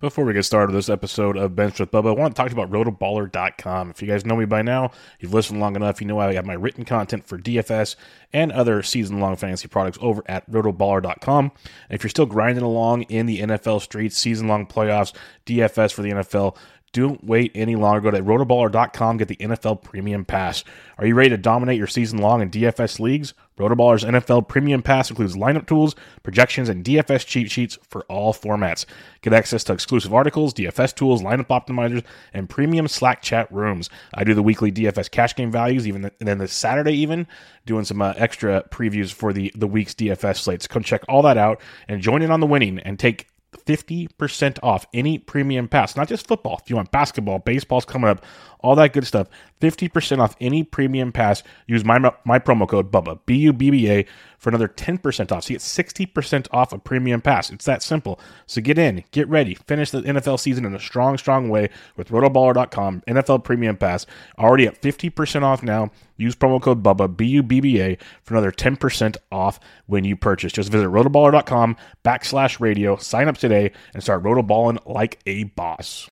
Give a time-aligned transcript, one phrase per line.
[0.00, 2.52] Before we get started with this episode of Benched with Bubba, I want to talk
[2.52, 3.90] about rotoballer.com.
[3.90, 6.46] If you guys know me by now, you've listened long enough, you know I have
[6.46, 7.96] my written content for DFS
[8.32, 11.52] and other season long fantasy products over at rotoballer.com.
[11.54, 16.00] And if you're still grinding along in the NFL streets, season long playoffs, DFS for
[16.00, 16.56] the NFL,
[16.92, 18.00] don't wait any longer.
[18.00, 20.64] Go to rotoballer.com, get the NFL Premium Pass.
[20.98, 23.32] Are you ready to dominate your season long in DFS leagues?
[23.58, 28.86] Rotoballer's NFL Premium Pass includes lineup tools, projections, and DFS cheat sheets for all formats.
[29.20, 32.02] Get access to exclusive articles, DFS tools, lineup optimizers,
[32.32, 33.90] and premium Slack chat rooms.
[34.14, 37.26] I do the weekly DFS cash game values, even the, and then this Saturday, even
[37.66, 40.66] doing some uh, extra previews for the the week's DFS slates.
[40.66, 44.86] Come check all that out and join in on the winning and take 50% off
[44.94, 46.60] any premium pass, not just football.
[46.62, 48.24] If you want basketball, baseball's coming up,
[48.62, 49.28] all that good stuff.
[49.60, 51.42] 50% off any premium pass.
[51.66, 54.06] Use my my promo code BUBBA, B U B B A,
[54.38, 55.44] for another 10% off.
[55.44, 57.50] So you get 60% off a premium pass.
[57.50, 58.18] It's that simple.
[58.46, 62.08] So get in, get ready, finish the NFL season in a strong, strong way with
[62.08, 64.06] rotoballer.com, NFL Premium Pass.
[64.38, 65.90] Already at 50% off now.
[66.16, 70.16] Use promo code BUBBA, B U B B A, for another 10% off when you
[70.16, 70.52] purchase.
[70.52, 76.09] Just visit rotoballer.com backslash radio, sign up today, and start rotoballing like a boss.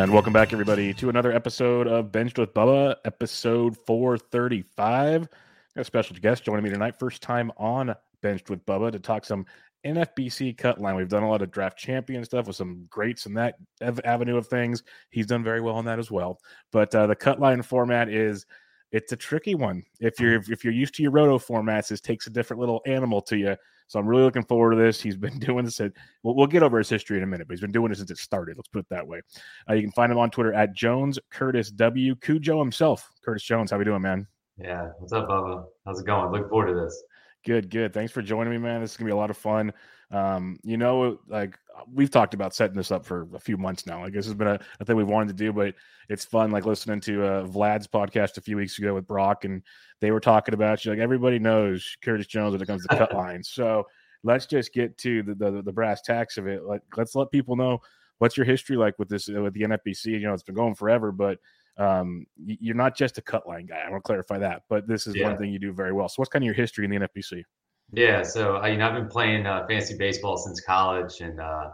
[0.00, 5.28] And welcome back, everybody, to another episode of Benched with Bubba, episode 435.
[5.28, 5.30] Got
[5.76, 6.98] a special guest joining me tonight.
[6.98, 9.44] First time on Benched with Bubba to talk some
[9.84, 10.96] NFBC cut line.
[10.96, 14.46] We've done a lot of draft champion stuff with some greats in that avenue of
[14.46, 14.82] things.
[15.10, 16.40] He's done very well on that as well.
[16.72, 18.46] But uh, the cut line format is
[18.92, 19.82] it's a tricky one.
[20.00, 23.20] If you're if you're used to your roto formats, this takes a different little animal
[23.20, 23.54] to you.
[23.90, 25.00] So I'm really looking forward to this.
[25.00, 25.80] He's been doing this.
[25.80, 25.90] At,
[26.22, 28.12] we'll, we'll get over his history in a minute, but he's been doing it since
[28.12, 28.56] it started.
[28.56, 29.20] Let's put it that way.
[29.68, 32.14] Uh, you can find him on Twitter at Jones Curtis W.
[32.14, 33.10] Cujo himself.
[33.24, 34.28] Curtis Jones, how we doing, man?
[34.58, 35.64] Yeah, what's up, Bubba?
[35.84, 36.30] How's it going?
[36.30, 37.02] Looking forward to this.
[37.44, 37.92] Good, good.
[37.92, 38.80] Thanks for joining me, man.
[38.80, 39.72] This is gonna be a lot of fun.
[40.10, 41.56] Um, you know, like
[41.92, 44.02] we've talked about setting this up for a few months now.
[44.02, 45.74] Like this has been a, a thing we've wanted to do, but
[46.08, 46.50] it's fun.
[46.50, 49.62] Like listening to uh, Vlad's podcast a few weeks ago with Brock, and
[50.00, 50.90] they were talking about you.
[50.90, 53.50] Like everybody knows Curtis Jones when it comes to cut lines.
[53.50, 53.86] So
[54.22, 56.64] let's just get to the, the, the brass tacks of it.
[56.64, 57.80] Like let's let people know
[58.18, 60.06] what's your history like with this with the NFBC.
[60.06, 61.38] You know, it's been going forever, but
[61.78, 63.78] um, you're not just a cut line guy.
[63.78, 65.28] I want to clarify that, but this is yeah.
[65.28, 66.08] one thing you do very well.
[66.08, 67.44] So, what's kind of your history in the NFBC?
[67.92, 71.70] Yeah, so I, you know, I've been playing uh, fantasy baseball since college, and uh,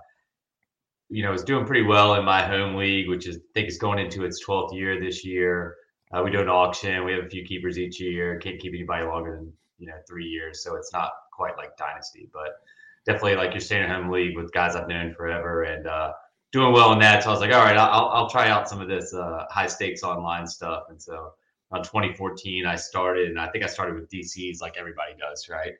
[1.08, 3.78] you know, was doing pretty well in my home league, which is I think is
[3.78, 5.76] going into its 12th year this year.
[6.12, 7.04] Uh, we do an auction.
[7.04, 8.38] We have a few keepers each year.
[8.38, 12.30] Can't keep anybody longer than you know three years, so it's not quite like dynasty,
[12.32, 12.60] but
[13.04, 16.12] definitely like your at home league with guys I've known forever, and uh,
[16.52, 17.22] doing well in that.
[17.22, 19.66] So I was like, all right, I'll, I'll try out some of this uh, high
[19.66, 20.84] stakes online stuff.
[20.88, 21.34] And so
[21.70, 25.74] around 2014, I started, and I think I started with DCs like everybody does, right?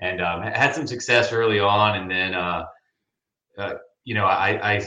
[0.00, 2.66] And um, had some success early on, and then uh,
[3.56, 3.74] uh,
[4.04, 4.84] you know I, I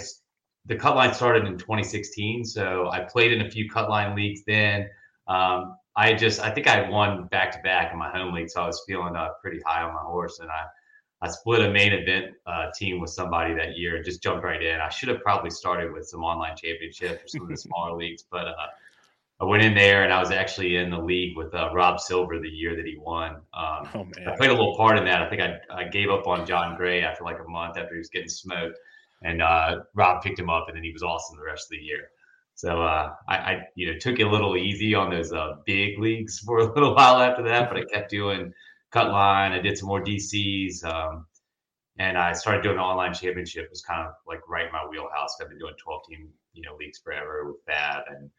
[0.65, 4.41] the cut line started in 2016, so I played in a few cut line leagues
[4.47, 4.89] then.
[5.27, 8.61] Um, I just I think I won back to back in my home league, so
[8.61, 10.63] I was feeling uh, pretty high on my horse, and I
[11.23, 14.61] I split a main event uh, team with somebody that year and just jumped right
[14.61, 14.79] in.
[14.79, 18.23] I should have probably started with some online championships or some of the smaller leagues,
[18.29, 18.67] but uh,
[19.41, 22.37] I went in there and I was actually in the league with uh, Rob Silver
[22.37, 23.37] the year that he won.
[23.55, 25.23] Um, oh, I played a little part in that.
[25.23, 27.97] I think I, I gave up on Jon Gray after like a month after he
[27.97, 28.77] was getting smoked,
[29.23, 31.83] and uh, Rob picked him up, and then he was awesome the rest of the
[31.83, 32.09] year.
[32.53, 35.97] So uh, I, I, you know, took it a little easy on those uh, big
[35.97, 38.53] leagues for a little while after that, but I kept doing
[38.91, 39.53] cut line.
[39.53, 41.25] I did some more DCs, um,
[41.97, 43.63] and I started doing the online championship.
[43.63, 45.37] It was kind of like right in my wheelhouse.
[45.41, 48.29] I've been doing 12 team, you know, leagues forever with that, and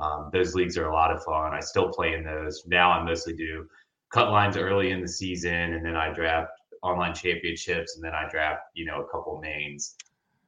[0.00, 1.52] um, those leagues are a lot of fun.
[1.52, 2.64] I still play in those.
[2.66, 3.68] Now I mostly do
[4.10, 6.50] cut lines early in the season, and then I draft
[6.82, 9.96] online championships, and then I draft, you know, a couple mains.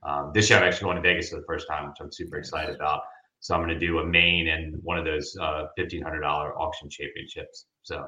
[0.02, 2.36] Um, this year I'm actually going to Vegas for the first time, which I'm super
[2.36, 3.02] excited about.
[3.40, 6.22] So I'm going to do a main and one of those uh, $1,500
[6.56, 7.66] auction championships.
[7.82, 8.06] So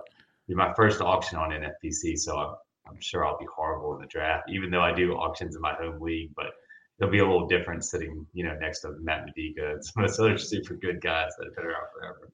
[0.49, 2.19] be my first auction on NFBC.
[2.19, 2.55] So I'm,
[2.89, 5.75] I'm sure I'll be horrible in the draft, even though I do auctions in my
[5.75, 6.31] home league.
[6.37, 6.53] But
[7.01, 10.11] it'll be a little different sitting, you know, next to Matt Modica and some of
[10.11, 12.31] those other super good guys that have been around forever.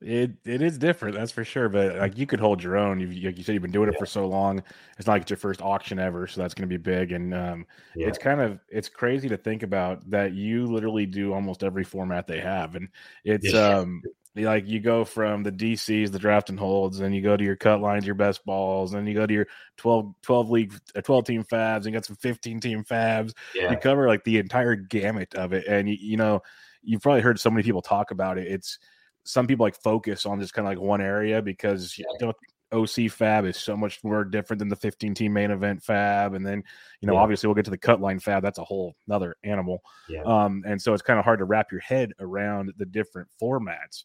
[0.00, 1.68] It it is different, that's for sure.
[1.68, 3.00] But like you could hold your own.
[3.00, 3.98] You like you said, you've been doing it yeah.
[3.98, 4.62] for so long.
[4.96, 7.10] It's not like it's your first auction ever, so that's going to be big.
[7.10, 7.66] And um,
[7.96, 8.06] yeah.
[8.06, 12.28] it's kind of it's crazy to think about that you literally do almost every format
[12.28, 12.88] they have, and
[13.24, 13.78] it's yeah.
[13.78, 14.00] um
[14.36, 17.56] like you go from the DCs, the draft and holds, and you go to your
[17.56, 19.46] cut lines, your best balls, and you go to your
[19.78, 23.32] 12, 12 league, uh, 12 team fabs, and you got some 15 team fabs.
[23.54, 23.70] Yeah.
[23.70, 25.66] You cover like the entire gamut of it.
[25.66, 26.42] And you, you know,
[26.82, 28.46] you've probably heard so many people talk about it.
[28.46, 28.78] It's
[29.24, 32.06] some people like focus on just kind of like one area because yeah.
[32.20, 32.32] you know,
[32.72, 36.34] OC fab is so much more different than the 15 team main event fab.
[36.34, 36.62] And then,
[37.00, 37.20] you know, yeah.
[37.20, 38.42] obviously we'll get to the cut line fab.
[38.42, 39.80] That's a whole another animal.
[40.08, 40.22] Yeah.
[40.22, 44.04] Um, and so it's kind of hard to wrap your head around the different formats.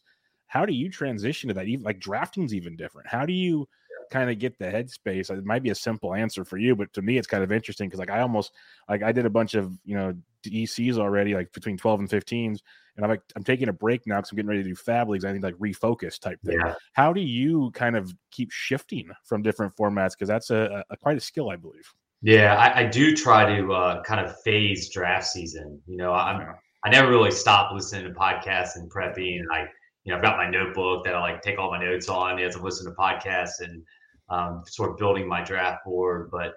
[0.54, 1.66] How do you transition to that?
[1.66, 3.08] Even like drafting's even different.
[3.08, 3.68] How do you
[4.10, 5.36] kind of get the headspace?
[5.36, 7.88] It might be a simple answer for you, but to me, it's kind of interesting
[7.88, 8.52] because like I almost
[8.88, 10.14] like I did a bunch of, you know,
[10.46, 12.60] DCs already, like between 12 and 15s
[12.96, 15.08] and I'm like, I'm taking a break now because I'm getting ready to do fab
[15.08, 15.24] leagues.
[15.24, 16.58] I need like refocus type thing.
[16.64, 16.74] Yeah.
[16.92, 20.12] How do you kind of keep shifting from different formats?
[20.12, 21.92] Because that's a, a, quite a skill, I believe.
[22.22, 25.80] Yeah, I, I do try to uh, kind of phase draft season.
[25.86, 26.52] You know, I'm yeah.
[26.84, 29.40] I never really stop listening to podcasts and prepping.
[29.40, 29.66] And I,
[30.04, 32.56] you know, I've got my notebook that I like take all my notes on as
[32.56, 33.82] I'm listening to podcasts and
[34.28, 36.30] um, sort of building my draft board.
[36.30, 36.54] But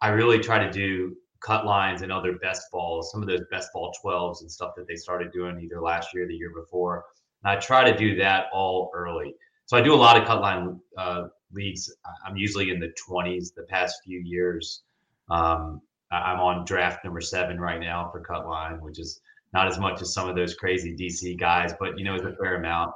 [0.00, 3.72] I really try to do cut lines and other best balls, some of those best
[3.72, 7.04] ball 12s and stuff that they started doing either last year or the year before.
[7.44, 9.34] And I try to do that all early.
[9.66, 11.92] So I do a lot of cut line uh, leagues.
[12.26, 14.82] I'm usually in the 20s the past few years.
[15.30, 15.80] Um,
[16.10, 19.20] I'm on draft number seven right now for cut line, which is
[19.52, 22.36] not as much as some of those crazy DC guys, but you know, it's a
[22.36, 22.92] fair amount.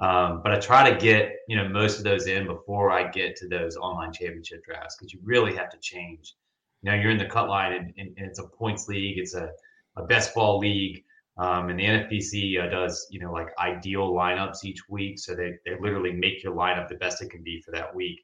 [0.00, 3.34] Um, but I try to get you know most of those in before I get
[3.36, 6.34] to those online championship drafts because you really have to change
[6.82, 9.34] you know you're in the cut line and, and, and it's a points league it's
[9.34, 9.50] a,
[9.96, 11.04] a best ball league
[11.38, 15.54] um, and the NFBC uh, does you know like ideal lineups each week so they,
[15.64, 18.20] they literally make your lineup the best it can be for that week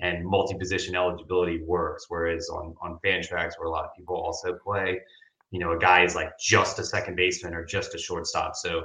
[0.00, 4.98] and multi-position eligibility works whereas on on Fantrax where a lot of people also play
[5.50, 8.82] you know a guy is like just a second baseman or just a shortstop so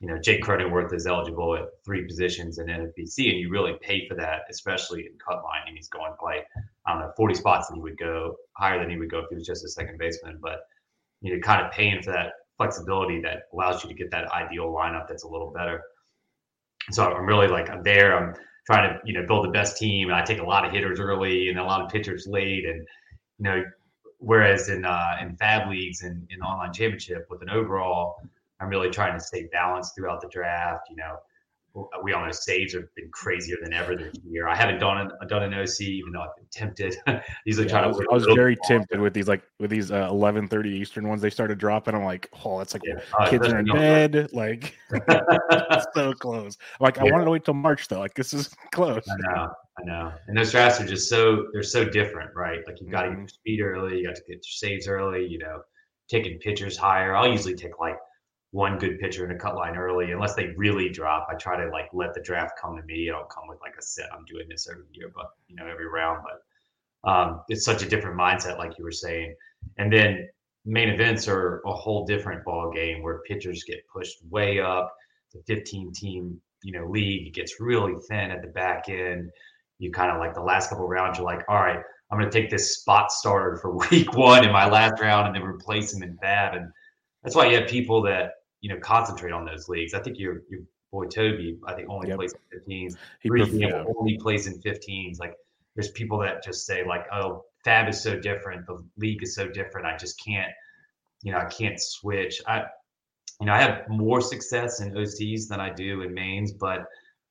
[0.00, 4.06] you know, Jake Cronenworth is eligible at three positions in NFBC, and you really pay
[4.06, 5.62] for that, especially in cut line.
[5.66, 6.42] And he's going play,
[6.86, 9.26] I don't know, 40 spots, and he would go higher than he would go if
[9.30, 10.38] he was just a second baseman.
[10.42, 10.60] But
[11.22, 14.66] you know, kind of paying for that flexibility that allows you to get that ideal
[14.66, 15.82] lineup that's a little better.
[16.90, 18.16] So I'm really like I'm there.
[18.18, 18.34] I'm
[18.66, 20.08] trying to you know build the best team.
[20.08, 22.86] And I take a lot of hitters early and a lot of pitchers late, and
[23.38, 23.64] you know,
[24.18, 28.16] whereas in uh, in Fab leagues and in online championship with an overall
[28.60, 30.88] I'm really trying to stay balanced throughout the draft.
[30.90, 34.48] You know, we all know saves have been crazier than ever this year.
[34.48, 36.96] I haven't done an, done an OC, even though I've been tempted.
[37.44, 37.88] Usually yeah, trying to.
[37.88, 41.06] I was, I was very tempted with these like with these uh, eleven thirty Eastern
[41.06, 41.20] ones.
[41.20, 41.94] They started dropping.
[41.94, 43.00] I'm like, oh, that's like yeah.
[43.18, 44.30] uh, kids are in bed.
[44.32, 44.74] Like
[45.94, 46.56] so close.
[46.80, 47.04] Like yeah.
[47.04, 47.98] I wanted to wait till March though.
[47.98, 49.04] Like this is close.
[49.10, 49.52] I know.
[49.78, 50.12] I know.
[50.26, 52.60] And those drafts are just so they're so different, right?
[52.66, 53.20] Like you've got to get mm-hmm.
[53.20, 53.98] your speed early.
[53.98, 55.26] You got to get your saves early.
[55.26, 55.60] You know,
[56.08, 57.14] taking pitchers higher.
[57.14, 57.96] I'll usually take like
[58.52, 61.26] one good pitcher in a cut line early, unless they really drop.
[61.30, 63.10] I try to like let the draft come to me.
[63.10, 64.08] I don't come with like a set.
[64.12, 66.24] I'm doing this every year, but you know every round.
[66.24, 69.34] But um, it's such a different mindset, like you were saying.
[69.78, 70.28] And then
[70.64, 74.92] main events are a whole different ball game where pitchers get pushed way up.
[75.32, 79.30] The 15 team, you know, league it gets really thin at the back end.
[79.78, 81.80] You kind of like the last couple rounds, you're like, all right,
[82.10, 85.36] I'm going to take this spot starter for week one in my last round and
[85.36, 86.70] then replace him in Fab and
[87.26, 89.94] that's why you have people that you know concentrate on those leagues.
[89.94, 90.60] I think your your
[90.92, 92.18] boy Toby, I think only yep.
[92.18, 92.96] plays in 15s.
[93.20, 93.84] He yeah.
[93.98, 95.18] only plays in 15s.
[95.18, 95.34] Like
[95.74, 98.64] there's people that just say like, oh, Fab is so different.
[98.66, 99.88] The league is so different.
[99.88, 100.52] I just can't,
[101.22, 102.40] you know, I can't switch.
[102.46, 102.62] I,
[103.40, 106.86] you know, I have more success in OCs than I do in mains, but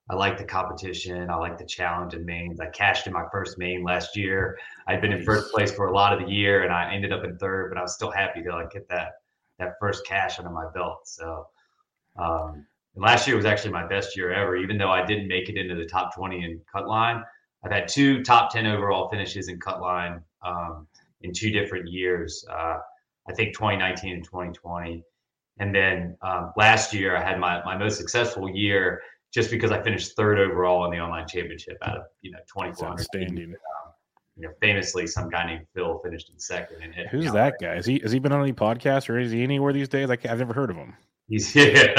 [0.09, 1.29] I like the competition.
[1.29, 2.59] I like the challenge in mains.
[2.59, 4.57] I cashed in my first main last year.
[4.87, 7.23] I'd been in first place for a lot of the year, and I ended up
[7.23, 7.69] in third.
[7.69, 9.13] But I was still happy to like get that
[9.57, 10.99] that first cash under my belt.
[11.05, 11.47] So
[12.17, 15.57] um, last year was actually my best year ever, even though I didn't make it
[15.57, 17.23] into the top twenty in cut line.
[17.63, 20.87] I've had two top ten overall finishes in cut line um,
[21.21, 22.45] in two different years.
[22.47, 22.77] Uh,
[23.27, 25.03] I think 2019 and 2020.
[25.57, 29.01] And then um, last year, I had my, my most successful year
[29.35, 32.87] just because I finished third overall in the online championship out of you know 24
[32.87, 33.49] outstanding.
[33.51, 33.91] Um,
[34.37, 36.81] you know, famously, some guy named Phil finished in second.
[36.81, 37.75] And hit, Who's that guy?
[37.75, 40.07] Is he has he been on any podcasts or is he anywhere these days?
[40.07, 40.95] Like I've never heard of him.
[41.27, 41.93] He's here.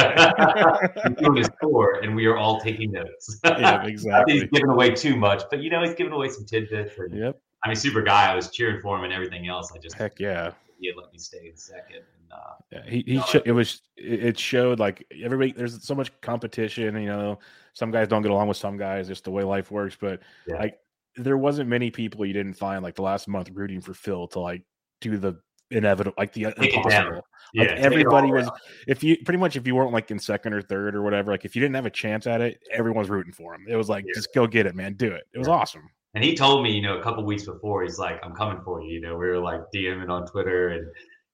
[1.04, 3.38] he's doing his tour, and we are all taking notes.
[3.44, 4.34] yeah, exactly.
[4.34, 6.98] he's giving away too much, but you know, he's giving away some tidbits.
[6.98, 7.38] And, yep.
[7.64, 8.32] I mean, super guy.
[8.32, 9.72] I was cheering for him and everything else.
[9.74, 10.52] I just heck yeah.
[10.78, 12.02] He had let me stay in second.
[12.32, 17.00] Uh, yeah, he, he sh- it was it showed like everybody there's so much competition
[17.00, 17.38] you know
[17.72, 20.56] some guys don't get along with some guys just the way life works but yeah.
[20.56, 20.78] like
[21.16, 24.40] there wasn't many people you didn't find like the last month rooting for Phil to
[24.40, 24.62] like
[25.00, 25.38] do the
[25.70, 27.26] inevitable like the impossible.
[27.52, 28.48] Yeah, like everybody was
[28.86, 31.44] if you pretty much if you weren't like in second or third or whatever like
[31.44, 33.66] if you didn't have a chance at it everyone's rooting for him.
[33.68, 34.14] It was like yeah.
[34.14, 35.24] just go get it man do it.
[35.32, 35.88] It was awesome.
[36.14, 38.80] And he told me you know a couple weeks before he's like i'm coming for
[38.80, 40.86] you you know we were like dming on twitter and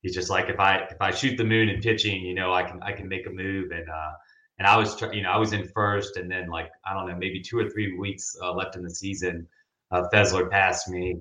[0.03, 2.63] he's just like if I if I shoot the moon in pitching, you know, I
[2.63, 4.13] can I can make a move and uh
[4.59, 7.17] and I was you know I was in first and then like I don't know
[7.17, 9.49] maybe two or three weeks uh, left in the season,
[9.91, 11.17] uh, Fessler passed me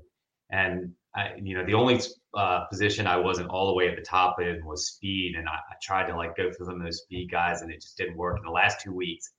[0.52, 2.02] and I you know the only
[2.34, 5.54] uh, position I wasn't all the way at the top in was speed and I,
[5.54, 8.18] I tried to like go for some of those speed guys and it just didn't
[8.18, 9.32] work in the last two weeks.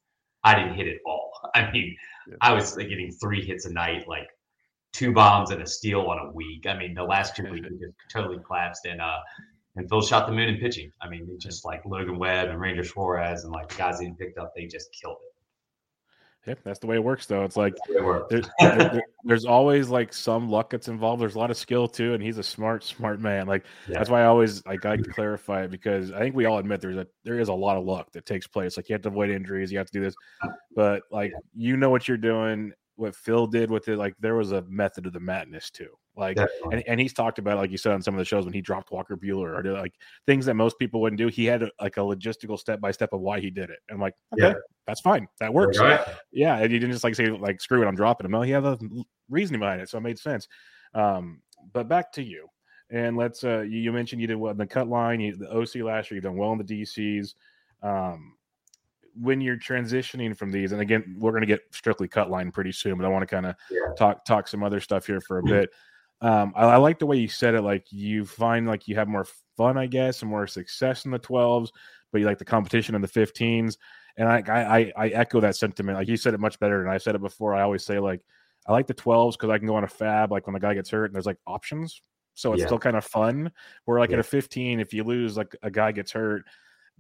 [0.45, 1.31] I didn't hit it all.
[1.55, 1.97] I mean,
[2.29, 2.37] yeah.
[2.41, 4.29] I was like, getting three hits a night, like
[4.93, 6.67] two bombs and a steal on a week.
[6.67, 9.19] I mean, the last two weeks just totally collapsed, and uh,
[9.77, 10.93] and Phil shot the moon in pitching.
[11.01, 14.39] I mean, just like Logan Webb and Ranger Suarez and like the guys he picked
[14.39, 15.33] up, they just killed it.
[16.47, 17.45] Yep, that's the way it works, though.
[17.45, 21.23] It's like it there's, there, there's always like some luck that's involved.
[21.23, 23.47] There's a lot of skill too, and he's a smart, smart man.
[23.47, 23.99] Like yeah.
[23.99, 26.97] that's why I always like I clarify it because I think we all admit there's
[26.97, 28.77] a there is a lot of luck that takes place.
[28.77, 30.17] Like you have to avoid injuries, you have to do this,
[30.75, 34.53] but like you know what you're doing, what Phil did with it, like there was
[34.53, 35.89] a method of the madness too.
[36.15, 36.37] Like,
[36.71, 38.61] and, and he's talked about, like you said on some of the shows when he
[38.61, 39.95] dropped Walker Buehler or like
[40.27, 41.29] things that most people wouldn't do.
[41.29, 43.79] He had a, like a logistical step by step of why he did it.
[43.89, 44.55] And I'm like, okay, yeah.
[44.87, 45.27] that's fine.
[45.41, 45.79] That works.
[45.79, 46.01] Right.
[46.31, 46.59] Yeah.
[46.59, 48.33] And he didn't just like say, like, screw it, I'm dropping him.
[48.33, 48.79] No, he had a
[49.31, 49.89] reasoning behind it.
[49.89, 50.49] So it made sense.
[50.93, 51.41] Um,
[51.73, 52.47] but back to you.
[52.91, 55.51] And let's, uh, you, you mentioned you did well in the cut line, you, the
[55.51, 57.35] OC last year, you've done well in the DCs.
[57.83, 58.35] Um,
[59.21, 62.73] when you're transitioning from these, and again, we're going to get strictly cut line pretty
[62.73, 63.95] soon, but I want to kind of yeah.
[63.97, 65.71] talk talk some other stuff here for a bit.
[66.23, 67.63] Um, I, I, like the way you said it.
[67.63, 69.27] Like you find like you have more
[69.57, 71.71] fun, I guess, and more success in the 12s,
[72.13, 73.77] but you like the competition in the 15s.
[74.17, 75.99] And I, I, I echo that sentiment.
[75.99, 77.55] Like you said it much better than I said it before.
[77.55, 78.21] I always say like
[78.69, 80.75] I like the 12s because I can go on a fab like when the guy
[80.75, 82.01] gets hurt and there's like options,
[82.35, 82.67] so it's yeah.
[82.67, 83.51] still kind of fun.
[83.85, 84.17] Where like yeah.
[84.17, 86.45] at a 15, if you lose like a guy gets hurt,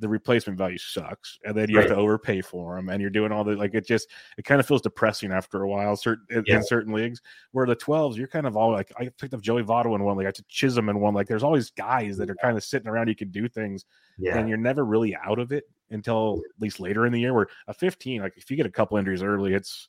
[0.02, 1.88] the replacement value sucks, and then you right.
[1.88, 4.58] have to overpay for them, and you're doing all the like it just it kind
[4.58, 5.94] of feels depressing after a while.
[5.94, 6.56] Certain yeah.
[6.56, 9.62] in certain leagues where the 12s you're kind of all like I picked up Joey
[9.62, 11.14] Votto in one league, I took Chisholm in one.
[11.14, 13.08] Like there's always guys that are kind of sitting around.
[13.08, 13.84] You can do things,
[14.18, 14.36] yeah.
[14.36, 17.32] and you're never really out of it until at least later in the year.
[17.32, 19.88] Where a 15, like if you get a couple injuries early, it's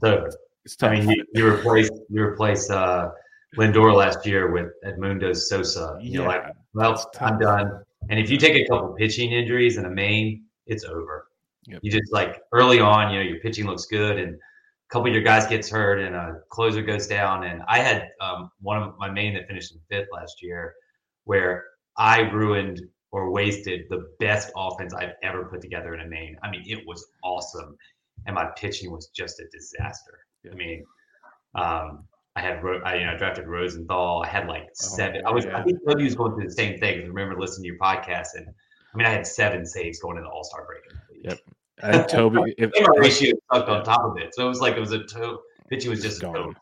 [0.00, 0.28] so,
[0.64, 0.92] it's tough.
[0.92, 3.10] I mean, you, you replace you replace uh
[3.56, 5.98] Lindor last year with Edmundo Sosa.
[6.00, 6.44] You're yeah, like,
[6.74, 7.82] well, I'm done.
[8.10, 11.28] And if you take a couple pitching injuries and a main, it's over.
[11.66, 11.80] Yep.
[11.82, 14.38] You just like early on, you know, your pitching looks good, and a
[14.90, 17.44] couple of your guys gets hurt, and a closer goes down.
[17.44, 20.74] And I had um, one of my main that finished in fifth last year,
[21.24, 21.64] where
[21.96, 22.82] I ruined
[23.12, 26.36] or wasted the best offense I've ever put together in a main.
[26.42, 27.76] I mean, it was awesome,
[28.26, 30.18] and my pitching was just a disaster.
[30.44, 30.54] Yep.
[30.54, 30.84] I mean,
[31.54, 32.04] um,
[32.34, 34.22] I had I you know drafted Rosenthal.
[34.24, 35.22] I had like oh, seven.
[35.24, 35.58] Oh, I was yeah.
[35.58, 37.02] I think Toby was going through the same thing.
[37.02, 40.28] I remember listening to your podcast, and I mean I had seven saves going into
[40.28, 40.82] the All Star break.
[41.24, 41.38] Yep.
[41.82, 44.80] I think Toby if, ratio sucked on top of it, so it was like it
[44.80, 45.86] was a to- pitch.
[45.86, 46.54] was just going.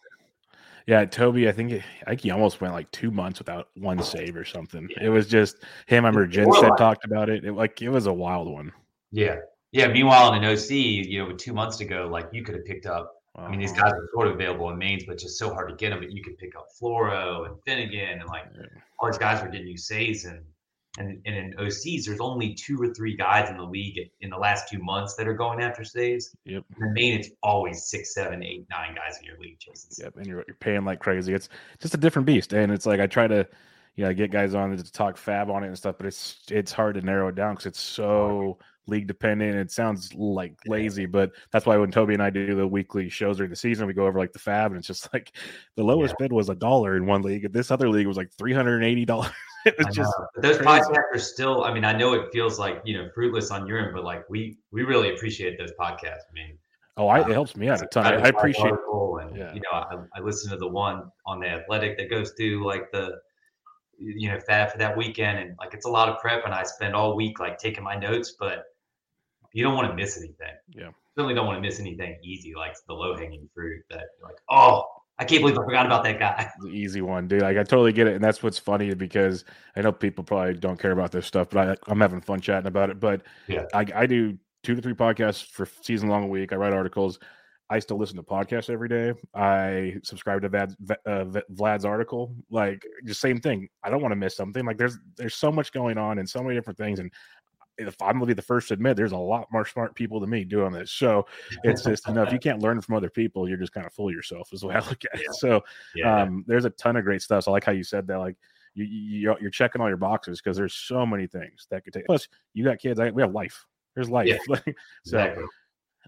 [0.87, 1.49] Yeah, Toby.
[1.49, 1.73] I think
[2.07, 4.89] I think he almost went like two months without one save or something.
[4.91, 5.05] Yeah.
[5.05, 6.05] It was just him.
[6.05, 7.45] I remember Jen said talked about it.
[7.45, 7.53] it.
[7.53, 8.73] Like it was a wild one.
[9.13, 9.37] Yeah,
[9.73, 9.89] yeah.
[9.89, 12.65] Meanwhile, in an OC, you know, with two months to go, like you could have
[12.65, 15.53] picked up I mean, these guys are sort of available in mains, but just so
[15.55, 16.01] hard to get them.
[16.01, 18.45] But you could pick up Floro and Finnegan, and like
[18.99, 20.41] all these guys were getting you saves, and
[20.99, 24.37] And, and in OCs, there's only two or three guys in the league in the
[24.37, 26.35] last two months that are going after stays.
[26.45, 26.65] Yep.
[26.77, 30.05] In the main, it's always six, seven, eight, nine guys in your league chasing.
[30.05, 30.17] Yep.
[30.17, 31.33] And you're, you're paying like crazy.
[31.33, 32.53] It's just a different beast.
[32.53, 33.47] And it's like I try to,
[33.95, 36.73] you know, get guys on to talk fab on it and stuff, but it's it's
[36.73, 39.57] hard to narrow it down because it's so league dependent.
[39.57, 43.37] It sounds like lazy, but that's why when Toby and I do the weekly shows
[43.37, 45.37] during the season, we go over like the fab, and it's just like
[45.77, 46.27] the lowest yeah.
[46.27, 47.53] bid was a dollar in one league.
[47.53, 49.31] This other league was like three hundred and eighty dollars.
[49.67, 51.65] it was just those podcasts are still.
[51.65, 54.29] I mean, I know it feels like you know fruitless on your end, but like
[54.29, 56.27] we we really appreciate those podcasts.
[56.31, 56.59] I mean.
[56.97, 58.05] Oh, I, it um, helps me out a ton.
[58.05, 58.75] I, I appreciate.
[58.75, 59.55] And, yeah.
[59.55, 62.91] You know, I, I listen to the one on the Athletic that goes through like
[62.91, 63.21] the
[64.01, 66.63] you know fab for that weekend and like it's a lot of prep and i
[66.63, 68.65] spend all week like taking my notes but
[69.53, 70.55] you don't want to miss anything.
[70.69, 70.91] Yeah.
[71.17, 74.85] Certainly don't want to miss anything easy, like the low hanging fruit that like, oh,
[75.19, 76.51] I can't believe I forgot about that guy.
[76.61, 77.43] The easy one, dude.
[77.43, 79.45] Like I totally get it, and that's what's funny because
[79.77, 82.67] I know people probably don't care about this stuff, but I, am having fun chatting
[82.67, 82.99] about it.
[82.99, 86.53] But yeah, I, I do two to three podcasts for season long a week.
[86.53, 87.19] I write articles.
[87.69, 89.13] I still listen to podcasts every day.
[89.33, 90.75] I subscribe to Vlad's,
[91.07, 92.35] uh, Vlad's article.
[92.51, 93.69] Like the same thing.
[93.85, 94.65] I don't want to miss something.
[94.65, 97.13] Like there's there's so much going on and so many different things, and
[97.89, 100.31] if I'm gonna be the first to admit, there's a lot more smart people than
[100.31, 100.91] me doing this.
[100.93, 101.27] So
[101.65, 103.93] it's just you know if you can't learn from other people, you're just kind of
[103.93, 104.53] fool yourself.
[104.53, 105.35] Is the way I look at it.
[105.35, 105.63] So
[105.95, 106.23] yeah.
[106.23, 107.45] um, there's a ton of great stuff.
[107.45, 108.19] So I like how you said that.
[108.19, 108.37] Like
[108.75, 112.07] you, you are checking all your boxes because there's so many things that could take.
[112.07, 113.01] Plus, you got kids.
[113.01, 113.67] I, we have life.
[113.95, 114.27] There's life.
[114.49, 114.57] Yeah.
[115.05, 115.45] so, exactly.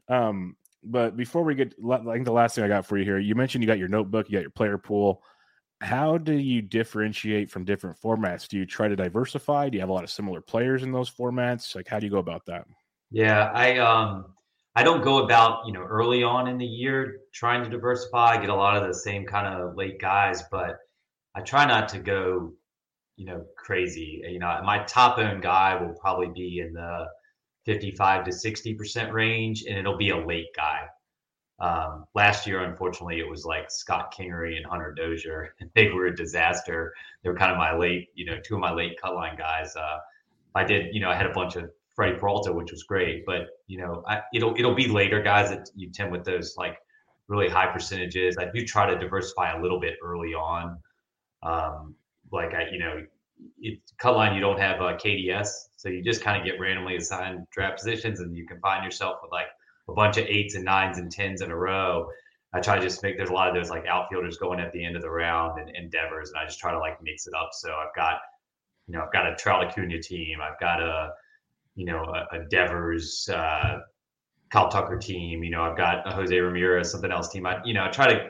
[0.09, 3.19] um, but before we get, I think the last thing I got for you here,
[3.19, 5.23] you mentioned you got your notebook, you got your player pool
[5.83, 8.47] how do you differentiate from different formats?
[8.47, 9.69] Do you try to diversify?
[9.69, 11.75] Do you have a lot of similar players in those formats?
[11.75, 12.67] Like, how do you go about that?
[13.11, 14.27] Yeah, I um,
[14.77, 18.37] I don't go about you know early on in the year trying to diversify.
[18.37, 20.77] I get a lot of the same kind of late guys, but
[21.35, 22.53] I try not to go
[23.17, 24.23] you know crazy.
[24.27, 27.07] You know, my top owned guy will probably be in the
[27.67, 30.83] 55 to 60 percent range, and it'll be a late guy.
[31.63, 35.55] Um, last year, unfortunately, it was like Scott Kingery and Hunter Dozier.
[35.77, 36.93] They were a disaster.
[37.23, 39.75] They were kind of my late, you know, two of my late cut line guys.
[39.77, 39.99] Uh,
[40.57, 43.47] I did, you know, I had a bunch of Freddie Peralta, which was great, but
[43.69, 46.79] you know, I, it'll it'll be later guys that you tend with those like
[47.29, 48.37] really high percentages.
[48.39, 50.79] I do try to diversify a little bit early on.
[51.45, 51.95] Um,
[52.33, 53.07] like I, you know,
[53.61, 56.97] it, cut line you don't have a KDS, so you just kind of get randomly
[56.97, 59.47] assigned draft positions, and you can find yourself with like
[59.89, 62.09] a bunch of eights and nines and tens in a row.
[62.55, 64.85] I try to just make there's a lot of those like outfielders going at the
[64.85, 67.51] end of the round and endeavors, and I just try to like mix it up.
[67.53, 68.21] So I've got,
[68.87, 71.11] you know, I've got a Trout Acuna team, I've got a,
[71.75, 73.79] you know, a, a Devers, uh,
[74.51, 77.47] Kyle Tucker team, you know, I've got a Jose Ramirez, something else team.
[77.47, 78.29] I, you know, I try to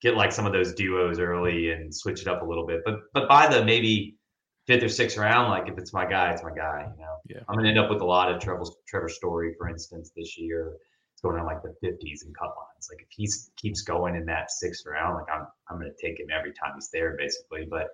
[0.00, 2.80] get like some of those duos early and switch it up a little bit.
[2.84, 4.16] But but by the maybe
[4.66, 6.88] fifth or sixth round, like if it's my guy, it's my guy.
[6.96, 7.40] You know, yeah.
[7.48, 10.76] I'm gonna end up with a lot of Trevor Trevor Story, for instance, this year.
[11.12, 12.88] It's going on like the 50s and cut lines.
[12.90, 16.28] Like if he keeps going in that sixth round, like I'm I'm gonna take him
[16.36, 17.66] every time he's there, basically.
[17.68, 17.88] But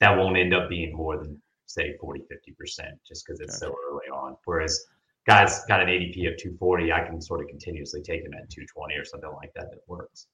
[0.00, 3.74] that won't end up being more than say 40, 50 percent, just because it's so
[3.88, 4.36] early on.
[4.44, 4.86] Whereas
[5.26, 8.94] guys got an ADP of 240, I can sort of continuously take him at 220
[8.96, 10.26] or something like that that works.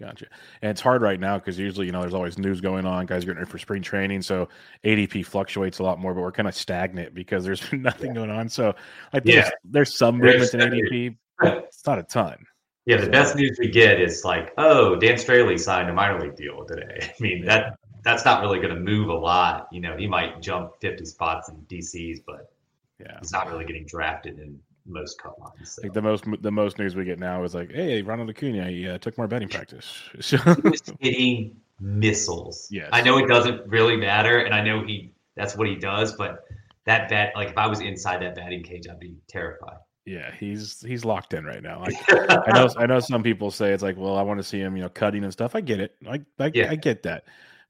[0.00, 0.26] Gotcha.
[0.62, 3.06] And it's hard right now because usually, you know, there's always news going on.
[3.06, 4.48] Guys are getting ready for spring training, so
[4.84, 6.14] ADP fluctuates a lot more.
[6.14, 8.14] But we're kind of stagnant because there's been nothing yeah.
[8.14, 8.48] going on.
[8.48, 8.74] So
[9.12, 9.50] like, there's, yeah.
[9.64, 12.44] there's some movement in ADP, but it's not a ton.
[12.84, 16.20] Yeah, the so, best news we get is like, oh, Dan Straily signed a minor
[16.20, 16.98] league deal today.
[17.20, 19.68] I mean that that's not really going to move a lot.
[19.70, 22.52] You know, he might jump 50 spots in DCs, but
[22.98, 25.72] yeah, he's not really getting drafted in most cut lines.
[25.72, 25.82] So.
[25.82, 28.88] Like the most the most news we get now is like, hey, Ronald Acuna, he
[28.88, 30.02] uh, took more betting practice.
[30.12, 32.68] he was hitting missiles.
[32.70, 32.88] Yes.
[32.92, 36.44] I know it doesn't really matter, and I know he that's what he does, but
[36.84, 39.76] that bat, like if I was inside that batting cage, I'd be terrified.
[40.04, 41.80] Yeah, he's he's locked in right now.
[41.80, 44.58] Like, I know I know some people say it's like, well, I want to see
[44.58, 45.54] him, you know, cutting and stuff.
[45.54, 45.94] I get it.
[46.08, 46.70] I I, yeah.
[46.70, 47.24] I get that,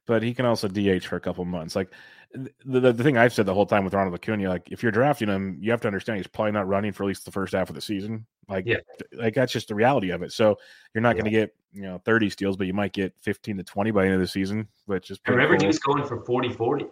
[0.06, 1.76] but he can also DH for a couple months.
[1.76, 1.90] Like
[2.34, 4.92] the, the, the thing I've said the whole time with Ronald Acuna, like if you're
[4.92, 7.54] drafting him, you have to understand he's probably not running for at least the first
[7.54, 8.26] half of the season.
[8.48, 8.78] Like, yeah.
[9.12, 10.32] like that's just the reality of it.
[10.32, 10.56] So
[10.94, 11.22] you're not yeah.
[11.22, 14.02] going to get you know 30 steals, but you might get 15 to 20 by
[14.02, 14.68] the end of the season.
[14.86, 15.62] Which is remember cool.
[15.62, 16.86] he was going for 40 40.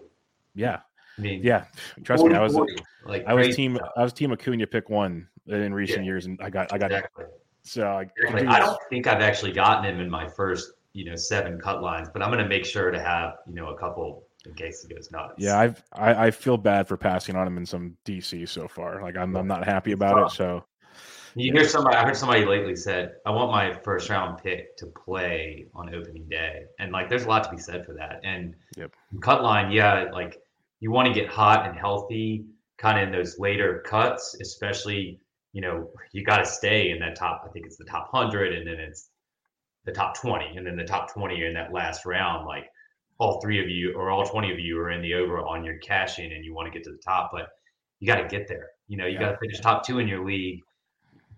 [0.55, 0.81] Yeah,
[1.19, 1.65] I mean, yeah.
[2.05, 2.77] Trust 40, me, I was 40,
[3.07, 3.91] like I was team stuff.
[3.97, 6.05] I was team Acuna pick one in recent yeah.
[6.05, 7.25] years, and I got I got exactly.
[7.63, 8.47] So I, exactly.
[8.47, 12.09] I don't think I've actually gotten him in my first you know seven cut lines,
[12.13, 14.95] but I'm going to make sure to have you know a couple in case he
[14.95, 15.35] goes nuts.
[15.39, 19.03] Yeah, I've I, I feel bad for passing on him in some DC so far.
[19.03, 20.35] Like I'm I'm not happy about it.
[20.35, 20.65] So
[21.35, 24.87] you hear somebody I heard somebody lately said, I want my first round pick to
[24.87, 26.65] play on opening day.
[26.79, 28.21] And like there's a lot to be said for that.
[28.25, 28.93] And yep.
[29.21, 30.39] cut line, yeah, like
[30.81, 32.47] you want to get hot and healthy
[32.79, 35.21] kind of in those later cuts, especially,
[35.53, 38.55] you know, you got to stay in that top, I think it's the top 100
[38.55, 39.11] and then it's
[39.85, 42.67] the top 20 and then the top 20 in that last round like
[43.21, 45.77] all three of you or all 20 of you are in the over on your
[45.79, 47.51] cash in and you want to get to the top but
[48.01, 48.71] you got to get there.
[48.89, 49.21] You know you yeah.
[49.21, 50.63] got to finish top two in your league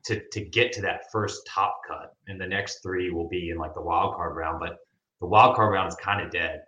[0.05, 3.59] to to get to that first top cut and the next three will be in
[3.59, 4.79] like the wild card round but
[5.21, 6.63] the wild card round is kind of dead.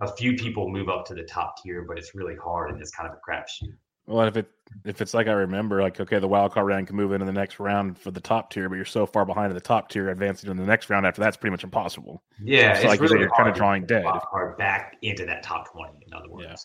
[0.00, 2.92] A few people move up to the top tier but it's really hard and it's
[2.92, 3.74] kind of a crapshoot
[4.06, 4.50] well, if it
[4.84, 7.32] if it's like I remember, like okay, the wild card round can move into the
[7.32, 10.10] next round for the top tier, but you're so far behind in the top tier,
[10.10, 12.22] advancing to the next round after that's pretty much impossible.
[12.42, 14.04] Yeah, so like really you're kind of drawing dead.
[14.04, 16.04] Wild card back into that top twenty.
[16.06, 16.56] In other words, yeah.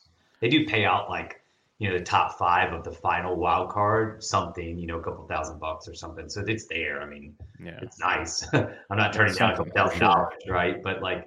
[0.41, 1.41] they do pay out like
[1.80, 5.25] you know the top five of the final wild card something you know a couple
[5.28, 7.80] thousand bucks or something so it's there i mean yeah.
[7.82, 11.25] it's nice i'm not turning down a couple thousand dollars right but like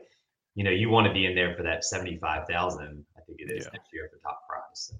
[0.54, 3.64] you know you want to be in there for that 75000 i think it is
[3.64, 3.70] yeah.
[3.72, 4.94] next year for top prize so.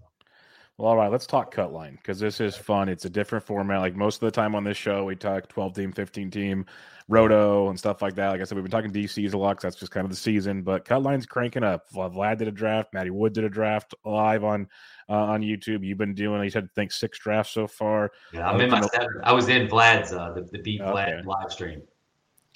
[0.79, 2.89] Well, all right, let's talk cut line because this is fun.
[2.89, 3.81] It's a different format.
[3.81, 6.67] Like most of the time on this show, we talk 12 team, 15 team,
[7.09, 8.31] roto, and stuff like that.
[8.31, 10.17] Like I said, we've been talking DCs a lot because that's just kind of the
[10.17, 10.63] season.
[10.63, 11.91] But cut line's cranking up.
[11.93, 12.95] Vlad did a draft.
[12.95, 14.67] Matty Wood did a draft live on
[15.09, 15.85] uh, on YouTube.
[15.85, 18.11] You've been doing, you said, I think six drafts so far.
[18.33, 19.21] Yeah, I'm in my seventh.
[19.25, 21.23] I was in Vlad's, uh, the, the Beat Vlad okay.
[21.27, 21.83] live stream.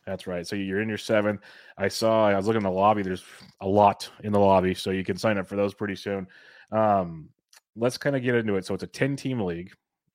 [0.07, 0.47] That's right.
[0.47, 1.41] So you're in your seventh.
[1.77, 3.03] I saw, I was looking in the lobby.
[3.03, 3.25] There's
[3.61, 4.73] a lot in the lobby.
[4.73, 6.29] So you can sign up for those pretty soon.
[6.71, 7.29] Um,
[7.77, 8.65] let's kind of get into it.
[8.65, 9.73] So it's a 10 team league,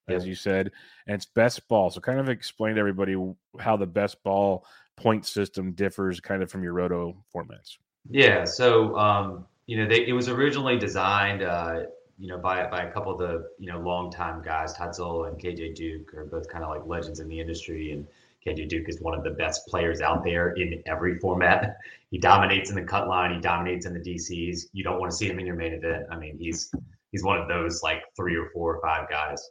[0.07, 0.71] as you said,
[1.07, 1.89] and it's best ball.
[1.89, 3.15] So kind of explain to everybody
[3.59, 4.65] how the best ball
[4.97, 7.77] point system differs kind of from your roto formats.
[8.09, 8.43] Yeah.
[8.45, 11.83] So, um, you know, they, it was originally designed, uh,
[12.19, 15.39] you know, by, by a couple of the, you know, longtime guys, Todd Zola and
[15.39, 17.91] KJ Duke are both kind of like legends in the industry.
[17.91, 18.07] And
[18.45, 21.77] KJ Duke is one of the best players out there in every format.
[22.11, 23.33] He dominates in the cut line.
[23.33, 24.65] He dominates in the DCs.
[24.73, 26.07] You don't want to see him in your main event.
[26.11, 26.69] I mean, he's
[27.11, 29.41] he's one of those like three or four or five guys.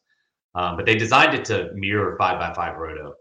[0.54, 3.14] Um, but they designed it to mirror five by five roto,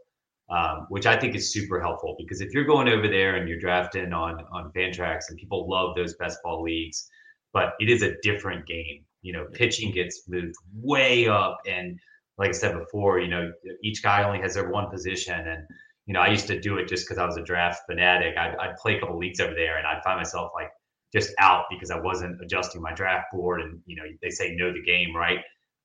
[0.50, 3.60] um, which I think is super helpful because if you're going over there and you're
[3.60, 7.08] drafting on on Fantrax and people love those best ball leagues,
[7.54, 9.06] but it is a different game.
[9.22, 12.00] You know, pitching gets moved way up, and
[12.38, 13.52] like I said before, you know,
[13.84, 15.68] each guy only has their one position, and
[16.06, 18.36] you know, I used to do it just because I was a draft fanatic.
[18.38, 20.72] I'd, I'd play a couple leagues over there, and I'd find myself like
[21.14, 23.62] just out because I wasn't adjusting my draft board.
[23.62, 25.40] And you know, they say know the game, right?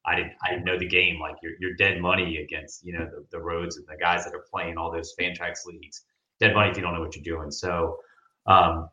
[0.07, 1.19] I didn't I didn't know the game.
[1.21, 4.35] Like you're you're dead money against you know the, the roads and the guys that
[4.35, 6.05] are playing all those Fantrax leagues.
[6.41, 7.51] Dead money if you don't know what you're doing.
[7.51, 7.97] So
[8.47, 8.89] um,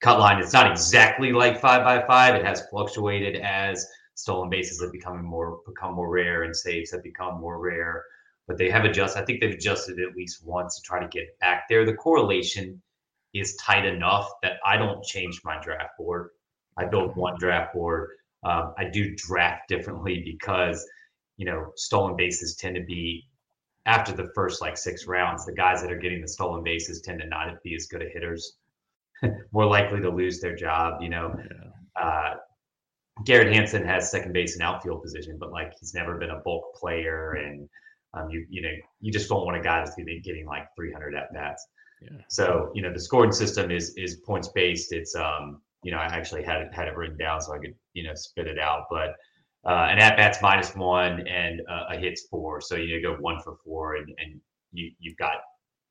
[0.00, 2.34] cut line, it's not exactly like five by five.
[2.34, 7.02] It has fluctuated as stolen bases have become more become more rare and saves have
[7.02, 8.02] become more rare.
[8.48, 9.20] But they have adjusted.
[9.20, 11.84] I think they've adjusted at least once to try to get back there.
[11.84, 12.80] The correlation
[13.40, 16.30] is tight enough that I don't change my draft board.
[16.76, 18.10] I build one draft board.
[18.44, 20.86] Um, I do draft differently because,
[21.36, 23.26] you know, stolen bases tend to be
[23.86, 25.46] after the first like six rounds.
[25.46, 28.12] The guys that are getting the stolen bases tend to not be as good at
[28.12, 28.56] hitters,
[29.52, 31.00] more likely to lose their job.
[31.00, 32.02] You know, yeah.
[32.02, 32.34] uh,
[33.24, 36.74] Garrett Hampson has second base and outfield position, but like he's never been a bulk
[36.74, 37.68] player, and
[38.14, 40.46] um, you you know you just don't want a guy that's going to be getting
[40.46, 41.66] like 300 at bats.
[42.00, 42.10] Yeah.
[42.28, 44.92] So you know the scoring system is is points based.
[44.92, 47.74] It's um you know I actually had it had it written down so I could
[47.94, 48.84] you know spit it out.
[48.90, 49.14] But
[49.66, 52.60] uh, an at bats minus one and uh, a hits four.
[52.60, 54.40] So you go one for four and and
[54.72, 55.36] you you've got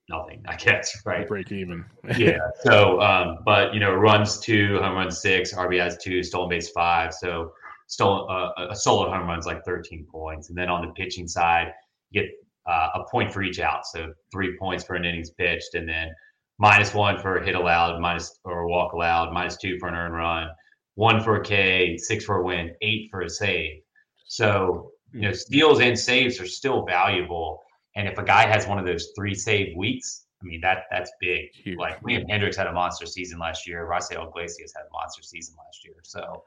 [0.07, 1.27] nothing I guess right.
[1.27, 1.85] Break even.
[2.17, 2.37] yeah.
[2.63, 7.13] So um but you know runs two, home runs six, RBIs two, stolen base five.
[7.13, 7.51] So
[7.87, 11.73] stolen uh, a solo home runs like 13 points, and then on the pitching side
[12.11, 12.31] you get
[12.67, 13.85] uh, a point for each out.
[13.85, 16.09] So three points for an innings pitched, and then
[16.57, 19.95] minus one for a hit allowed, minus or a walk allowed, minus two for an
[19.95, 20.49] earned run,
[20.95, 23.81] one for a K, six for a win, eight for a save.
[24.25, 27.61] So you know steals and saves are still valuable.
[27.95, 31.11] And if a guy has one of those three save weeks, I mean that that's
[31.21, 31.53] big.
[31.53, 31.77] Huge.
[31.77, 33.87] Like Liam Hendriks had a monster season last year.
[33.87, 35.95] Raisel Iglesias had a monster season last year.
[36.03, 36.43] So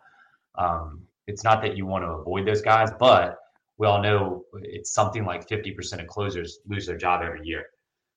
[0.57, 3.39] um, it's not that you want to avoid those guys, but
[3.79, 7.65] we all know it's something like 50% of closers lose their job every year.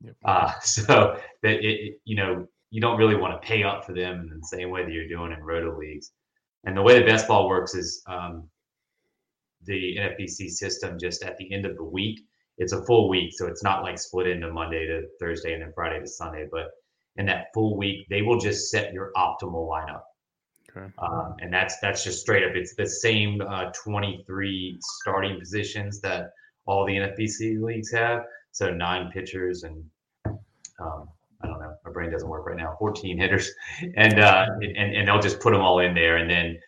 [0.03, 0.15] Yep.
[0.25, 4.29] Uh, so that it, you know, you don't really want to pay up for them
[4.31, 6.11] in the same way that you're doing in roto leagues.
[6.63, 8.49] And the way the best ball works is um,
[9.65, 12.19] the NFBC system just at the end of the week,
[12.57, 13.31] it's a full week.
[13.33, 16.67] So it's not like split into Monday to Thursday and then Friday to Sunday, but
[17.17, 20.01] in that full week, they will just set your optimal lineup.
[20.75, 20.87] Okay.
[20.99, 22.55] Um, and that's that's just straight up.
[22.55, 26.31] It's the same uh, 23 starting positions that
[26.65, 28.23] all the NFBC leagues have.
[28.51, 29.83] So nine pitchers and
[30.27, 31.09] um,
[31.43, 32.75] I don't know, my brain doesn't work right now.
[32.79, 33.51] 14 hitters,
[33.95, 36.59] and uh, and and they'll just put them all in there, and then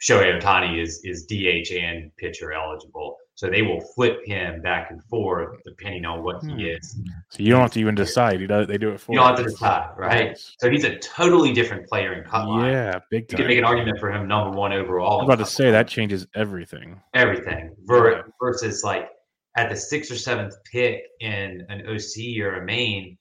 [0.00, 3.16] Shohei Ohtani is is DH and pitcher eligible.
[3.40, 6.60] So they will flip him back and forth depending on what he Hmm.
[6.60, 7.00] is.
[7.30, 8.38] So you don't have to even decide.
[8.38, 10.26] He does, they do it for You don't have to decide, right?
[10.28, 10.54] Nice.
[10.60, 12.70] So he's a totally different player in cut line.
[12.70, 15.12] Yeah, big You can make an argument for him number one overall.
[15.12, 15.72] I was in about to say line.
[15.72, 17.00] that changes everything.
[17.14, 18.22] everything ver- Yeah.
[18.42, 19.08] versus like
[19.56, 23.16] at the sixth or seventh pick in an OC or a main,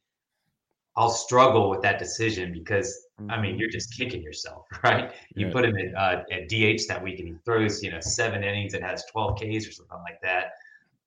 [0.99, 5.13] I'll struggle with that decision because I mean you're just kicking yourself, right?
[5.33, 8.43] You put him at, uh, at DH that week and he throws you know seven
[8.43, 10.51] innings and has 12 Ks or something like that,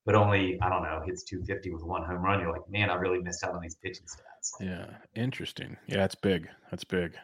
[0.07, 2.41] but only I don't know hits 250 with one home run.
[2.41, 4.59] You're like, man, I really missed out on these pitching stats.
[4.59, 5.77] Like, Yeah, interesting.
[5.87, 6.49] Yeah, that's big.
[6.71, 7.17] That's big.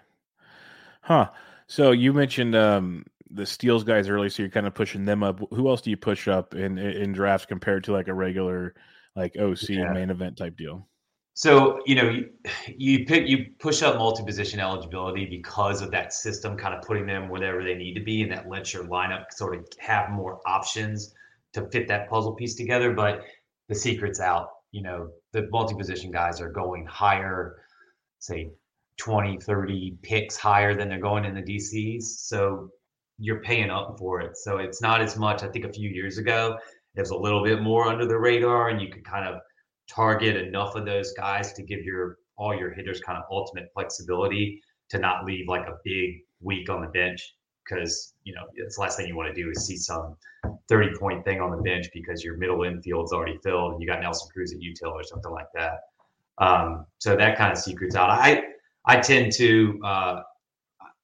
[1.01, 1.31] Huh.
[1.69, 5.41] So you mentioned um, the steals guys early, so you're kind of pushing them up.
[5.53, 8.75] Who else do you push up in in drafts compared to like a regular
[9.17, 9.93] like OC Yeah.
[9.93, 10.87] main event type deal?
[11.39, 12.31] So you know you,
[12.77, 17.29] you pick you push up multi-position eligibility because of that system, kind of putting them
[17.29, 21.15] wherever they need to be, and that lets your lineup sort of have more options
[21.53, 22.93] to fit that puzzle piece together.
[22.93, 23.23] But
[23.69, 24.49] the secret's out.
[24.73, 27.63] You know the multi-position guys are going higher,
[28.19, 28.51] say
[28.97, 32.03] 20, 30 picks higher than they're going in the DCs.
[32.03, 32.69] So
[33.21, 34.37] you're paying up for it.
[34.37, 35.45] So it's not as much.
[35.45, 36.59] I think a few years ago
[36.97, 39.41] it was a little bit more under the radar, and you could kind of
[39.89, 44.63] target enough of those guys to give your all your hitters kind of ultimate flexibility
[44.89, 48.83] to not leave like a big week on the bench because you know it's the
[48.83, 50.17] last thing you want to do is see some
[50.69, 54.01] 30 point thing on the bench because your middle infield's already filled and you got
[54.01, 55.81] Nelson Cruz at util or something like that.
[56.39, 58.11] Um, so that kind of secrets out.
[58.11, 58.45] I
[58.85, 60.23] I tend to uh,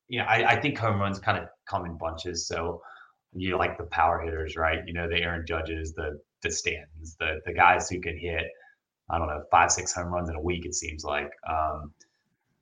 [0.08, 2.46] you know I, I think home runs kind of come in bunches.
[2.46, 2.80] So
[3.34, 4.80] you like the power hitters, right?
[4.86, 8.44] You know the Aaron Judges, the the Stantons, the the guys who can hit
[9.14, 11.30] I don't know, five, six home runs in a week, it seems like.
[11.48, 11.92] Um,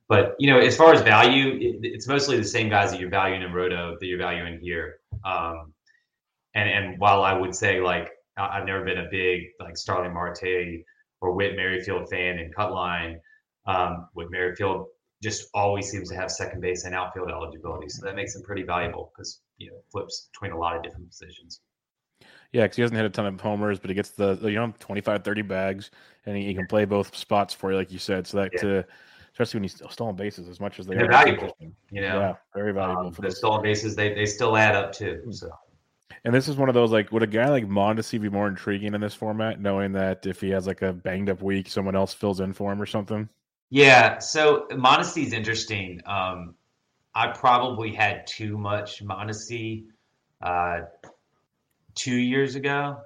[0.07, 3.09] but, you know, as far as value, it, it's mostly the same guys that you're
[3.09, 4.99] valuing in Roto that you're valuing here.
[5.25, 5.73] Um,
[6.53, 10.83] and, and while I would say, like, I've never been a big, like, Starling Marte
[11.21, 13.17] or Whit Merrifield fan in Cutline,
[13.65, 14.87] um, Whit Merrifield
[15.23, 17.89] just always seems to have second base and outfield eligibility.
[17.89, 21.09] So that makes him pretty valuable because, you know, flips between a lot of different
[21.09, 21.61] positions.
[22.53, 24.73] Yeah, because he hasn't hit a ton of homers, but he gets the you know
[24.79, 25.91] 25, 30 bags,
[26.25, 28.27] and he, he can play both spots for you, like you said.
[28.27, 28.79] So that, Yeah.
[28.79, 28.83] uh,
[29.33, 31.57] especially when he's still stolen bases as much as they They're are, valuable.
[31.59, 34.93] You know, Yeah, very valuable um, for the stolen bases, they, they still add up
[34.93, 35.23] too.
[35.31, 35.49] So.
[36.25, 38.93] And this is one of those like, would a guy like Mondesi be more intriguing
[38.93, 42.13] in this format, knowing that if he has like a banged up week, someone else
[42.13, 43.27] fills in for him or something?
[43.71, 45.99] Yeah, so Mondesi is interesting.
[46.05, 46.53] Um,
[47.15, 49.85] I probably had too much Mondesi
[50.41, 50.81] uh,
[51.95, 52.97] two years ago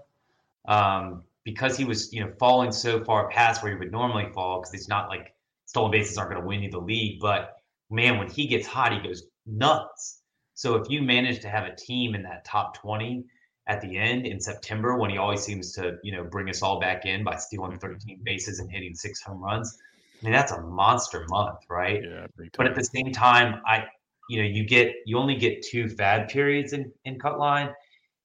[0.67, 4.60] um, because he was, you know, falling so far past where he would normally fall.
[4.60, 5.34] Because it's not like
[5.65, 7.58] stolen bases aren't going to win you the league, but
[7.89, 10.21] man, when he gets hot, he goes nuts.
[10.54, 13.26] So if you manage to have a team in that top twenty
[13.67, 16.80] at the end in September, when he always seems to, you know, bring us all
[16.80, 19.78] back in by stealing 13 bases and hitting six home runs.
[20.21, 22.02] I mean, that's a monster month, right?
[22.02, 23.84] Yeah, But at the same time, I,
[24.30, 27.69] you know, you get you only get two fad periods in in cut line,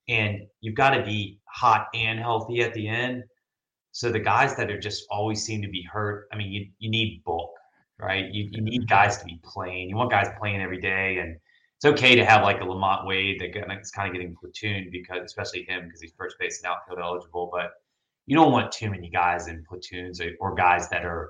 [0.09, 3.25] and you've got to be hot and healthy at the end.
[3.93, 6.27] So the guys that are just always seem to be hurt.
[6.33, 7.53] I mean, you you need bulk,
[7.99, 8.27] right?
[8.33, 8.95] You you need mm-hmm.
[8.95, 9.91] guys to be playing.
[9.91, 11.37] You want guys playing every day, and
[11.77, 15.65] it's okay to have like a LaMonte Wade that's kind of getting platooned because, especially
[15.65, 17.51] him, because he's first base and outfield eligible.
[17.53, 17.73] But
[18.27, 21.29] you don't want too many guys in platoons or, or guys that are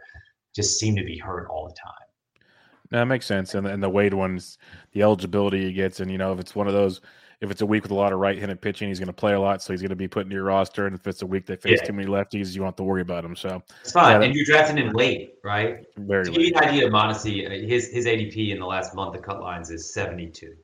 [0.55, 2.45] just seem to be hurt all the time.
[2.91, 3.55] No, that makes sense.
[3.55, 4.59] And and the Wade one's
[4.93, 7.01] the eligibility he gets, and you know if it's one of those,
[7.43, 9.41] if it's a week with a lot of right-handed pitching, he's going to play a
[9.41, 10.87] lot, so he's going to be put into your roster.
[10.87, 11.89] And if it's a week that face Yeah.
[11.89, 13.35] too many lefties, you want to worry about him.
[13.35, 15.85] So It's fine, Yeah, and you're drafting him late, right?
[15.97, 18.95] very To give you an idea of Mondesi, uh, his his ADP in the last
[18.95, 20.55] month of cut lines is 72.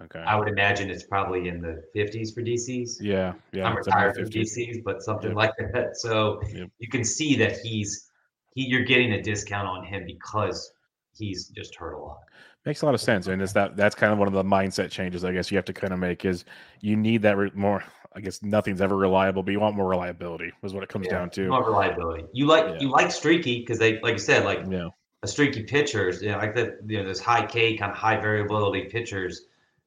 [0.00, 0.20] Okay.
[0.20, 3.02] I would imagine it's probably in the 50s for DCs.
[3.02, 3.64] Yeah, yeah.
[3.66, 5.36] I'm in retired from DCs, but something Yep.
[5.36, 5.96] like that.
[5.98, 6.70] So Yep.
[6.78, 8.10] you can see that he's
[8.54, 10.72] he you're getting a discount on him because
[11.12, 12.20] he's just hurt a lot.
[12.66, 14.90] Makes a lot of sense, and it's that that's kind of one of the mindset
[14.90, 16.44] changes I guess you have to kind of make is
[16.80, 17.82] you need that re- more.
[18.14, 20.50] I guess nothing's ever reliable, but you want more reliability.
[20.62, 21.46] Is what it comes down to.
[21.46, 22.24] Not reliability.
[22.32, 22.78] You like Yeah.
[22.80, 24.88] you like streaky because they like you said like Yeah,
[25.22, 28.16] a streaky pitchers, you know, like that, you know, those high K kind of high
[28.16, 29.46] variability pitchers,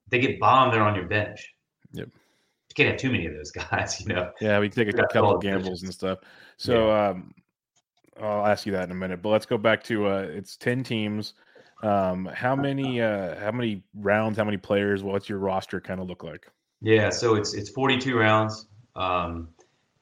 [0.10, 0.74] they get bombed.
[0.74, 1.54] They're on your bench.
[1.94, 2.08] Yep.
[2.08, 4.32] You can't have too many of those guys, you know.
[4.40, 4.60] yeah.
[4.60, 5.84] We take a couple of gambles pitches.
[5.84, 6.20] and stuff.
[6.58, 7.34] So um,
[8.22, 10.84] I'll ask you that in a minute, but let's go back to uh, it's ten
[10.84, 11.34] teams.
[11.82, 14.38] Um, how many uh, how many rounds?
[14.38, 15.04] How many players?
[15.04, 16.48] What's your roster kind of look like?
[16.82, 19.50] Yeah, so it's it's 42 rounds, um,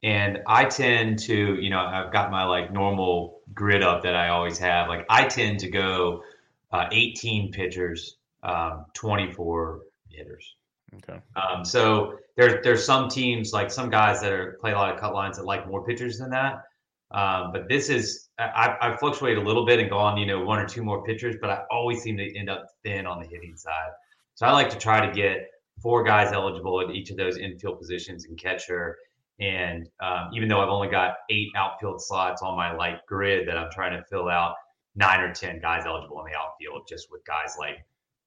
[0.04, 4.30] and I tend to, you know, I've got my like normal grid up that I
[4.30, 4.88] always have.
[4.88, 6.24] Like I tend to go
[6.72, 10.56] uh, 18 pitchers, um, 24 hitters.
[10.96, 11.20] Okay.
[11.36, 15.00] Um, so there's there's some teams like some guys that are play a lot of
[15.00, 16.64] cut lines that like more pitchers than that.
[17.12, 20.42] Um, but this is I, I fluctuate a little bit and go on you know
[20.42, 23.28] one or two more pitchers, but I always seem to end up thin on the
[23.28, 23.90] hitting side.
[24.36, 25.50] So I like to try to get
[25.82, 28.98] four guys eligible at each of those infield positions and catcher.
[29.40, 33.58] And um, even though I've only got eight outfield slots on my like grid that
[33.58, 34.56] I'm trying to fill out,
[34.96, 37.78] nine or ten guys eligible in the outfield, just with guys like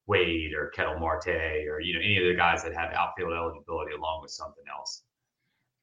[0.06, 1.28] Wade or Ketel Marte
[1.68, 5.02] or you know any of the guys that have outfield eligibility along with something else.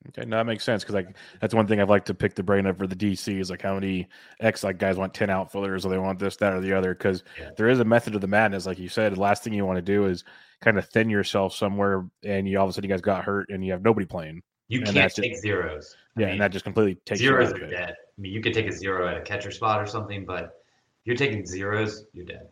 [0.08, 1.10] Okay, no, that makes sense because like
[1.42, 3.62] that's one thing I've like to pick the brain of for the DC is like
[3.62, 4.08] how many
[4.40, 6.94] X like guys want ten outfielders or they want this, that, or the other.
[6.94, 7.50] Because yeah.
[7.58, 9.14] there is a method of the madness, like you said.
[9.14, 10.24] The last thing you want to do is
[10.62, 13.50] kind of thin yourself somewhere, and you all of a sudden you guys got hurt
[13.50, 14.42] and you have nobody playing.
[14.70, 15.96] You and can't take just, zeros.
[16.16, 17.92] Yeah, I mean, and that just completely takes zeros are dead.
[17.92, 20.52] I mean, you could take a zero at a catcher spot or something, but if
[21.06, 22.48] you're taking zeros, you're dead.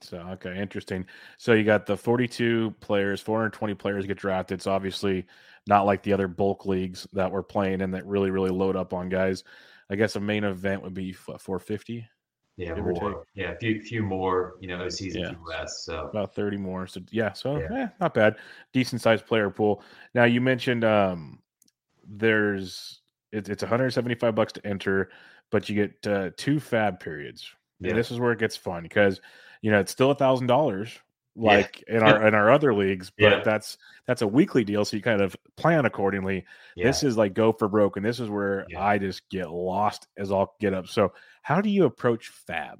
[0.00, 1.06] So okay, interesting.
[1.38, 4.60] So you got the 42 players, 420 players get drafted.
[4.60, 5.24] So obviously
[5.66, 8.92] not like the other bulk leagues that we're playing and that really really load up
[8.92, 9.44] on guys.
[9.90, 12.06] I guess a main event would be 450.
[12.56, 13.24] Yeah, more.
[13.34, 14.54] Yeah, a few few more.
[14.60, 15.32] You know, OCs yeah.
[15.44, 15.84] less.
[15.84, 16.86] So about 30 more.
[16.86, 17.82] So yeah, so yeah.
[17.82, 18.36] Eh, not bad.
[18.72, 19.82] Decent sized player pool.
[20.14, 21.40] Now you mentioned um
[22.06, 23.00] there's
[23.32, 25.10] it, it's 175 bucks to enter,
[25.50, 27.50] but you get uh, two fab periods.
[27.80, 27.90] Yeah.
[27.90, 29.20] And this is where it gets fun because
[29.60, 30.90] you know it's still a thousand dollars
[31.36, 31.96] like yeah.
[31.96, 33.40] in our in our other leagues but yeah.
[33.44, 36.44] that's that's a weekly deal so you kind of plan accordingly
[36.76, 36.86] yeah.
[36.86, 40.30] this is like go for broke and this is where i just get lost as
[40.30, 42.78] i'll get up so how do you approach fab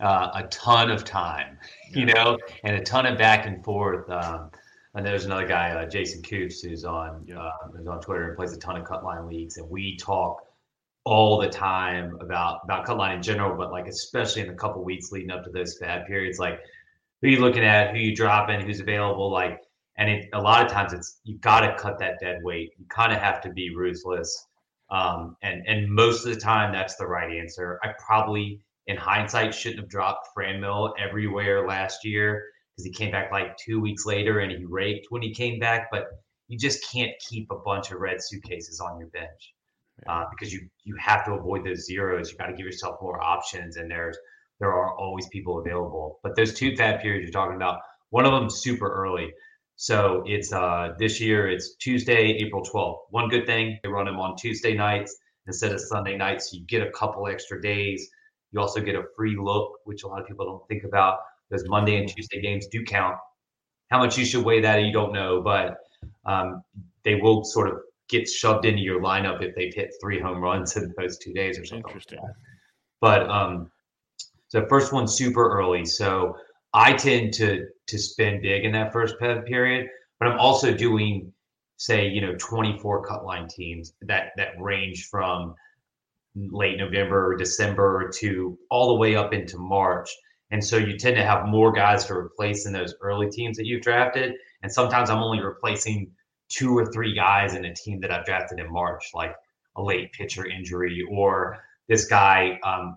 [0.00, 1.58] uh, a ton of time
[1.90, 4.50] you know and a ton of back and forth um,
[4.94, 8.52] and there's another guy uh, jason coops who's on uh, who's on twitter and plays
[8.54, 10.42] a ton of cut line leagues and we talk
[11.06, 14.82] all the time about about cut line in general, but like especially in the couple
[14.82, 16.58] weeks leading up to those fab periods, like
[17.26, 19.60] who you looking at, who you dropping, who's available, like
[19.98, 22.70] and it, a lot of times it's you got to cut that dead weight.
[22.78, 24.46] You kind of have to be ruthless,
[24.90, 27.80] um, and and most of the time that's the right answer.
[27.82, 32.44] I probably, in hindsight, shouldn't have dropped Franmil everywhere last year
[32.76, 35.88] because he came back like two weeks later and he raked when he came back.
[35.90, 36.06] But
[36.46, 39.54] you just can't keep a bunch of red suitcases on your bench
[40.06, 42.30] uh, because you you have to avoid those zeros.
[42.30, 44.16] You got to give yourself more options, and there's
[44.60, 46.18] there are always people available.
[46.22, 49.32] But those two fab periods you're talking about, one of them super early.
[49.76, 52.98] So it's uh this year it's Tuesday, April 12th.
[53.10, 55.16] One good thing, they run them on Tuesday nights
[55.46, 56.50] instead of Sunday nights.
[56.50, 58.08] So you get a couple extra days.
[58.52, 61.18] You also get a free look, which a lot of people don't think about.
[61.50, 63.16] because Monday and Tuesday games do count.
[63.90, 65.76] How much you should weigh that, you don't know, but
[66.24, 66.62] um,
[67.04, 70.76] they will sort of get shoved into your lineup if they've hit three home runs
[70.76, 71.84] in those two days or something.
[71.86, 72.18] Interesting.
[72.20, 72.32] Like
[73.00, 73.70] but um,
[74.48, 75.84] so first one super early.
[75.84, 76.36] So
[76.72, 81.32] I tend to to spend big in that first period, but I'm also doing
[81.78, 85.54] say you know 24 cut line teams that that range from
[86.34, 90.08] late November or December to all the way up into March.
[90.50, 93.66] And so you tend to have more guys to replace in those early teams that
[93.66, 94.34] you've drafted.
[94.62, 96.10] And sometimes I'm only replacing
[96.48, 99.34] two or three guys in a team that I've drafted in March, like
[99.76, 102.96] a late pitcher injury or this guy um,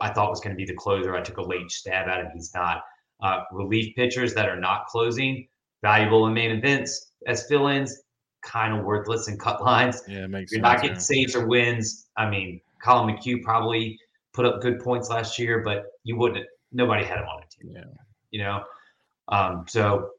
[0.00, 1.14] I thought was going to be the closer.
[1.14, 2.30] I took a late stab at him.
[2.34, 2.82] He's not.
[3.22, 5.46] Uh, relief pitchers that are not closing,
[5.82, 8.02] valuable in main events as fill-ins,
[8.42, 10.02] kind of worthless in cut lines.
[10.06, 11.00] Yeah, it makes You're sense, not getting yeah.
[11.00, 12.08] saves or wins.
[12.16, 13.98] I mean, Collin McHugh probably
[14.34, 16.44] put up good points last year, but you wouldn't.
[16.72, 17.76] Nobody had him on the team.
[17.76, 17.84] Yeah.
[18.30, 18.64] You know,
[19.28, 20.10] um, so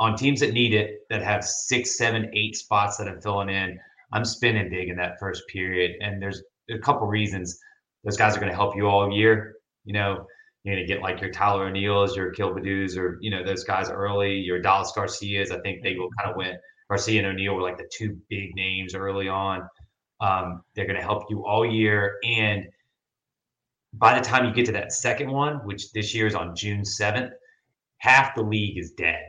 [0.00, 3.78] on teams that need it, that have six, seven, eight spots that I'm filling in,
[4.12, 5.92] I'm spinning big in that first period.
[6.02, 7.58] And there's a couple reasons.
[8.04, 9.54] Those guys are going to help you all year.
[9.84, 10.26] You know,
[10.64, 13.64] you're going to get like your Tyler O'Neill's, your Akil Baddoo's, or, you know, those
[13.64, 15.50] guys early, your Adolis Garcias.
[15.50, 16.56] I think they will kind of win.
[16.88, 19.62] Garcia and O'Neill were like the two big names early on.
[20.20, 22.18] Um, they're going to help you all year.
[22.24, 22.66] And
[23.94, 26.82] by the time you get to that second one, which this year is on June
[26.82, 27.30] 7th,
[27.98, 29.22] half the league is dead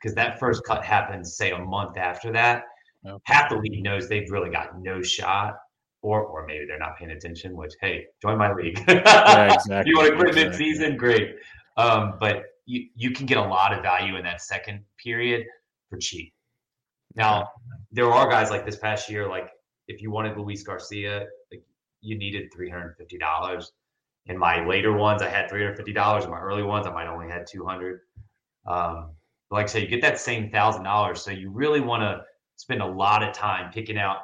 [0.00, 2.64] because that first cut happens, say, a month after that.
[3.06, 3.22] Okay.
[3.24, 5.54] Half the league knows they've really got no shot,
[6.02, 7.56] or or maybe they're not paying attention.
[7.56, 8.82] Which, hey, join my league.
[8.88, 9.90] yeah, exactly.
[9.90, 10.44] you want to quit exactly.
[10.44, 10.96] mid-season?
[10.96, 11.36] Great.
[11.76, 15.46] Um, but you you can get a lot of value in that second period
[15.88, 16.32] for cheap.
[17.14, 17.48] Now,
[17.90, 19.50] there are guys like this past year, like
[19.88, 21.62] if you wanted Luis Garcia, like
[22.00, 23.72] you needed three hundred fifty dollars.
[24.26, 26.24] In my later ones, I had three hundred fifty dollars.
[26.24, 28.00] In my early ones, I might only had two hundred.
[28.66, 29.10] Um,
[29.50, 31.20] like I say, you get that same thousand dollars.
[31.22, 32.22] So you really want to
[32.56, 34.18] spend a lot of time picking out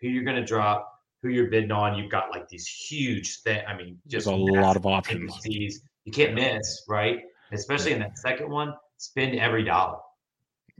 [0.00, 0.92] who you're going to drop,
[1.22, 1.96] who you're bidding on.
[1.96, 3.62] You've got like these huge thing.
[3.66, 5.38] I mean, just There's a lot of options.
[5.44, 7.20] You can't miss, right?
[7.52, 9.98] Especially in that second one, spend every dollar.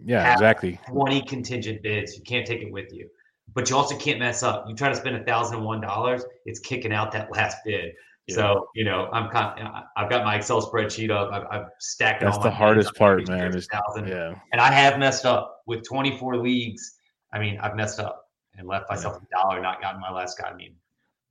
[0.05, 0.80] Yeah, exactly.
[0.88, 2.16] 20 contingent bids.
[2.16, 3.09] You can't take it with you.
[3.55, 4.64] But you also can't mess up.
[4.68, 7.93] You try to spend a thousand and one dollars, it's kicking out that last bid.
[8.26, 8.36] Yeah.
[8.36, 9.66] So you know, I'm kind.
[9.66, 11.32] Of, I've got my Excel spreadsheet up.
[11.32, 12.22] I've, I've stacked.
[12.22, 13.55] That's the hardest part, man.
[13.55, 13.68] Is,
[14.07, 14.34] yeah.
[14.53, 16.99] And I have messed up with 24 leagues.
[17.32, 18.21] I mean, I've messed up
[18.57, 20.48] and left myself a dollar, not gotten my last guy.
[20.48, 20.74] I mean,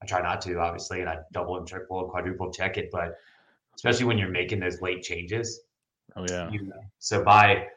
[0.02, 2.90] I try not to, obviously, and I double and triple and quadruple check it.
[2.92, 3.18] But
[3.76, 5.62] especially when you're making those late changes.
[6.16, 6.50] Oh yeah.
[6.52, 7.68] You, so by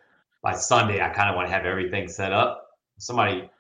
[0.43, 2.79] by Sunday, I kind of want to have everything set up.
[2.99, 3.51] Somebody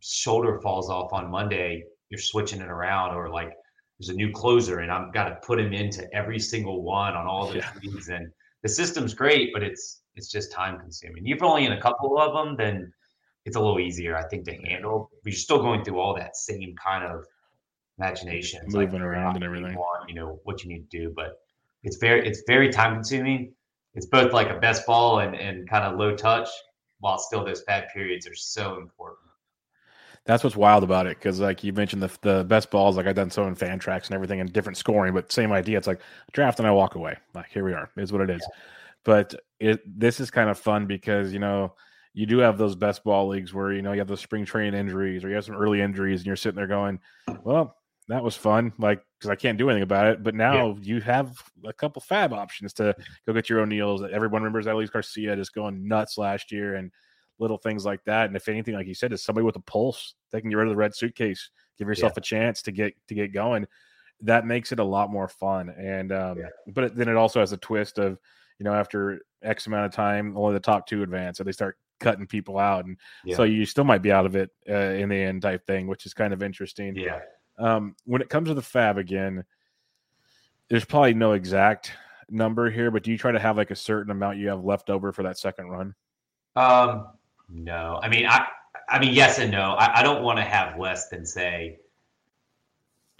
[0.00, 3.52] shoulder falls off on Monday, you're switching it around, or like
[3.98, 7.26] there's a new closer and I've got to put him into every single one on
[7.26, 7.70] all the yeah.
[7.82, 8.08] leagues.
[8.08, 8.30] And
[8.62, 11.26] the system's great, but it's it's just time consuming.
[11.26, 12.92] If you're only in a couple of them, then
[13.46, 15.10] it's a little easier, I think, to handle.
[15.22, 17.24] But you're still going through all that same kind of
[17.98, 19.72] imagination, moving like, around and everything.
[19.72, 21.40] You, want, you know what you need to do, but
[21.82, 23.54] it's very it's very time consuming.
[23.94, 26.48] It's both like a best ball and and kind of low touch,
[27.00, 29.26] while still those fab periods are so important
[30.26, 33.14] that's what's wild about it because like you mentioned the the best balls like I've
[33.14, 35.78] done so in Fantrax and everything and different scoring, but same idea.
[35.78, 36.00] It's like
[36.32, 37.16] draft and I walk away.
[37.32, 38.42] Like here we are, is what it is.
[38.42, 38.58] Yeah.
[39.04, 41.74] But it this is kind of fun because you know
[42.16, 44.72] you do have those best ball leagues where you know you have those spring training
[44.72, 46.98] injuries or you have some early injuries and you're sitting there going,
[47.44, 47.76] well,
[48.08, 50.22] that was fun, like because I can't do anything about it.
[50.22, 50.74] But now yeah.
[50.80, 51.36] you have
[51.66, 52.96] a couple fab options to
[53.26, 54.02] go get your O'Neills.
[54.02, 56.90] Everyone remembers Adolis Garcia just going nuts last year and
[57.38, 58.28] little things like that.
[58.28, 60.68] And if anything, like you said, is somebody with a pulse that can get rid
[60.68, 62.20] of the red suitcase, give yourself yeah.
[62.20, 63.66] a chance to get to get going.
[64.22, 65.68] That makes it a lot more fun.
[65.68, 66.48] And um, yeah.
[66.68, 68.18] but it, then it also has a twist of
[68.58, 71.78] you know after X amount of time, only the top two advance, so they start
[72.00, 73.36] cutting people out, and yeah.
[73.36, 76.06] so you still might be out of it uh, in the end type thing, which
[76.06, 76.96] is kind of interesting.
[76.96, 77.20] Yeah.
[77.58, 79.44] Um, when it comes to the fab again,
[80.68, 81.92] there's probably no exact
[82.28, 84.90] number here, but do you try to have like a certain amount you have left
[84.90, 85.94] over for that second run?
[86.56, 87.08] Um,
[87.48, 88.46] no, I mean, I,
[88.88, 89.72] I mean, yes and no.
[89.72, 91.78] I, I don't want to have less than say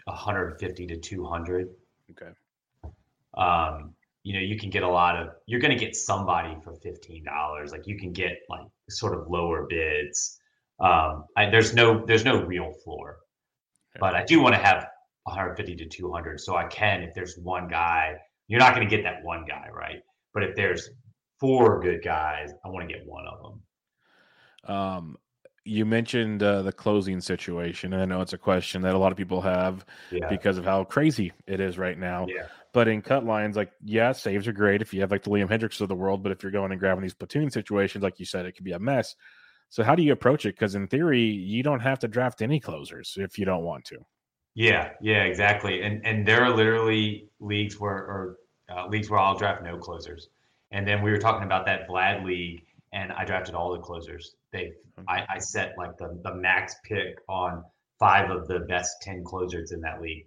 [0.04, 1.68] 150 to 200.
[2.12, 2.30] Okay.
[3.34, 3.94] Um,
[4.26, 5.28] you know, you can get a lot of.
[5.46, 7.70] You're going to get somebody for fifteen dollars.
[7.70, 10.40] Like you can get like sort of lower bids.
[10.80, 13.18] Um, I, there's no there's no real floor,
[13.94, 14.00] okay.
[14.00, 14.88] but I do want to have
[15.22, 18.16] 150 to 200, so I can if there's one guy.
[18.48, 20.02] You're not going to get that one guy, right?
[20.34, 20.90] But if there's
[21.38, 23.42] four good guys, I want to get one of
[24.64, 24.76] them.
[24.76, 25.16] Um,
[25.64, 29.12] you mentioned uh, the closing situation, and I know it's a question that a lot
[29.12, 30.28] of people have yeah.
[30.28, 32.26] because of how crazy it is right now.
[32.28, 32.46] Yeah.
[32.76, 35.48] But in cut lines, like yeah, saves are great if you have like the Liam
[35.48, 38.26] Hendriks of the world, but if you're going and grabbing these platoon situations, like you
[38.26, 39.16] said, it could be a mess.
[39.70, 40.56] So how do you approach it?
[40.56, 44.04] Because in theory, you don't have to draft any closers if you don't want to.
[44.52, 45.80] Yeah, yeah, exactly.
[45.80, 48.36] And and there are literally leagues where or
[48.68, 50.28] uh, leagues where I'll draft no closers.
[50.70, 52.62] And then we were talking about that Vlad league
[52.92, 54.34] and I drafted all the closers.
[54.52, 54.74] They,
[55.08, 57.64] I, I set like the the max pick on
[57.98, 60.26] five of the best ten closers in that league.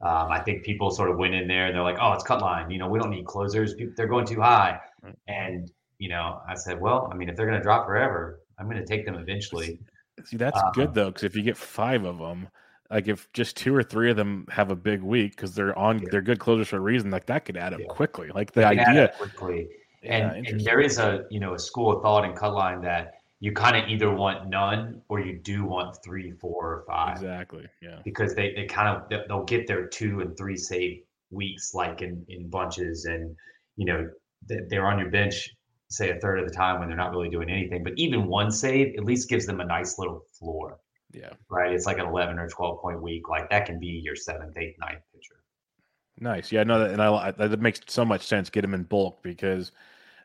[0.00, 2.40] Um, I think people sort of went in there and they're like, "Oh, it's cut
[2.40, 2.70] line.
[2.70, 3.74] You know, we don't need closers.
[3.96, 4.78] They're going too high."
[5.26, 8.66] And you know, I said, "Well, I mean, if they're going to drop forever, I'm
[8.66, 9.80] going to take them eventually."
[10.24, 12.48] See, that's um, good though, because if you get five of them,
[12.90, 15.98] like if just two or three of them have a big week because they're on,
[15.98, 16.08] yeah.
[16.10, 17.10] they're good closers for a reason.
[17.10, 17.86] Like that could add up yeah.
[17.86, 18.30] quickly.
[18.32, 19.68] Like the idea quickly
[20.02, 23.52] and, and there is a you know a school of thought in cutline that you
[23.52, 27.16] kind of either want none or you do want three, four, or five.
[27.16, 27.66] Exactly.
[27.80, 28.00] Yeah.
[28.04, 32.24] Because they, they kind of they'll get their two and three save weeks like in
[32.28, 33.34] in bunches, and
[33.76, 34.08] you know
[34.46, 35.50] they're on your bench
[35.90, 37.82] say a third of the time when they're not really doing anything.
[37.82, 40.78] But even one save at least gives them a nice little floor.
[41.12, 41.30] Yeah.
[41.48, 41.72] Right.
[41.72, 43.28] It's like an eleven or twelve point week.
[43.28, 45.36] Like that can be your seventh, eighth, ninth pitcher.
[46.20, 46.50] Nice.
[46.50, 48.50] Yeah, no, That, and I that makes so much sense.
[48.50, 49.72] Get them in bulk because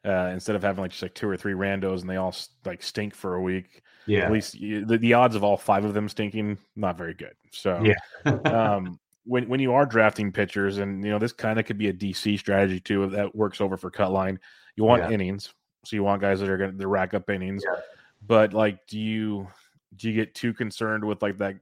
[0.05, 2.35] uh, instead of having like just like two or three randos and they all
[2.65, 3.81] like stink for a week.
[4.05, 4.25] Yeah.
[4.25, 7.35] At least you, the, the odds of all five of them stinking not very good.
[7.51, 8.31] So yeah.
[8.45, 11.87] um, when when you are drafting pitchers, and you know this kind of could be
[11.87, 14.39] a DC strategy too that works over for cut line.
[14.75, 15.11] You want yeah.
[15.11, 15.53] innings,
[15.85, 17.63] so you want guys that are going to rack up innings.
[17.65, 17.79] Yeah.
[18.25, 19.47] But like, do you
[19.95, 21.55] do you get too concerned with like that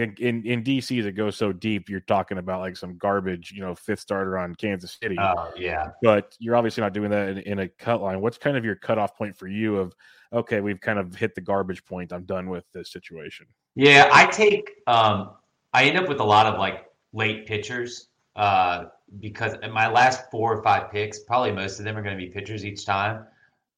[0.00, 1.88] like in in DCs it goes so deep.
[1.88, 5.16] You're talking about like some garbage, you know, fifth starter on Kansas City.
[5.18, 8.20] Oh yeah, but you're obviously not doing that in, in, a cut line.
[8.20, 9.76] What's kind of your cutoff point for you?
[9.78, 9.94] Of
[10.32, 12.12] okay, we've kind of hit the garbage point.
[12.12, 13.46] I'm done with this situation.
[13.74, 14.70] Yeah, I take.
[14.86, 15.30] um
[15.72, 18.84] I end up with a lot of like late pitchers uh,
[19.20, 22.30] because my last four or five picks, probably most of them are going to be
[22.30, 23.26] pitchers each time.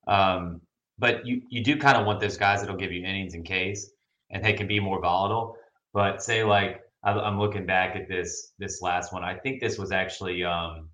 [0.07, 0.61] Um,
[0.99, 3.91] but you you do kind of want those guys that'll give you innings in case,
[4.31, 5.57] and they can be more volatile.
[5.97, 9.25] But say like I'm looking back at this this last one.
[9.25, 10.91] I think this was actually um,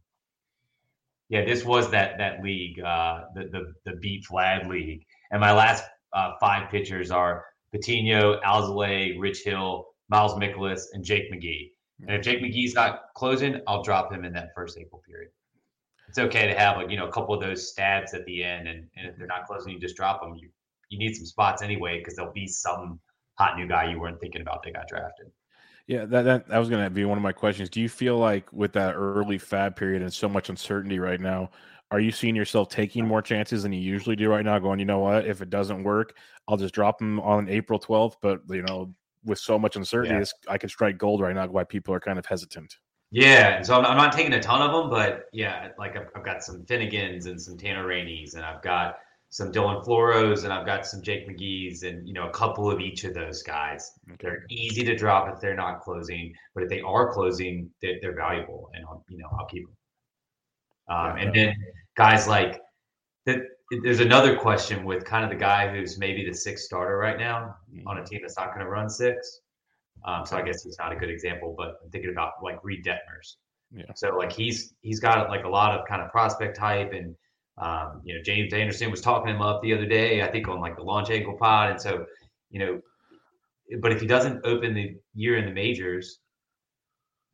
[1.28, 5.50] Yeah, this was that that league, uh, the the the beat Vlad league, and my
[5.50, 5.82] last
[6.12, 11.72] uh, five pitchers are Patino, Alzolay, Rich Hill, Miles Mikolas, and Jake McGee.
[12.02, 15.32] And if Jake McGee's not closing, I'll drop him in that first April period.
[16.08, 18.68] It's okay to have like you know a couple of those stabs at the end,
[18.68, 20.36] and, and if they're not closing, you just drop them.
[20.36, 20.48] You
[20.90, 23.00] you need some spots anyway because there'll be some
[23.42, 25.30] hot new guy you weren't thinking about that got drafted.
[25.86, 27.68] Yeah, that, that that was going to be one of my questions.
[27.68, 31.50] Do you feel like with that early fab period and so much uncertainty right now,
[31.90, 34.58] are you seeing yourself taking more chances than you usually do right now?
[34.58, 35.26] Going, you know what?
[35.26, 36.16] If it doesn't work,
[36.46, 38.14] I'll just drop them on April 12th.
[38.22, 40.52] But you know, with so much uncertainty, yeah.
[40.52, 41.46] I can strike gold right now.
[41.48, 42.76] Why people are kind of hesitant.
[43.10, 46.24] Yeah, so I'm, I'm not taking a ton of them, but yeah, like I've, I've
[46.24, 48.96] got some Finnegans and some Tanner Rainey's, and I've got
[49.32, 52.80] some Dylan Floros, and I've got some Jake McGee's, and you know a couple of
[52.80, 53.90] each of those guys.
[54.06, 54.18] Okay.
[54.20, 58.14] They're easy to drop if they're not closing, but if they are closing, they're, they're
[58.14, 59.76] valuable, and I'll, you know I'll keep them.
[60.94, 61.54] Um, and then
[61.96, 62.60] guys like
[63.24, 63.38] that.
[63.82, 67.54] There's another question with kind of the guy who's maybe the sixth starter right now
[67.74, 67.88] mm-hmm.
[67.88, 69.40] on a team that's not going to run six.
[70.04, 72.84] Um, so I guess he's not a good example, but I'm thinking about like Reid
[72.84, 73.36] Detmers.
[73.74, 73.84] Yeah.
[73.94, 77.16] So like he's he's got like a lot of kind of prospect type and
[77.58, 80.60] um, you know, James Anderson was talking him up the other day, I think on
[80.60, 81.70] like the launch angle pod.
[81.70, 82.06] And so,
[82.50, 82.80] you know,
[83.80, 86.18] but if he doesn't open the year in the majors,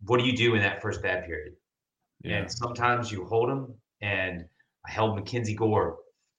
[0.06, 1.54] what do you do in that first fab period?
[2.22, 2.38] Yeah.
[2.38, 3.74] And sometimes you hold him.
[4.00, 4.44] And
[4.86, 5.96] I held Mackenzie Gore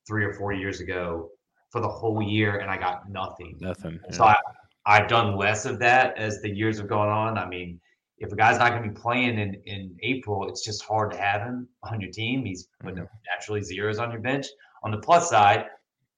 [0.08, 1.30] three or four years ago
[1.70, 3.58] for the whole year, and I got nothing.
[3.60, 4.00] Nothing.
[4.06, 4.16] Yeah.
[4.16, 4.36] So I,
[4.86, 7.38] I've done less of that as the years have gone on.
[7.38, 7.80] I mean,
[8.20, 11.18] if a guy's not going to be playing in, in April, it's just hard to
[11.18, 12.46] have him on your team.
[12.46, 13.04] He's mm-hmm.
[13.34, 14.46] naturally zeros on your bench.
[14.84, 15.66] On the plus side,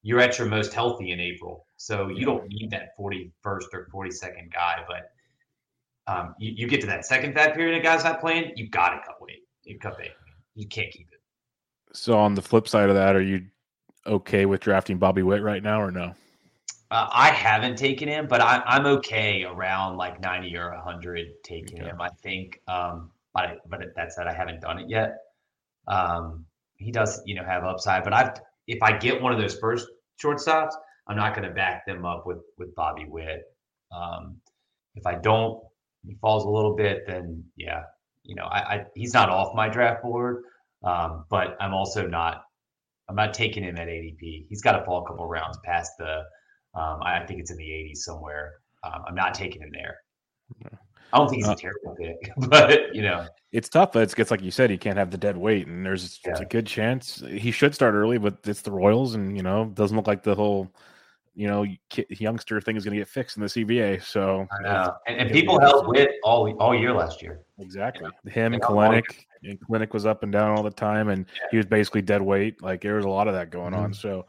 [0.01, 1.65] you're at your most healthy in April.
[1.77, 3.33] So you don't need that 41st
[3.73, 4.83] or 42nd guy.
[4.87, 8.71] But um, you, you, get to that second FAAB period, a guy's not playing, you've
[8.71, 9.43] got to cut weight.
[9.63, 10.11] You cut bait.
[10.55, 11.21] You can't keep it.
[11.93, 13.45] So on the flip side of that, are you
[14.07, 16.15] okay with drafting Bobby Witt right now or no?
[16.91, 21.79] Uh, I haven't taken him, but I, am okay around like 90 or 100 taking
[21.79, 21.89] okay.
[21.89, 22.01] him.
[22.01, 25.15] I think, um, but but that said, I haven't done it yet.
[25.87, 28.31] Um, he does, you know, have upside, but I've
[28.67, 29.87] if I get one of those first
[30.21, 30.73] shortstops,
[31.07, 33.43] I'm not going to back them up with with Bobby Witt.
[33.95, 34.35] Um,
[34.95, 35.63] if I don't,
[36.05, 37.83] he falls a little bit, then yeah,
[38.23, 40.43] you know, I, I he's not off my draft board,
[40.83, 42.43] um, but I'm also not.
[43.07, 44.47] I'm not taking him at ADP.
[44.49, 46.23] He's got to fall a couple rounds past the
[46.73, 48.53] um, I think it's in the 80s somewhere.
[48.83, 49.97] Um, I'm not taking him there.
[51.13, 53.91] I don't think he's a uh, terrible pick, but you know, it's tough.
[53.91, 56.37] But it's, it's like you said, he can't have the dead weight, and there's yeah.
[56.39, 58.17] a good chance he should start early.
[58.17, 60.71] But it's the Royals, and you know, doesn't look like the whole
[61.33, 61.65] you know
[62.09, 64.03] youngster thing is going to get fixed in the CBA.
[64.03, 67.41] So I know, and, and people held Witt all all year last year.
[67.59, 71.47] Exactly, him and Kelenic, and Kelenic was up and down all the time, and yeah.
[71.51, 72.61] he was basically dead weight.
[72.61, 73.83] Like there was a lot of that going mm-hmm.
[73.83, 73.93] on.
[73.93, 74.25] So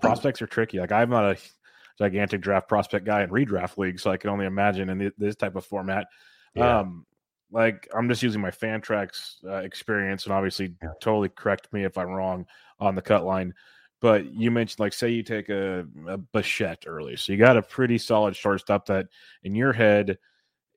[0.00, 0.78] prospects are tricky.
[0.78, 1.36] Like I'm not a
[2.00, 5.54] gigantic draft prospect guy in redraft league, so I can only imagine in this type
[5.54, 6.06] of format.
[6.54, 6.80] Yeah.
[6.80, 7.06] Um,
[7.52, 10.90] like I'm just using my Fantrax uh, experience, and obviously, yeah.
[11.00, 12.46] totally correct me if I'm wrong
[12.78, 13.54] on the cut line.
[14.00, 17.62] But you mentioned, like, say you take a, a Bichette early, so you got a
[17.62, 19.08] pretty solid shortstop that,
[19.42, 20.16] in your head,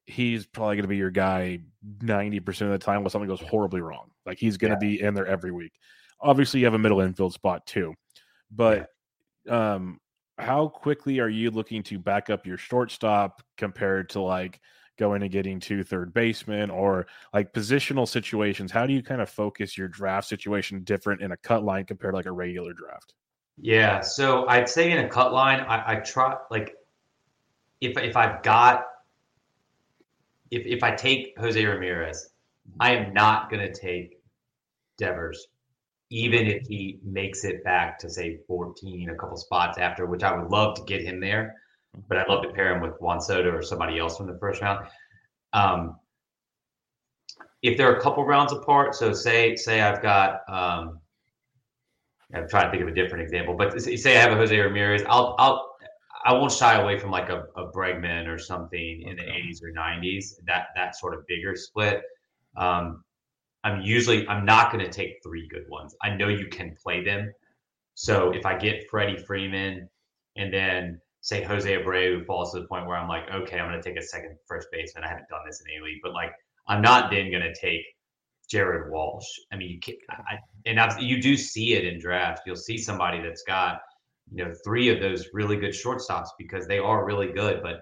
[0.05, 1.59] he's probably going to be your guy
[1.99, 4.09] 90% of the time when something goes horribly wrong.
[4.26, 4.97] Like he's going to yeah.
[4.97, 5.71] be in there every week.
[6.19, 7.93] Obviously, you have a middle infield spot too,
[8.51, 8.89] but
[9.45, 9.76] yeah.
[9.76, 10.01] um,
[10.38, 14.59] how quickly are you looking to back up your shortstop compared to like
[14.97, 18.71] going and getting to third baseman or like positional situations?
[18.71, 22.13] How do you kind of focus your draft situation different in a cut line compared
[22.13, 23.13] to like a regular draft?
[23.57, 26.75] Yeah, so I'd say in a cut line, I, I try like
[27.81, 28.86] if if I've got
[30.49, 32.29] if if I take Jose Ramirez,
[32.79, 34.19] I am not going to take
[34.97, 35.47] Devers
[36.14, 40.38] even if he makes it back to say 14, a couple spots after, which I
[40.38, 41.55] would love to get him there,
[42.07, 44.61] but I'd love to pair him with Juan Soto or somebody else from the first
[44.61, 44.86] round.
[45.53, 45.95] Um,
[47.64, 50.99] if they're a couple rounds apart, so say say I've got um,
[52.32, 55.01] I'm trying to think of a different example, but say I have a Jose Ramirez,
[55.07, 55.76] I'll I'll
[56.26, 59.72] I won't shy away from like a, a Bregman or something in the 80s or
[59.72, 60.36] 90s.
[60.45, 62.03] That that sort of bigger split.
[62.55, 63.03] Um,
[63.64, 65.95] I'm usually I'm not going to take three good ones.
[66.01, 67.32] I know you can play them.
[67.95, 69.88] So if I get Freddie Freeman
[70.36, 73.82] and then say Jose Abreu falls to the point where I'm like, okay, I'm going
[73.82, 75.05] to take a second first baseman.
[75.05, 76.32] I haven't done this in a league, but like
[76.68, 77.82] I'm not then going to take
[78.49, 79.26] Jared Walsh.
[79.51, 82.41] I mean, you can, I, and I've, you do see it in drafts.
[82.45, 83.80] You'll see somebody that's got
[84.32, 87.61] you know three of those really good shortstops because they are really good.
[87.61, 87.82] But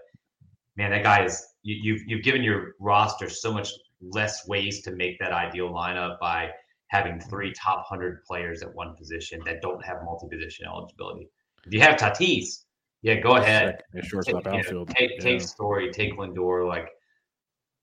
[0.77, 3.69] man, that guy is you, you've you've given your roster so much
[4.01, 6.49] less ways to make that ideal lineup by
[6.87, 11.29] having three top hundred players at one position that don't have multi-position eligibility.
[11.65, 12.65] If you have Tatis,
[13.01, 13.81] yeah, go ahead.
[14.03, 15.23] Shortstop Take, you know, take, Yeah.
[15.23, 16.89] take Story, take Lindor, like,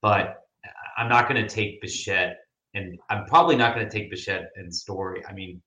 [0.01, 0.43] but
[0.97, 2.37] I'm not going to take Bichette,
[2.73, 5.25] and I'm probably not going to take Bichette and Story.
[5.25, 5.61] I mean,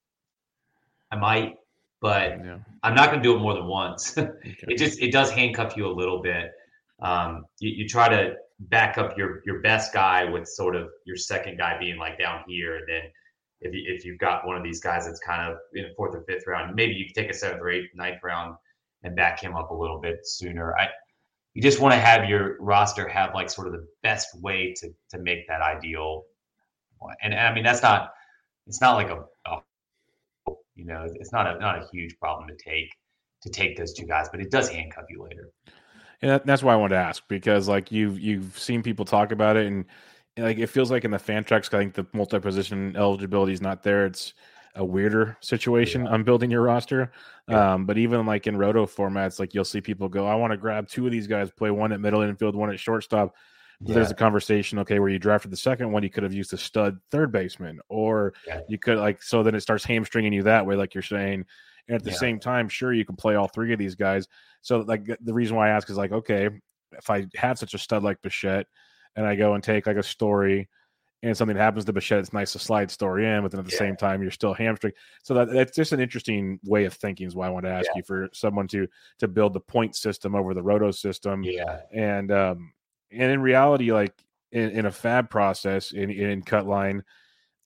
[1.11, 1.57] I might,
[2.00, 2.59] but Yeah.
[2.82, 4.16] I'm not going to do it more than once.
[4.18, 4.57] Okay.
[4.68, 6.50] it just it does handcuff you a little bit.
[7.00, 8.34] Um, you, you try to
[8.68, 12.42] back up your your best guy with sort of your second guy being like down
[12.46, 13.02] here, and then
[13.60, 16.14] if you, if you've got one of these guys that's kind of in the fourth
[16.14, 18.56] or fifth round, maybe you take a seventh or eighth, ninth round
[19.04, 20.76] and back him up a little bit sooner.
[20.76, 20.88] I
[21.54, 24.88] you just want to have your roster have like sort of the best way to
[25.10, 26.24] to make that ideal.
[27.22, 28.10] And, and I mean that's not
[28.66, 29.58] it's not like a, a
[30.74, 32.90] you know it's not a not a huge problem to take
[33.42, 35.50] to take those two guys, but it does handcuff you later.
[36.22, 39.32] And that, that's why I wanted to ask because like you've you've seen people talk
[39.32, 39.84] about it and,
[40.36, 43.60] and, like it feels like in the Fantrax I think the multi position eligibility is
[43.60, 44.06] not there.
[44.06, 44.32] It's
[44.74, 47.12] a weirder situation on building your roster.
[47.48, 47.74] Yeah.
[47.74, 50.56] Um, but even like in roto formats, like you'll see people go, I want to
[50.56, 53.34] grab two of these guys, play one at middle infield, one at shortstop.
[53.82, 56.52] But There's a conversation, okay, where you drafted the second one, you could have used
[56.52, 58.60] a stud third baseman, or Yeah.
[58.68, 61.46] you could like so then it starts hamstringing you that way, like you're saying.
[61.89, 62.16] And at the Yeah.
[62.16, 64.28] same time, sure, you can play all three of these guys.
[64.61, 66.49] So like the reason why I ask is like, okay,
[66.93, 68.66] if I have such a stud like Bichette
[69.16, 70.68] and I go and take like a story
[71.24, 73.72] and something happens to Bichette, it's nice to slide story in, but then at the
[73.72, 73.78] Yeah.
[73.78, 74.93] same time you're still hamstring.
[75.22, 77.87] So that, that's just an interesting way of thinking is why I want to ask
[77.87, 77.99] Yeah.
[77.99, 78.87] you for someone to
[79.18, 81.45] to build the point system over the roto system.
[81.45, 81.78] Yeah.
[81.93, 82.72] And um
[83.11, 84.14] and in reality, like
[84.53, 87.03] in, in a fab process in, in cut line,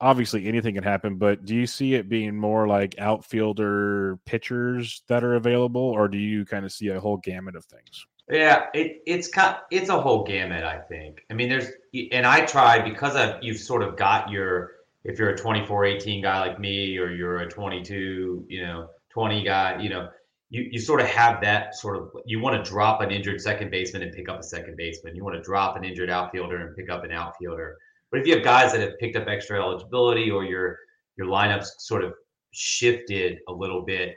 [0.01, 5.24] obviously anything can happen, but do you see it being more like outfielder pitchers that
[5.24, 8.07] are available, or do you kind of see a whole gamut of things?
[8.28, 9.30] Yeah, it it's
[9.70, 10.64] it's a whole gamut.
[10.64, 11.24] I think.
[11.30, 11.68] I mean, there's
[12.12, 14.72] and I try because I've you've sort of got your
[15.05, 19.44] if you're a 24 18 guy like me or you're a 22 you know 20
[19.44, 20.09] guy you know
[20.51, 23.70] you you sort of have that sort of you want to drop an injured second
[23.70, 25.16] baseman and pick up a second baseman.
[25.16, 27.76] You want to drop an injured outfielder and pick up an outfielder.
[28.11, 30.78] But if you have guys that have picked up extra eligibility or your
[31.16, 32.12] your lineups sort of
[32.52, 34.16] shifted a little bit,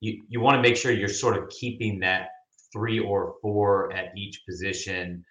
[0.00, 2.28] you you want to make sure you're sort of keeping that
[2.72, 5.24] three or four at each position.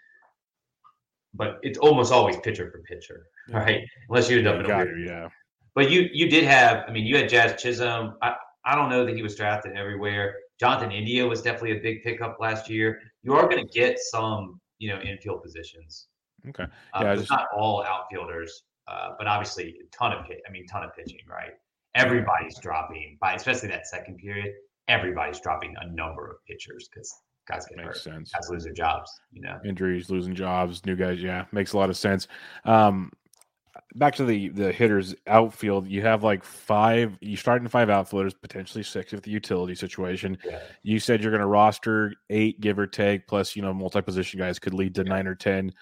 [1.33, 3.81] But it's almost always pitcher for pitcher, right?
[4.09, 5.29] Unless you end up in weird it, yeah.
[5.75, 8.15] but you you did have, I mean, you had Jazz Chisholm.
[8.21, 8.35] I,
[8.65, 10.35] I don't know that he was drafted everywhere.
[10.59, 12.99] Jonathan India was definitely a big pickup last year.
[13.23, 16.07] You are going to get some, you know, infield positions.
[16.47, 16.63] Okay.
[16.63, 16.67] Uh,
[17.01, 20.25] Yeah, I it's just- not all outfielders, uh, but obviously a ton of.
[20.25, 21.51] I mean, ton of pitching, right?
[21.95, 24.53] Everybody's dropping by, especially that second period.
[24.87, 27.11] Everybody's dropping a number of pitchers because
[27.47, 28.31] guys get Makes hurt, sense.
[28.31, 29.11] guys lose their jobs.
[29.31, 31.21] You know, Injuries, losing jobs, new guys.
[31.21, 32.27] Yeah, makes a lot of sense.
[32.65, 33.11] Um,
[33.95, 35.87] back to the the hitters outfield.
[35.87, 37.17] You have like five.
[37.21, 40.37] You start in five outfielders, potentially six if the utility situation.
[40.45, 40.59] Yeah.
[40.83, 44.39] You said you're going to roster eight, give or take, plus you know multi position
[44.39, 45.09] guys could lead to Yeah.
[45.09, 45.73] nine or ten.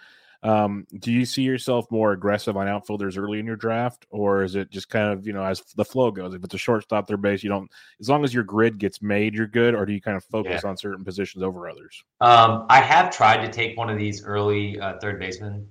[0.44, 4.56] Um, do you see yourself more aggressive on outfielders early in your draft, or is
[4.56, 6.34] it just kind of you know as the flow goes?
[6.34, 7.70] If it's a shortstop, their base, you don't.
[8.00, 9.74] As long as your grid gets made, you're good.
[9.76, 12.04] Or do you kind of focus on certain positions over others?
[12.22, 15.68] Um, I have tried to take one of these early uh, third basemen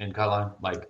[0.00, 0.50] in cut line.
[0.62, 0.86] Like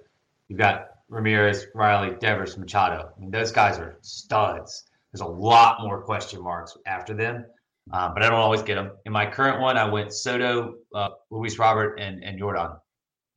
[0.49, 3.11] you've got Ramirez, Riley, Devers, Machado.
[3.15, 4.85] I mean, those guys are studs.
[5.13, 7.45] There's a lot more question marks after them,
[7.93, 8.93] uh, but I don't always get them.
[9.05, 12.79] In my current one, I went Soto, uh, Luis Robert, and and Yordan.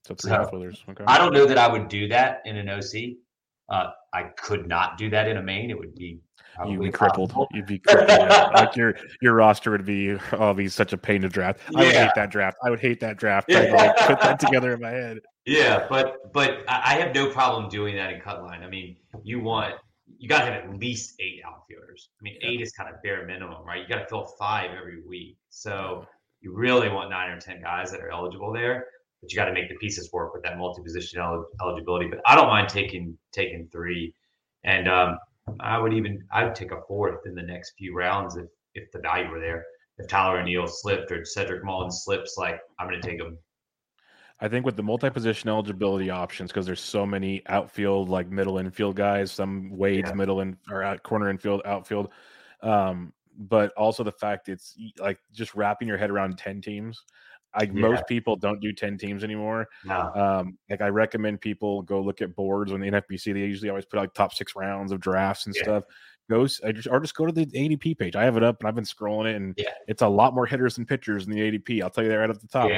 [0.06, 0.92] So three So.
[0.92, 1.04] Okay.
[1.08, 3.18] I don't know that I would do that in an OC.
[3.70, 5.70] Uh, I could not do that in a main.
[5.70, 6.20] It would be
[6.68, 7.32] You'd be crippled.
[7.32, 7.48] impossible.
[7.54, 8.10] You'd be crippled.
[8.10, 8.50] yeah.
[8.54, 11.62] Like your your roster would be oh, be such a pain to draft.
[11.76, 12.58] I would hate that draft.
[12.64, 13.48] I would hate that draft.
[13.50, 13.68] Yeah.
[13.68, 15.20] To like put that together in my head.
[15.46, 18.62] Yeah, but but I I have no problem doing that in cut line.
[18.62, 19.76] I mean, you want
[20.20, 22.10] you got to have at least eight outfielders.
[22.20, 22.50] I mean, Yeah.
[22.50, 23.82] eight is kind of bare minimum, right?
[23.82, 25.38] You got to fill five every week.
[25.50, 26.06] So
[26.42, 28.86] you really want nine or ten guys that are eligible there,
[29.24, 32.08] but you got to make the pieces work with that multi-position el- eligibility.
[32.08, 34.14] But I don't mind taking taking three,
[34.66, 35.18] and um,
[35.62, 38.92] I would even I would take a fourth in the next few rounds if if
[38.92, 39.66] the value were there.
[39.98, 43.38] If Tyler O'Neill slipped or Cedric Mullins slips, like I'm going to take them.
[44.42, 48.98] I think with the multi-position eligibility options, because there's so many outfield, like middle infield
[48.98, 50.16] guys, some Wade's Yeah.
[50.16, 52.10] middle and or out corner infield, outfield.
[52.62, 57.04] Um, but also the fact it's like just wrapping your head around 10 teams.
[57.58, 57.82] Like Yeah.
[57.82, 59.68] most people don't do 10 teams anymore.
[59.86, 60.12] No.
[60.16, 63.86] Um, like I recommend people go look at boards when the NFBC, they usually always
[63.86, 65.64] put like top six rounds of drafts and Yeah.
[65.64, 65.84] stuff.
[66.30, 68.16] Go I just, or just go to the ADP page.
[68.16, 69.70] I have it up and I've been scrolling it and Yeah.
[69.88, 71.82] it's a lot more hitters than pitchers in the ADP.
[71.82, 72.72] I'll tell you that right at the top.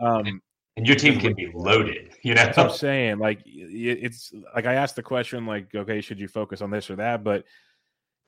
[0.00, 0.42] Um,
[0.76, 2.12] and your team can be loaded.
[2.22, 3.18] You know, I'm saying.
[3.18, 6.96] Like it's like I asked the question, like, okay, should you focus on this or
[6.96, 7.24] that?
[7.24, 7.44] But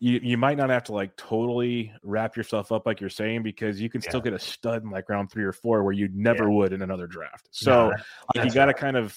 [0.00, 3.80] you you might not have to like totally wrap yourself up like you're saying because
[3.80, 6.44] you can still get a stud in like round three or four where you never
[6.44, 6.56] Yeah.
[6.56, 7.48] would in another draft.
[7.50, 7.92] So
[8.34, 9.16] like, you got to kind of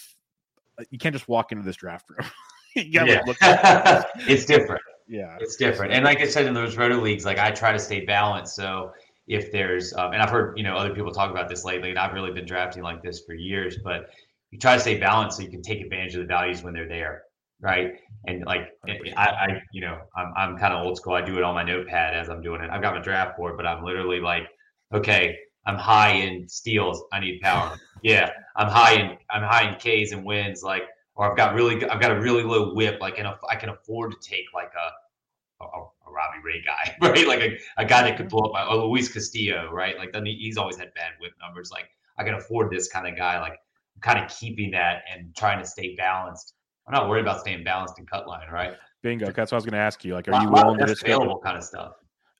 [0.89, 2.29] you can't just walk into this draft room.
[2.75, 3.21] you got to yeah.
[3.25, 3.37] look.
[4.27, 4.81] it's different.
[5.07, 5.93] Yeah, It's different.
[5.93, 8.55] And like I said in those roto leagues, like I try to stay balanced.
[8.55, 8.91] So
[9.27, 11.99] if there's, um, and I've heard, you know, other people talk about this lately, and
[11.99, 14.09] I've really been drafting like this for years, but
[14.51, 16.87] you try to stay balanced so you can take advantage of the values when they're
[16.87, 17.23] there.
[17.63, 17.93] Right.
[18.27, 21.13] And like, I, eh, I you know, I'm, I'm kind of old school.
[21.13, 22.69] I do it on my notepad as I'm doing it.
[22.69, 24.49] I've got my draft board, but I'm literally like,
[24.93, 27.03] okay, I'm high in steals.
[27.13, 27.79] I need power.
[28.03, 28.29] yeah.
[28.57, 30.61] I'm high in, I'm high in Ks and wins.
[30.61, 30.83] Like,
[31.15, 32.99] or I've got really, I've got a really low whip.
[32.99, 37.25] Like, and I can afford to take like a, a, a Robbie Ray guy, right?
[37.25, 38.37] Like a, a guy that could mm-hmm.
[38.37, 39.97] blow up my oh, Luis Castillo, right?
[39.97, 41.71] Like he's always had bad whip numbers.
[41.71, 43.39] Like I can afford this kind of guy.
[43.39, 43.53] Like
[43.95, 46.55] I'm kind of keeping that and trying to stay balanced.
[46.87, 48.73] I'm not worried about staying balanced in cut line, right?
[49.03, 49.31] bingo.
[49.31, 50.15] That's what I was going to ask you.
[50.15, 51.93] Like, are you willing to just available kind of stuff?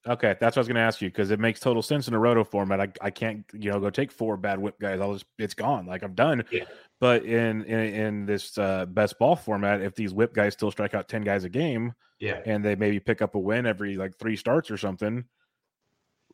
[0.05, 2.13] Okay, that's what I was going to ask you because it makes total sense in
[2.13, 2.81] a roto format.
[2.81, 4.99] I, I can't you know go take four bad whip guys.
[4.99, 5.85] I'll just it's gone.
[5.85, 6.43] Like I'm done.
[6.51, 6.63] Yeah.
[6.99, 10.93] But in in, in this uh, best ball format, if these whip guys still strike
[10.93, 14.17] out ten guys a game Yeah, and they maybe pick up a win every like
[14.17, 15.23] three starts or something,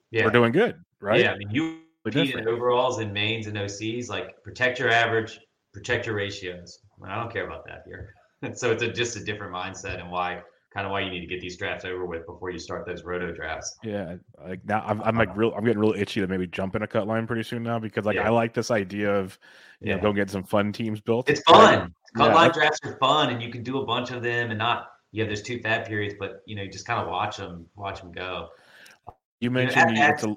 [0.09, 1.21] yeah, we're doing good, right?
[1.21, 2.47] Yeah, I mean you We're compete different.
[2.47, 4.09] in overalls and mains and OCs.
[4.09, 5.39] Like protect your average,
[5.73, 6.79] protect your ratios.
[7.03, 8.13] I, don't care about that here.
[8.53, 10.41] so it's a, just a different mindset and why
[10.73, 13.03] kind of why you need to get these drafts over with before you start those
[13.03, 13.77] roto drafts.
[13.83, 15.53] Yeah, like now I'm, I'm like real.
[15.55, 18.05] I'm getting real itchy to maybe jump in a cut line pretty soon now because
[18.05, 18.27] like Yeah.
[18.27, 19.37] I like this idea of
[19.81, 20.01] you know Yeah.
[20.01, 21.29] go get some fun teams built.
[21.29, 21.93] It's fun.
[22.15, 24.59] Cut Yeah, line drafts are fun, and you can do a bunch of them, and
[24.59, 27.37] not you have those two fab periods, but you know you just kind of watch
[27.37, 28.49] them, watch them go.
[29.39, 30.35] You mentioned you, at it's a,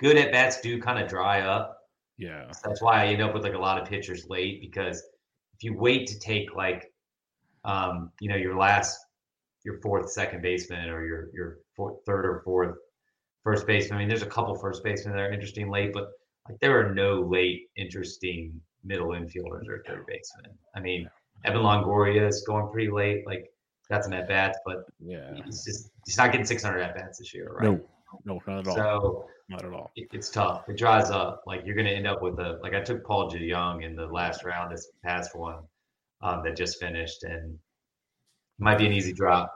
[0.00, 1.76] Good at bats do kind of dry up.
[2.16, 5.02] yeah, So that's why I end up with like a lot of pitchers late because
[5.60, 6.90] if you wait to take like,
[7.66, 8.98] um, you know, your last,
[9.62, 12.78] your fourth second baseman or your your fourth, third or fourth
[13.44, 13.98] first baseman.
[13.98, 16.08] I mean, there's a couple first basemen that are interesting late, but
[16.48, 20.56] like there are no late interesting middle infielders or third baseman.
[20.74, 21.10] I mean,
[21.44, 23.26] Evan Longoria is going pretty late.
[23.26, 23.52] Like
[23.90, 25.34] that's an at bats, but yeah.
[25.44, 27.64] he's just he's not getting 600 at bats this year, right?
[27.64, 27.80] No,
[28.24, 28.76] no, not at all.
[28.76, 29.90] So not at all.
[29.96, 30.68] it's tough.
[30.68, 31.42] It dries up.
[31.46, 34.06] Like you're going to end up with a like I took Paul Young in the
[34.06, 35.58] last round, this past one
[36.22, 39.52] um, that just finished, and it might be an easy drop.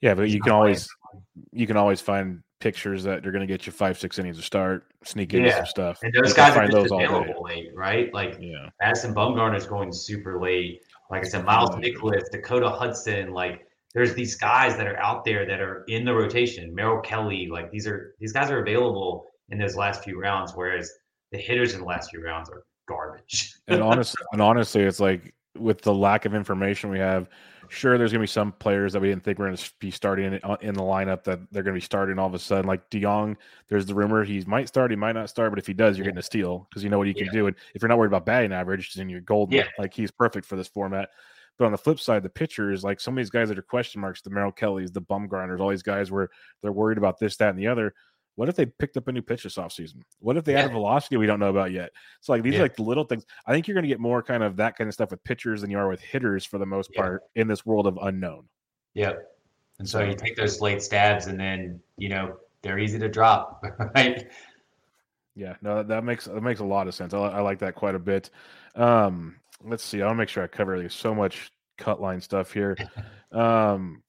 [0.00, 0.62] Yeah, but He's you not can playing.
[0.62, 0.88] always
[1.52, 4.42] you can always find pictures that you're going to get you five six innings to
[4.42, 5.98] start, sneak into Yeah, some stuff.
[6.02, 7.04] And those can guys are find just those all day.
[7.04, 8.12] available late, right?
[8.14, 10.80] Like Yeah, Madison Bumgarner's going super late.
[11.10, 13.66] Like I said, Miles Mikolas, Dakota Hudson, like
[13.98, 16.72] there's these guys that are out there that are in the rotation.
[16.72, 20.88] Merrill Kelly, like these are these guys are available in those last few rounds, whereas
[21.32, 23.54] the hitters in the last few rounds are garbage.
[23.66, 27.28] and honestly, and honestly, it's like with the lack of information we have.
[27.70, 29.90] Sure, there's going to be some players that we didn't think were going to be
[29.90, 32.66] starting in, in the lineup that they're going to be starting all of a sudden.
[32.66, 33.36] Like DeJong,
[33.68, 36.04] there's the rumor he might start, he might not start, but if he does, you're
[36.06, 36.12] Yeah.
[36.12, 37.32] getting a steal because you know what he can Yeah.
[37.32, 37.46] do.
[37.48, 39.56] And if you're not worried about batting average, then you're golden.
[39.56, 39.66] Yeah.
[39.78, 41.10] Like he's perfect for this format.
[41.58, 44.00] But on the flip side, the pitchers, like some of these guys that are question
[44.00, 46.28] marks, the Merrill Kellys, the Bumgarners, all these guys where
[46.62, 47.94] they're worried about this, that, and the other.
[48.36, 50.02] What if they picked up a new pitch this offseason?
[50.20, 50.74] What if they added Yeah.
[50.74, 51.90] velocity we don't know about yet?
[52.20, 52.60] So like these Yeah.
[52.60, 53.26] are like the little things.
[53.46, 55.62] I think you're going to get more kind of that kind of stuff with pitchers
[55.62, 57.00] than you are with hitters for the most Yeah.
[57.02, 58.48] part in this world of unknown.
[58.94, 59.18] Yep.
[59.80, 63.64] And so you take those late stabs, and then you know they're easy to drop,
[63.96, 64.30] right?
[65.34, 67.14] Yeah, no, that, that makes that makes a lot of sense.
[67.14, 68.30] I, I like that quite a bit.
[68.76, 70.02] Um, let's see.
[70.02, 72.76] I'll make sure I cover there's so much cut line stuff here.
[73.30, 74.02] Um,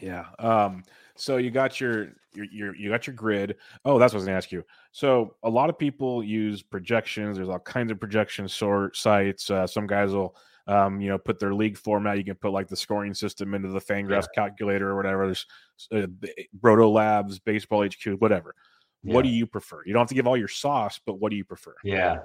[0.00, 0.26] yeah.
[0.38, 0.84] Um,
[1.16, 3.56] so you got your your, your you got your grid.
[3.84, 4.64] Oh, that's what I was gonna ask you.
[4.92, 7.36] So a lot of people use projections.
[7.36, 9.50] There's all kinds of projection sort sites.
[9.50, 10.36] Uh, some guys will
[10.66, 12.18] um, you know, put their league format.
[12.18, 15.26] You can put like the scoring system into the Fangraphs calculator or whatever.
[15.26, 15.46] There's
[15.92, 16.06] uh,
[16.62, 18.54] Roto Labs, Baseball HQ, whatever.
[19.02, 19.82] What do you prefer?
[19.84, 21.74] You don't have to give all your sauce, but what do you prefer?
[21.84, 22.20] Yeah.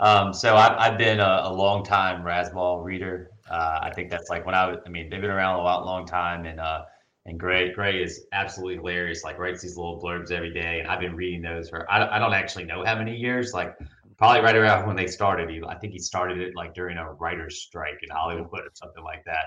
[0.00, 3.30] Um, so I've, I've been a, a long time Razzball reader.
[3.48, 5.84] Uh, I think that's like when I was, I mean, they've been around a lot,
[5.86, 6.46] long time.
[6.46, 6.82] And, uh,
[7.26, 9.22] and Grey, Grey is absolutely hilarious.
[9.22, 10.80] Like writes these little blurbs every day.
[10.80, 13.52] And I've been reading those for, I, don't- I don't actually know how many years,
[13.52, 13.76] like
[14.18, 15.48] probably right around when they started.
[15.48, 19.04] He, I think he started it like during a writer's strike in Hollywood or something
[19.04, 19.46] like that.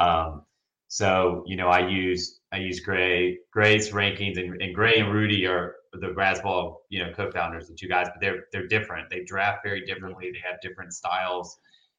[0.00, 0.42] Um,
[0.88, 5.46] so, you know, I use, I use Grey, Grey's rankings and, and Grey and Rudy
[5.46, 9.10] are the Razzball, you know, co-founders, the two guys, but they're they're different.
[9.10, 10.30] They draft very differently.
[10.32, 11.58] They have different styles,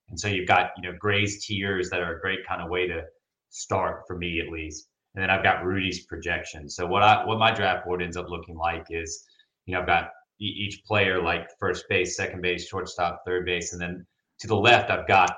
[0.09, 2.87] and so you've got you know Grey's tiers that are a great kind of way
[2.87, 3.03] to
[3.49, 4.89] start for me at least.
[5.15, 6.75] And then I've got Rudy's projections.
[6.75, 9.25] So what I what my draft board ends up looking like is,
[9.65, 13.81] you know, I've got each player like first base, second base, shortstop, third base, and
[13.81, 14.05] then
[14.39, 15.37] to the left I've got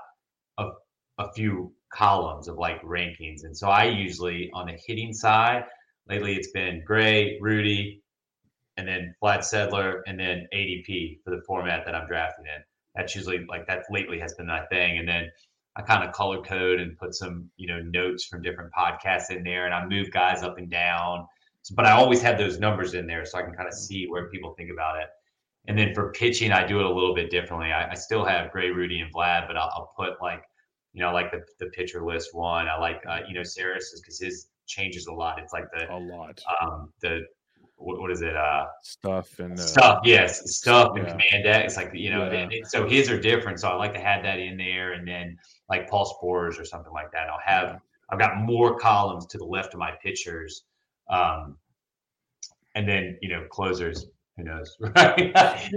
[0.57, 0.69] a,
[1.19, 3.43] a few columns of like rankings.
[3.43, 5.65] And so I usually on the hitting side,
[6.09, 8.01] lately it's been Grey, Rudy,
[8.77, 12.61] and then Vlad Sedler, and then ADP for the format that I'm drafting in.
[12.95, 14.97] That's usually like that lately has been my thing.
[14.97, 15.29] And then
[15.75, 19.43] I kind of color code and put some, you know, notes from different podcasts in
[19.43, 21.27] there and I move guys up and down.
[21.61, 24.07] So, but I always have those numbers in there so I can kind of see
[24.07, 25.09] where people think about it.
[25.67, 27.71] And then for pitching, I do it a little bit differently.
[27.71, 30.43] I, I still have Grey, Rudy, and Vlad, but I'll, I'll put like
[30.97, 32.67] you know, like the, the pitcher list one.
[32.67, 35.37] I like, uh, you know, Sarris because his changes a lot.
[35.37, 36.41] It's like the, a lot.
[36.59, 37.21] Um, the,
[37.77, 38.35] what, what is it?
[38.35, 39.99] Uh, stuff and uh, stuff.
[40.03, 40.51] Yes.
[40.57, 41.01] Stuff yeah.
[41.01, 41.65] and command deck.
[41.65, 42.39] It's like, you know, yeah.
[42.39, 43.59] and, and so his are different.
[43.59, 44.93] So I like to have that in there.
[44.93, 45.37] And then
[45.69, 47.27] like Paul Sporer or something like that.
[47.29, 47.77] I'll have, yeah.
[48.09, 50.63] I've got more columns to the left of my pitchers.
[51.09, 51.57] Um,
[52.75, 55.17] and then, you know, closers, who knows, right?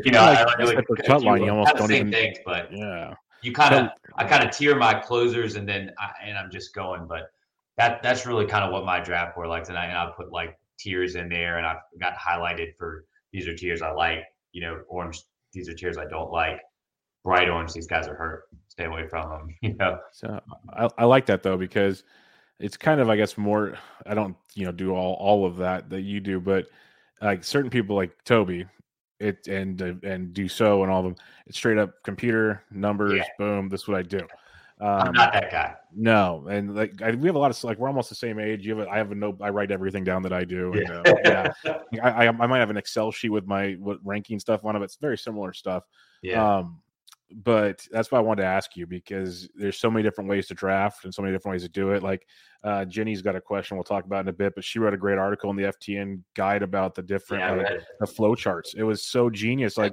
[0.05, 0.77] you know, like, I really,
[1.07, 4.55] cut line, you almost don't even, things, but yeah you kind of I kind of
[4.55, 7.07] tier my closers and then I, and I'm just going.
[7.07, 7.31] But
[7.77, 10.33] that that's really kind of what my draft board likes, and I and I put
[10.33, 14.25] like tiers in there, and I've got highlighted for these are tiers I like.
[14.53, 15.23] You know, orange.
[15.53, 16.61] These are tiers I don't like.
[17.25, 17.73] Bright orange.
[17.73, 18.45] These guys are hurt.
[18.69, 19.55] Stay away from them.
[19.63, 19.99] You know.
[20.13, 20.41] So
[20.73, 22.05] I, I like that though because
[22.59, 23.79] it's kind of I guess more.
[24.07, 26.67] I don't you know do all all of that that you do, but
[27.21, 28.67] like certain people like Toby
[29.21, 31.17] it and uh, and do so and all of them.
[31.47, 33.19] It's straight up computer numbers.
[33.19, 33.25] Yeah.
[33.39, 33.69] Boom.
[33.69, 34.27] This is what I do.
[34.81, 35.75] Um, I'm not that guy.
[35.95, 38.67] No, and like I, we have a lot of like we're almost the same age.
[38.67, 39.39] You have a, I have a note.
[39.43, 40.73] I write everything down that I do.
[40.73, 40.89] And,
[41.25, 42.09] yeah, uh, yeah.
[42.09, 44.83] I, I, I might have an Excel sheet with my what ranking stuff on it.
[44.83, 45.85] It's very similar stuff.
[46.23, 46.59] Yeah.
[46.59, 46.81] Um,
[47.33, 50.55] but that's why I wanted to ask you because there's so many different ways to
[50.55, 52.03] draft and so many different ways to do it.
[52.03, 52.27] Like
[52.65, 54.99] uh, Jenny's got a question we'll talk about in a bit, but she wrote a
[54.99, 58.75] great article in the FTN guide about the different yeah, uh, the flow charts.
[58.75, 59.77] It was so genius.
[59.77, 59.93] Like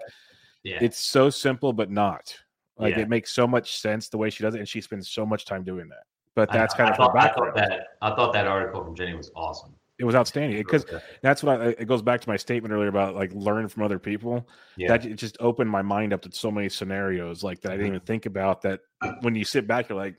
[0.64, 0.80] yeah.
[0.82, 2.36] it's so simple, but not.
[2.78, 3.02] Like yeah.
[3.02, 5.46] it makes so much sense the way she does it, and she spends so much
[5.46, 6.04] time doing that.
[6.36, 9.16] But that's kind I of thought, I thought that I thought that article from Jenny
[9.16, 10.86] was awesome it was outstanding because
[11.22, 13.98] that's what I, it goes back to my statement earlier about like learn from other
[13.98, 14.48] people.
[14.76, 14.90] Yeah.
[14.90, 17.88] That it just opened my mind up to so many scenarios like that I didn't
[17.88, 18.06] even mm-hmm.
[18.06, 18.62] think about.
[18.62, 18.82] That
[19.22, 20.18] when you sit back, you're like,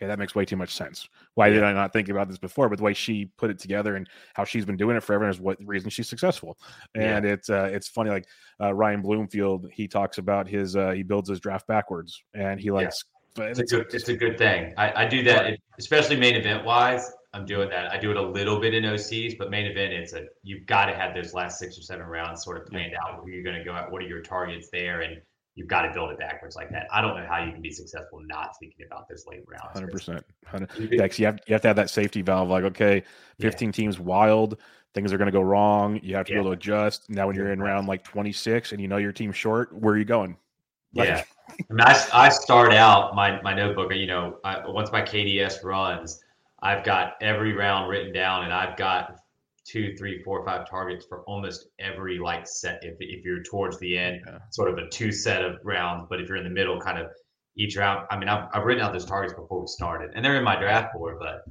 [0.00, 1.08] okay, that makes way too much sense.
[1.34, 1.54] Why yeah.
[1.54, 2.68] did I not think about this before?
[2.68, 5.38] But the way she put it together and how she's been doing it forever is
[5.38, 6.58] what reason she's successful.
[6.94, 7.32] And yeah.
[7.32, 8.10] it's uh, it's funny.
[8.10, 8.26] Like
[8.60, 12.70] uh, Ryan Bloomfield, he talks about his uh, he builds his draft backwards, and he
[12.70, 13.04] likes.
[13.36, 14.74] It's, it's, a good, it's a good thing.
[14.76, 17.12] I, I do that, especially main event wise.
[17.32, 17.92] I'm doing that.
[17.92, 20.86] I do it a little bit in OCs, but main event, it's a you've got
[20.86, 23.22] to have those last six or seven rounds sort of planned out.
[23.22, 25.20] Where you're going to go at, what are your targets there, and
[25.60, 26.86] you've got to build it backwards like that.
[26.90, 29.74] I don't know how you can be successful not thinking about this late rounds.
[29.74, 30.24] Hundred percent.
[30.78, 32.48] Yeah, you have you have to have that safety valve.
[32.48, 33.04] Like, okay,
[33.40, 33.72] 15 yeah.
[33.72, 34.56] teams wild,
[34.94, 36.00] things are going to go wrong.
[36.02, 36.38] You have to yeah.
[36.38, 37.10] be able to adjust.
[37.10, 39.98] Now, when you're in round like 26 and you know your team's short, where are
[39.98, 40.38] you going?
[40.94, 43.94] Like, yeah, I, mean, I, I start out my my notebook.
[43.94, 46.22] You know, I, once my KDS runs.
[46.62, 49.19] I've got every round written down, and I've got
[49.70, 52.80] two, three, four, five targets for almost every like set.
[52.82, 54.38] If, if you're towards the end, yeah.
[54.50, 57.08] sort of a two set of rounds, but if you're in the middle, kind of
[57.56, 58.06] each round.
[58.10, 60.56] I mean, I've, I've written out those targets before we started, and they're in my
[60.56, 61.18] draft board.
[61.20, 61.44] But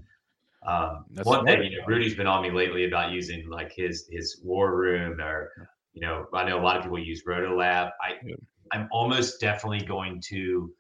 [0.70, 4.42] um, one thing, you know, Rudy's been on me lately about using like his his
[4.44, 5.52] war room, or
[5.94, 7.92] you know, I know a lot of people use Rotolab.
[8.02, 8.36] I yeah.
[8.72, 10.72] I'm almost definitely going to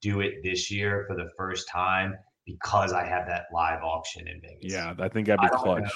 [0.00, 2.14] do it this year for the first time
[2.46, 4.72] because I have that live auction in Vegas.
[4.72, 5.90] Yeah, I think that'd be clutch.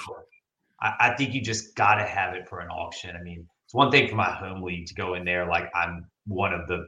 [0.83, 3.17] I, I, think you just got to have it for an auction.
[3.17, 6.07] I mean, it's one thing for my home league to go in there like I'm
[6.27, 6.87] one of the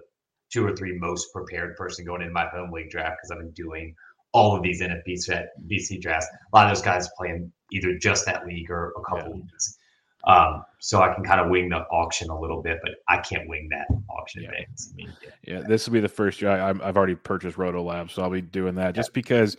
[0.53, 3.53] two or three most prepared person going in my home league draft because I've been
[3.53, 3.95] doing
[4.32, 6.26] all of these NFBC BC drafts.
[6.53, 9.36] A lot of those guys playing either just that league or a couple yeah.
[9.36, 9.78] leagues.
[10.26, 13.49] Um, so I can kind of wing the auction a little bit, but I can't
[13.49, 14.42] wing that auction.
[14.42, 14.66] Yeah, I
[14.97, 15.30] mean, yeah.
[15.42, 15.61] yeah.
[15.68, 18.40] this will be the first year I, have already purchased Roto Lab, so I'll be
[18.40, 19.57] doing that just because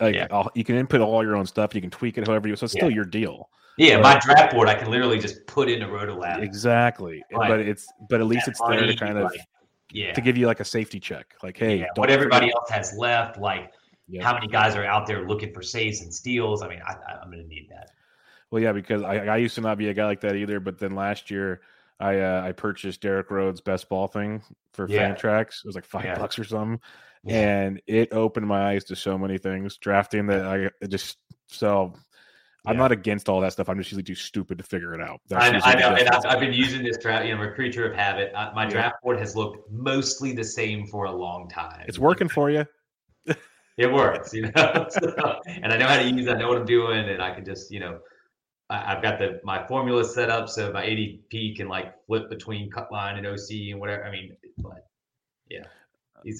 [0.00, 0.16] like
[0.54, 2.56] you can input all your own stuff, you can tweak it however you.
[2.56, 3.48] So it's still your deal.
[3.76, 6.42] Yeah, my draft board I can literally just put in a Roto Lab.
[6.42, 9.40] Exactly, but it's but at least it's there to kind of like,
[9.92, 11.34] yeah to give you like a safety check.
[11.42, 13.72] Like, hey, what everybody else has left, like
[14.20, 16.62] how many guys are out there looking for saves and steals.
[16.62, 17.90] I mean, I, I'm going to need that.
[18.50, 20.60] Well, yeah, because I, I used to not be a guy like that either.
[20.60, 21.62] But then last year,
[21.98, 25.14] I uh, I purchased Derek Rhodes' best ball thing for yeah.
[25.14, 25.60] Fantrax.
[25.60, 26.18] It was like five yeah.
[26.18, 26.80] bucks or something,
[27.24, 27.62] yeah.
[27.62, 29.78] and it opened my eyes to so many things.
[29.78, 31.18] Drafting that I just
[31.48, 31.94] so.
[32.66, 33.68] I'm not against all that stuff.
[33.68, 35.20] I'm just usually too stupid to figure it out.
[35.30, 37.26] I, I, know, and I've, I've, been using this draft.
[37.26, 38.32] You know, I'm a creature of habit.
[38.54, 41.84] My draft board has looked mostly the same for a long time.
[41.86, 42.64] It's working for you.
[43.76, 44.86] it works, you know.
[44.90, 46.26] so, and I know how to use.
[46.28, 47.98] I know what I'm doing, and I can just, you know,
[48.70, 52.90] I've got the my formula set up so my ADP can like flip between cut
[52.90, 54.04] line and OC and whatever.
[54.04, 54.86] I mean, but
[55.50, 55.64] yeah,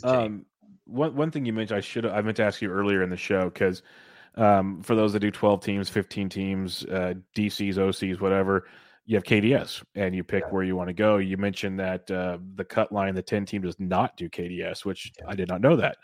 [0.04, 0.46] um,
[0.86, 3.16] one one thing you mentioned, I should I meant to ask you earlier in the
[3.16, 3.82] show because
[4.36, 8.66] um, for those that do twelve teams, fifteen teams, uh, DCs, OCs, whatever,
[9.06, 10.50] you have KDS and you pick yeah.
[10.50, 11.18] where you want to go.
[11.18, 15.12] You mentioned that uh, the cut line, the ten team does not do KDS, which
[15.18, 15.26] yeah.
[15.28, 15.96] I did not know that.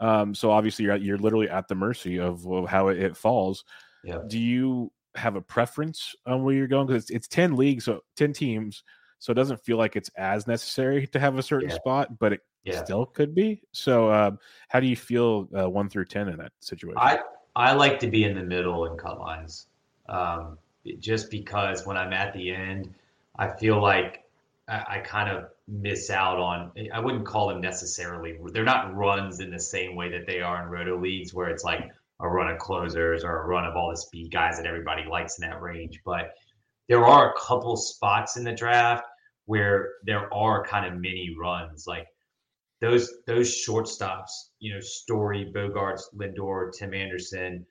[0.00, 3.64] Um, so obviously you're you're literally at the mercy of, of how it, it falls.
[4.04, 4.18] Yeah.
[4.26, 6.86] Do you have a preference on where you're going?
[6.86, 8.82] Because it's, it's ten leagues, so ten teams,
[9.18, 12.40] so it doesn't feel like it's as necessary to have a certain spot, but it
[12.64, 12.82] yeah.
[12.84, 13.62] still could be.
[13.72, 16.98] So, um, how do you feel uh, one through ten in that situation?
[16.98, 17.20] I
[17.56, 19.66] I like to be in the middle and cut lines,
[20.10, 20.58] um,
[20.98, 22.94] just because when I'm at the end,
[23.36, 24.24] I feel like
[24.68, 26.70] I, I kind of miss out on.
[26.92, 28.38] I wouldn't call them necessarily.
[28.52, 31.64] They're not runs in the same way that they are in roto leagues, where it's
[31.64, 31.90] like
[32.20, 35.38] a run of closers or a run of all the speed guys that everybody likes
[35.38, 36.02] in that range.
[36.04, 36.34] But
[36.88, 39.04] there are a couple spots in the draft
[39.46, 41.86] where there are kind of mini runs.
[41.86, 42.06] Like
[42.80, 47.64] those those shortstops, you know, Story, Bogaerts, Lindor, Tim Anderson,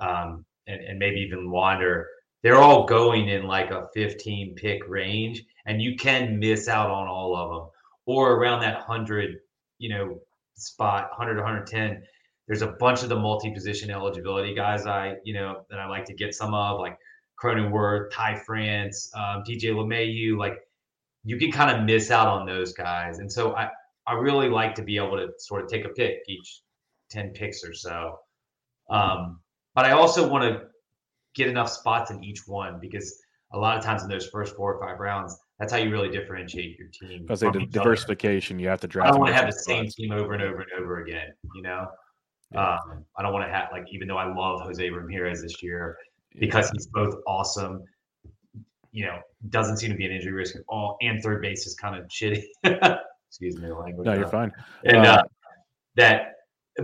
[0.00, 2.08] um, and, and maybe even Wander,
[2.42, 7.06] they're all going in like a 15 pick range, and you can miss out on
[7.06, 7.70] all of them.
[8.04, 9.36] Or around that 100,
[9.78, 10.20] you know,
[10.54, 12.02] spot, 100 110,
[12.46, 16.14] there's a bunch of the multi-position eligibility guys I, you know, that I like to
[16.14, 16.98] get some of, like
[17.40, 20.54] Cronenworth, Ty France, um, DJ LeMahieu, like
[21.24, 23.20] you can kind of miss out on those guys.
[23.20, 23.70] And so I,
[24.06, 26.62] I really like to be able to sort of take a pick each
[27.10, 28.18] 10 picks or so.
[28.90, 29.40] Um,
[29.74, 30.66] but I also want to
[31.34, 33.22] get enough spots in each one because
[33.52, 36.08] a lot of times in those first four or five rounds, that's how you really
[36.08, 37.22] differentiate your team.
[37.22, 38.62] Because the diversification, other.
[38.62, 39.08] you have to draft.
[39.08, 41.28] I don't want to have the same team over and over and over again.
[41.54, 41.86] You know,
[42.52, 42.74] yeah.
[42.74, 45.96] um, I don't want to have like even though I love Jose Ramirez this year
[46.38, 46.72] because yeah.
[46.74, 47.84] he's both awesome.
[48.90, 51.74] You know, doesn't seem to be an injury risk at all, and third base is
[51.74, 52.42] kind of shitty.
[53.32, 54.04] Excuse me, the language.
[54.04, 54.52] No, you're fine.
[54.84, 55.22] And uh, uh,
[55.96, 56.34] that,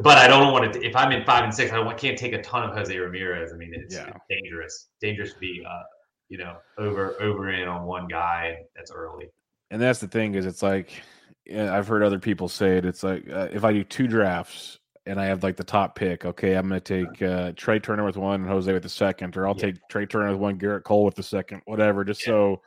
[0.01, 0.82] but I don't want to.
[0.82, 3.53] If I'm in five and six, I don't, can't take a ton of Jose Ramirez.
[3.53, 4.07] I mean, it's, yeah.
[4.07, 4.88] it's dangerous.
[4.99, 5.82] Dangerous to be, uh,
[6.30, 8.61] you know, over over in on one guy.
[8.74, 9.26] That's early.
[9.70, 10.90] And that's the thing is, it's like
[11.55, 12.86] I've heard other people say it.
[12.86, 16.24] It's like uh, if I do two drafts and I have like the top pick,
[16.24, 19.36] okay, I'm going to take uh, Trea Turner with one and Jose with the second,
[19.36, 19.66] or I'll yeah.
[19.66, 22.32] take Trea Turner with one, Gerrit Cole with the second, whatever, just yeah.
[22.32, 22.62] so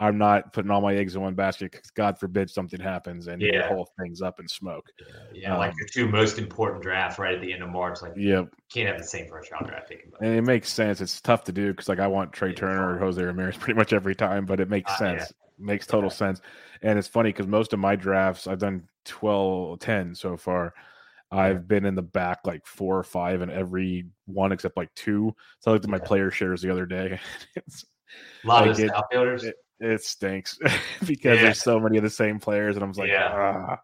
[0.00, 3.40] I'm not putting all my eggs in one basket because God forbid something happens and
[3.40, 3.62] yeah.
[3.62, 4.86] the whole thing's up in smoke.
[4.98, 8.02] Yeah, yeah um, like the two most important drafts right at the end of March.
[8.02, 8.42] Like, yeah,
[8.72, 10.08] can't have the same first round draft pick.
[10.20, 11.00] And it makes sense.
[11.00, 13.78] It's tough to do because like I want Trea yeah, Turner or Jose Ramirez pretty
[13.78, 15.32] much every time, but it makes uh, sense.
[15.58, 16.40] Makes total sense.
[16.82, 20.74] And it's funny because most of my drafts I've done 12, 10 so far.
[21.30, 25.34] I've been in the back like four or five in every one except like two.
[25.60, 27.18] So I looked at my player shares the other day.
[27.56, 29.44] a lot of outfielders.
[29.44, 30.58] It, it stinks
[31.06, 31.42] because yeah.
[31.42, 33.30] there's so many of the same players, and I'm like, yeah.
[33.32, 33.80] Ah.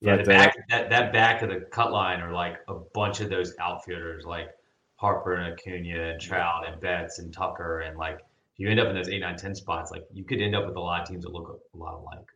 [0.00, 3.20] Yeah, but, back, uh, that, that back of the cut line are like a bunch
[3.20, 4.48] of those outfielders, like
[4.96, 7.80] Harper and Acuna and Trout and Betts and Tucker.
[7.80, 10.42] And like, if you end up in those 8, 9, 10 spots, like you could
[10.42, 12.28] end up with a lot of teams that look a lot alike.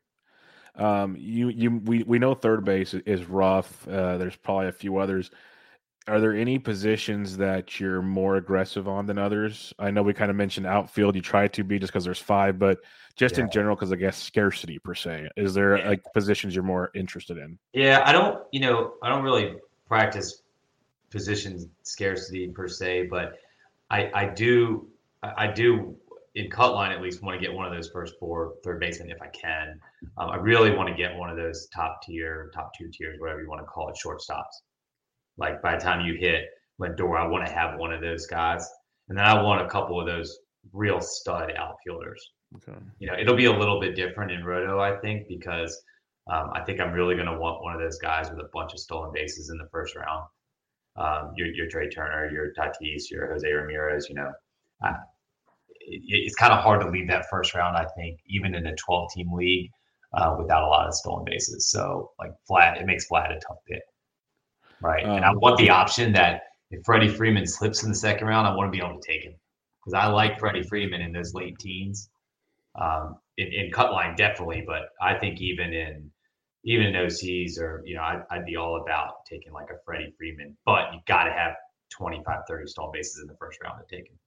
[0.76, 3.86] Um, you, you, we, we know third base is rough.
[3.86, 5.30] Uh, there's probably a few others
[6.08, 9.72] are there any positions that you're more aggressive on than others?
[9.78, 11.14] I know we kind of mentioned outfield.
[11.14, 12.78] You try to be just because there's five, but
[13.16, 13.44] just yeah.
[13.44, 15.28] in general, because I guess scarcity per se.
[15.36, 15.88] Is there yeah.
[15.88, 17.58] like positions you're more interested in?
[17.72, 18.42] Yeah, I don't.
[18.52, 19.56] You know, I don't really
[19.86, 20.42] practice
[21.10, 23.34] position scarcity per se, but
[23.90, 24.88] I I do
[25.22, 25.96] I do
[26.34, 29.10] in cut line at least want to get one of those first four third basemen
[29.10, 29.80] if I can.
[30.16, 33.42] Um, I really want to get one of those top tier, top two tiers, whatever
[33.42, 34.62] you want to call it, shortstops.
[35.38, 36.46] Like by the time you hit
[36.80, 38.68] Lindor, I want to have one of those guys,
[39.08, 40.38] and then I want a couple of those
[40.72, 42.22] real stud outfielders.
[42.56, 42.78] Okay.
[42.98, 45.80] You know, it'll be a little bit different in Roto, I think, because
[46.32, 48.72] um, I think I'm really going to want one of those guys with a bunch
[48.72, 50.24] of stolen bases in the first round.
[50.96, 54.06] Um, your, your Trea Turner, your Tatis, your Jose Ramirez.
[54.08, 54.32] You know,
[54.82, 54.90] I,
[55.80, 57.76] it, it's kind of hard to leave that first round.
[57.76, 59.70] I think even in a 12 team league
[60.14, 61.70] uh, without a lot of stolen bases.
[61.70, 63.82] So like flat, it makes flat a tough pick
[64.82, 65.04] right?
[65.04, 68.26] Um, and I um, want the option that if Freddie Freeman slips in the second
[68.26, 69.34] round, I want to be able to take him
[69.78, 72.10] because I like Freddie Freeman in those late teens.
[72.80, 76.10] Um, in, in, cut line, definitely, but I think even in
[76.64, 80.14] even in OCs or you know, I'd, I'd be all about taking like a Freddie
[80.16, 81.54] Freeman, but you've got to have
[81.90, 84.18] 25, 30 stolen bases in the first round to take him.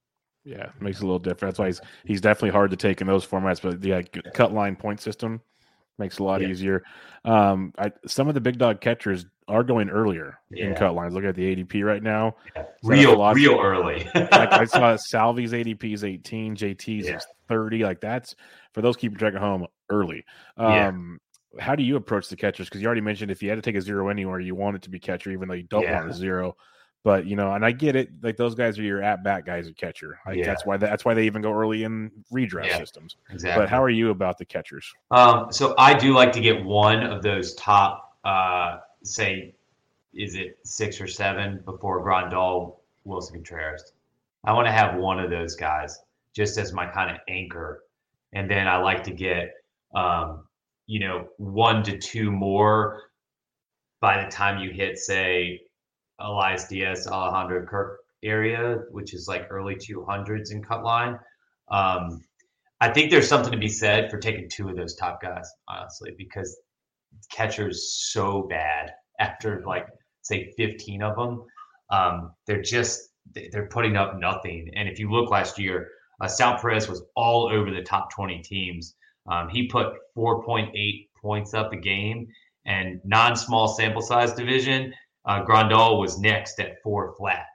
[0.44, 1.54] Yeah, makes a little different.
[1.54, 3.62] That's why he's he's definitely hard to take in those formats.
[3.62, 4.02] But yeah,
[4.34, 5.42] cut line point system
[6.02, 6.48] Makes a lot yeah.
[6.48, 6.84] easier.
[7.24, 10.66] Um, I, some of the big dog catchers are going earlier yeah.
[10.66, 11.14] in cut lines.
[11.14, 12.38] Look at the ADP right now.
[12.56, 12.64] Yeah.
[12.84, 14.10] Real, real early.
[14.16, 17.84] like I saw Salvy's ADP is 18, JT's is 30.
[17.84, 18.36] Like that's
[18.74, 20.26] for those keeping track at home early.
[20.58, 21.20] Um,
[21.60, 22.68] how do you approach the catchers?
[22.68, 24.82] Because you already mentioned if you had to take a zero anywhere, you want it
[24.84, 26.56] to be catcher, even though you don't want a zero.
[27.04, 28.10] But you know, and I get it.
[28.22, 30.20] Like those guys are your at bat guys at catcher.
[30.26, 30.46] Like yeah.
[30.46, 33.18] that's why that's why they even go early in redraft yeah, systems.
[33.32, 33.64] Exactly.
[33.64, 34.92] But how are you about the catchers?
[35.10, 39.56] Um, so I do like to get one of those top, uh, say,
[40.14, 43.94] is it six or seven before Grandal, Willson Contreras.
[44.44, 46.00] I want to have one of those guys
[46.34, 47.84] just as my kind of anchor,
[48.34, 49.54] and then I like to get,
[49.96, 50.44] um,
[50.88, 53.12] you know, one to two more
[54.00, 55.62] by the time you hit, say,
[56.24, 61.20] Elias Diaz, Alejandro Kirk area, which is like early 200s in cut line.
[61.70, 62.22] Um,
[62.80, 66.14] I think there's something to be said for taking two of those top guys, honestly,
[66.18, 66.58] because
[67.32, 69.88] catchers so bad after like
[70.22, 71.46] say 15 of them.
[71.90, 74.72] Um, they're just they're putting up nothing.
[74.76, 75.90] And if you look last year,
[76.22, 78.96] uh, Sal Perez was all over the top 20 teams.
[79.30, 80.72] Um, he put 4.8
[81.22, 82.28] points up a game,
[82.66, 84.94] and non-small sample size division
[85.26, 87.46] uh, Grandal was next at four flat.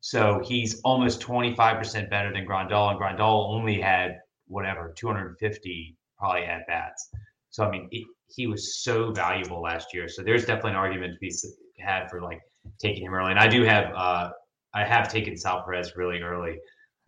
[0.00, 4.18] So he's almost 25% better than Grandal, and Grandal only had
[4.48, 7.08] whatever 250 probably at bats.
[7.50, 10.08] So I mean, it, he was so valuable last year.
[10.08, 11.32] So there's definitely an argument to be
[11.78, 12.40] had for like
[12.80, 13.30] taking him early.
[13.30, 14.30] And I do have uh,
[14.74, 16.58] I have taken Sal Perez really early.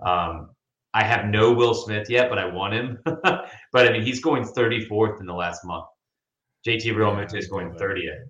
[0.05, 0.51] Um,
[0.93, 2.99] I have no Will Smith yet, but I want him.
[3.05, 5.87] but I mean, he's going 34th in the last month.
[6.67, 8.25] JT Realmuto is going 30th.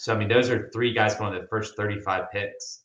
[0.00, 2.84] So I mean, those are three guys going the first 35 picks.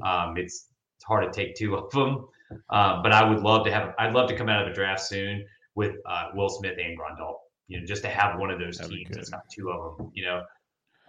[0.00, 2.26] Um, it's it's hard to take two of them,
[2.70, 3.94] um, but I would love to have.
[3.98, 5.44] I'd love to come out of the draft soon
[5.74, 7.34] with uh, Will Smith and Grandal.
[7.68, 9.14] You know, just to have one of those That'd teams.
[9.14, 10.10] It's not two of them.
[10.14, 10.42] You know,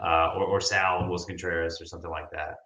[0.03, 2.58] uh, or, or Sal and Willson Contreras or something like that.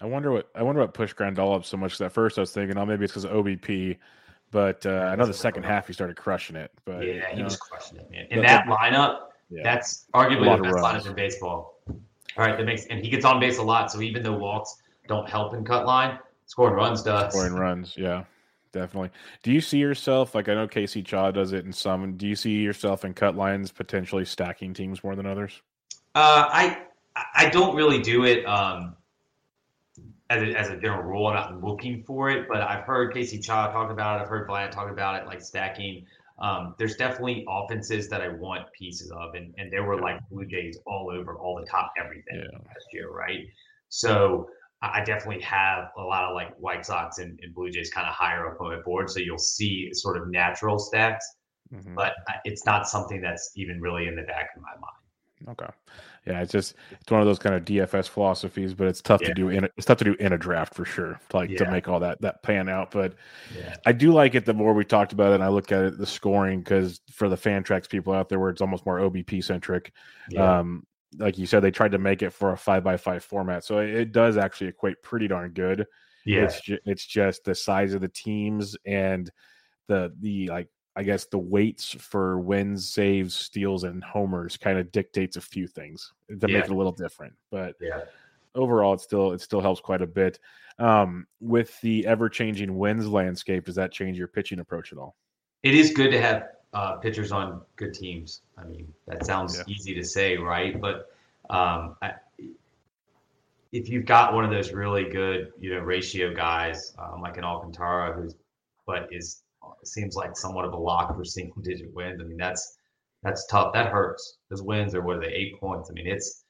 [0.00, 2.00] I wonder what I wonder what pushed Grandal up so much.
[2.00, 3.96] At first, I was thinking, oh, maybe it's because of OBP.
[4.50, 6.72] But uh, I know the second half he started crushing it.
[6.84, 8.26] But yeah, he know, was crushing it, man.
[8.30, 9.18] In that lineup,
[9.50, 11.73] yeah, that's arguably the best lineup in baseball.
[12.36, 13.92] All right, that makes and he gets on base a lot.
[13.92, 17.32] So even though walks don't help in cut line, scoring runs does.
[17.32, 18.24] Scoring runs, yeah,
[18.72, 19.10] definitely.
[19.42, 22.16] Do you see yourself like I know Casey Chaw does it in some?
[22.16, 25.62] Do you see yourself in cut lines potentially stacking teams more than others?
[26.14, 26.82] Uh, I
[27.34, 28.96] I don't really do it um,
[30.30, 31.28] as a, as a general rule.
[31.28, 34.22] I'm not looking for it, but I've heard Casey Chaw talk about it.
[34.22, 36.06] I've heard Vlad talk about it, like stacking
[36.38, 40.44] um, there's definitely offenses that I want pieces of, and, and there were like Blue
[40.44, 42.58] Jays all over all the top everything yeah.
[42.58, 43.40] last year, right?
[43.88, 44.48] So
[44.82, 48.14] I definitely have a lot of like White Sox and, and Blue Jays kind of
[48.14, 51.24] higher up on my board, so you'll see sort of natural stacks,
[51.72, 51.94] mm-hmm.
[51.94, 52.14] but
[52.44, 55.58] it's not something that's even really in the back of my mind.
[55.60, 55.72] Okay
[56.26, 59.28] yeah, it's just it's one of those kind of DFS philosophies, but it's tough yeah.
[59.28, 61.50] to do in a, it's tough to do in a draft for sure, to like
[61.50, 61.58] yeah.
[61.58, 62.90] to make all that that pan out.
[62.90, 63.14] But
[63.56, 63.76] yeah.
[63.84, 65.98] I do like it the more we talked about it, and I look at it
[65.98, 69.92] the scoring because for the Fantrax people out there, where it's almost more OBP centric.
[70.38, 70.86] Um,
[71.18, 73.78] like you said, they tried to make it for a five by five format, so
[73.78, 75.86] it, it does actually equate pretty darn good.
[76.24, 79.30] Yeah, it's ju- it's just the size of the teams and
[79.88, 84.92] the the like I guess the weights for wins, saves, steals, and homers kind of
[84.92, 86.58] dictates a few things to yeah.
[86.58, 87.34] make it a little different.
[87.50, 88.02] But yeah.
[88.54, 90.38] overall, it still it still helps quite a bit.
[90.78, 95.16] Um, with the ever changing wins landscape, does that change your pitching approach at all?
[95.62, 98.42] It is good to have uh, pitchers on good teams.
[98.58, 99.74] I mean, that sounds yeah.
[99.74, 100.80] easy to say, right?
[100.80, 101.10] But
[101.50, 102.14] um, I,
[103.72, 107.44] if you've got one of those really good, you know, ratio guys um, like an
[107.44, 108.34] Alcantara, who's
[108.86, 109.43] but is
[109.84, 112.20] seems like somewhat of a lock for single digit wins.
[112.20, 112.76] I mean, that's
[113.22, 113.72] that's tough.
[113.72, 114.38] That hurts.
[114.50, 115.32] Those wins are what are they?
[115.32, 115.90] Eight points.
[115.90, 116.44] I mean, it's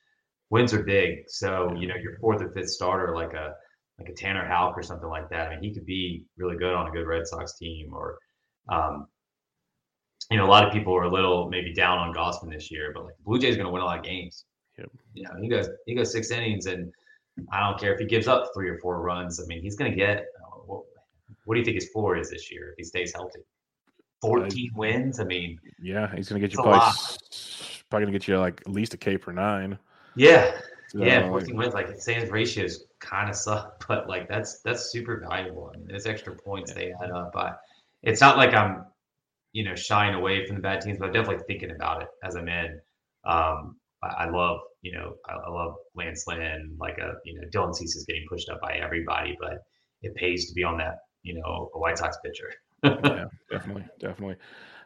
[0.51, 1.25] wins are big.
[1.29, 3.55] So you know, your fourth or fifth starter, like a
[3.99, 5.49] like a Tanner Houck or something like that.
[5.49, 7.93] I mean, he could be really good on a good Red Sox team.
[7.93, 8.19] Or,
[8.69, 9.07] um,
[10.31, 12.93] you know, a lot of people are a little maybe down on Gausman this year,
[12.95, 14.47] but like the Blue Jays going to win a lot of games.
[14.79, 14.91] Yep.
[15.13, 16.93] You know, he goes he goes six innings, and
[17.53, 19.41] I don't care if he gives up three or four runs.
[19.41, 20.27] I mean, he's going to get
[21.45, 23.41] what do you think his floor is this year if he stays healthy?
[24.21, 25.21] 14 uh, wins.
[25.21, 26.93] I mean, yeah, he's going to get you probably,
[27.91, 29.79] probably going to get you like at least a K per nine.
[30.17, 30.59] Yeah.
[30.89, 31.75] So, yeah, 14 wins.
[31.75, 35.73] Like Sam's ratios kind of suck, but like that's that's super valuable.
[35.75, 36.79] I mean, those extra points yeah.
[36.79, 37.33] they add up.
[37.33, 37.59] But
[38.03, 38.85] it's not like I'm,
[39.53, 42.37] you know, shying away from the bad teams, but I'm definitely thinking about it as
[42.37, 42.81] I'm in.
[43.25, 46.77] Um, I, I love, you know, I, I, love Lance Lynn.
[46.79, 49.59] Like a, you know, Dylan Cease is getting pushed up by everybody, but
[50.03, 52.53] it pays to be on that you know a White Sox pitcher.
[52.85, 54.37] yeah, definitely, definitely.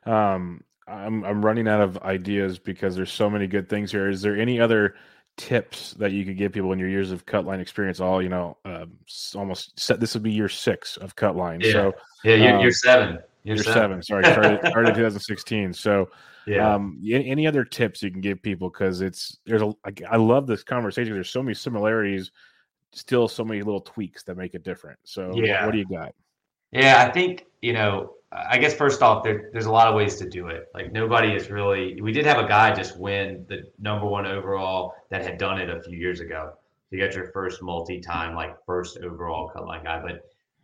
[0.06, 4.09] Um, I'm I'm running out of ideas because there's so many good things here.
[4.09, 4.94] Is there any other
[5.36, 8.01] tips that you could give people in your years of cut line experience?
[8.01, 8.93] All you know, um,
[9.35, 10.01] almost set.
[10.01, 11.60] This would be year six of cut line.
[11.60, 11.73] Yeah.
[11.73, 11.93] So
[12.24, 13.19] Yeah, you're, Um, you're seven.
[13.44, 14.02] You're, year seven.
[14.02, 15.73] Sorry, started, started 2016.
[15.73, 16.10] So
[16.47, 16.74] Yeah.
[16.74, 20.47] um, any other tips you can give people because it's there's a I, I love
[20.47, 21.12] this conversation.
[21.15, 22.31] There's so many similarities,
[22.93, 24.98] still so many little tweaks that make it different.
[25.05, 25.65] So Yeah.
[25.66, 26.15] what do you got?
[26.73, 28.15] Yeah, I think you know.
[28.31, 30.66] I guess first off, there, there's a lot of ways to do it.
[30.74, 31.99] Like nobody is really.
[32.03, 35.70] We did have a guy just win the number one overall that had done it
[35.70, 36.53] a few years ago.
[36.55, 40.20] So you got your first multi-time, like first overall cut line guy, but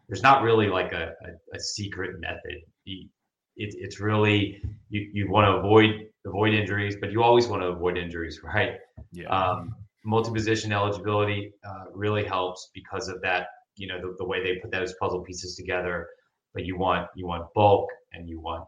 [0.08, 2.60] there's not really like a, a, a secret method.
[2.84, 3.08] You,
[3.56, 7.68] it, it's really you, you want to avoid avoid injuries, but you always want to
[7.68, 8.74] avoid injuries, right?
[9.12, 9.28] Yeah.
[9.28, 9.74] um,
[10.04, 14.70] multi-position eligibility uh, really helps because of that you know the, the way they put
[14.70, 16.06] those puzzle pieces together
[16.54, 18.64] but you want you want bulk and you want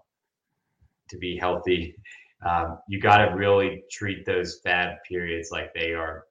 [1.08, 1.94] to be healthy.
[2.46, 6.24] Um, you got to really treat those fab periods like they are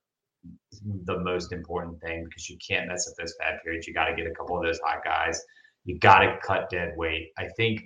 [1.05, 3.87] the most important thing because you can't mess up those fab periods.
[3.87, 5.41] You got to get a couple of those hot guys.
[5.85, 7.29] You got to cut dead weight.
[7.39, 7.81] I think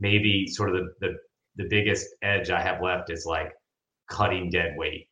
[0.00, 1.16] maybe sort of the, the
[1.56, 3.52] the biggest edge i have left is like
[4.10, 5.08] cutting dead weight.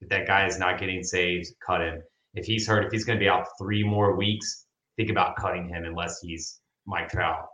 [0.00, 2.02] If that guy is not getting saves, cut him.
[2.34, 4.65] If he's hurt, if he's going to be out three more weeks,
[4.96, 7.46] think about cutting him unless he's Mike Trout.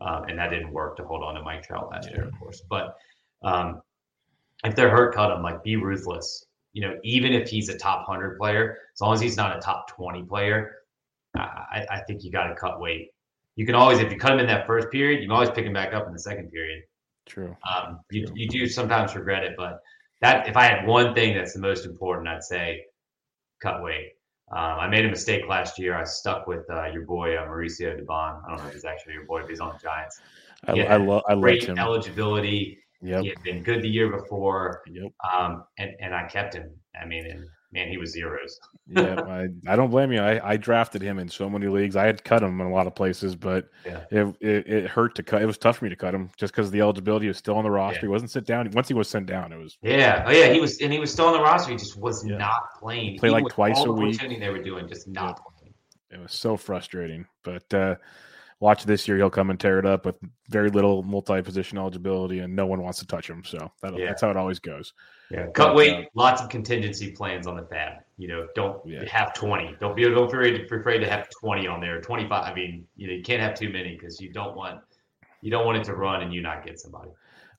[0.00, 2.62] Um, and that didn't work to hold on to Mike Trout last year, of course.
[2.68, 2.96] But
[3.44, 3.80] um,
[4.64, 5.42] if they're hurt, cut him.
[5.42, 6.46] Like be ruthless.
[6.72, 9.60] You know, even if he's a top hundred player, as long as he's not a
[9.60, 10.76] top twenty player,
[11.36, 13.10] I, I think you got to cut weight.
[13.56, 15.66] You can always, if you cut him in that first period, you can always pick
[15.66, 16.82] him back up in the second period.
[17.26, 17.54] True.
[17.68, 19.80] Um, you, you do sometimes regret it, but
[20.20, 22.84] that if I had one thing that's the most important, I'd say
[23.60, 24.12] cut weight.
[24.52, 25.96] Um, I made a mistake last year.
[25.96, 28.42] I stuck with uh, your boy uh, Mauricio Dubon.
[28.44, 30.20] I don't know if he's actually your boy, but he's on the Giants.
[30.66, 30.72] I.
[30.94, 31.78] I love I Great him.
[31.78, 32.78] eligibility.
[33.00, 33.22] Yep.
[33.22, 35.10] He had been good the year before, Yep.
[35.34, 36.70] um, and and I kept him.
[37.00, 38.60] I mean, man, he was zeros.
[38.86, 40.20] yeah, I, I don't blame you.
[40.20, 41.96] I, I drafted him in so many leagues.
[41.96, 44.00] I had cut him in a lot of places, but Yeah.
[44.10, 45.42] it, it, it hurt to cut.
[45.42, 47.64] It was tough for me to cut him just because the eligibility was still on
[47.64, 47.96] the roster.
[47.96, 48.00] Yeah.
[48.02, 48.70] He wasn't sent down.
[48.72, 50.24] Once he was sent down, it was Yeah.
[50.26, 51.70] Oh yeah, he was, and he was still on the roster.
[51.72, 52.36] He just was Yeah.
[52.36, 53.18] not playing.
[53.18, 54.20] Play like twice a week.
[54.20, 55.74] they were doing, just not playing.
[56.10, 57.26] it was so frustrating.
[57.42, 57.94] But uh,
[58.62, 60.14] watch this year; he'll come and tear it up with
[60.48, 63.42] very little multi-position eligibility, and no one wants to touch him.
[63.44, 64.06] So that'll, Yeah.
[64.06, 64.94] that's how it always goes.
[65.30, 65.92] Yeah, But, cut weight.
[65.94, 67.94] uh, lots of contingency plans on the fab.
[68.18, 69.04] You know, don't Yeah.
[69.08, 69.74] have twenty.
[69.80, 72.00] Don't be don't be afraid, be afraid to have twenty on there.
[72.00, 72.44] Twenty five.
[72.50, 74.80] I mean, you know, you can't have too many because you don't want
[75.40, 77.10] you don't want it to run and you not get somebody.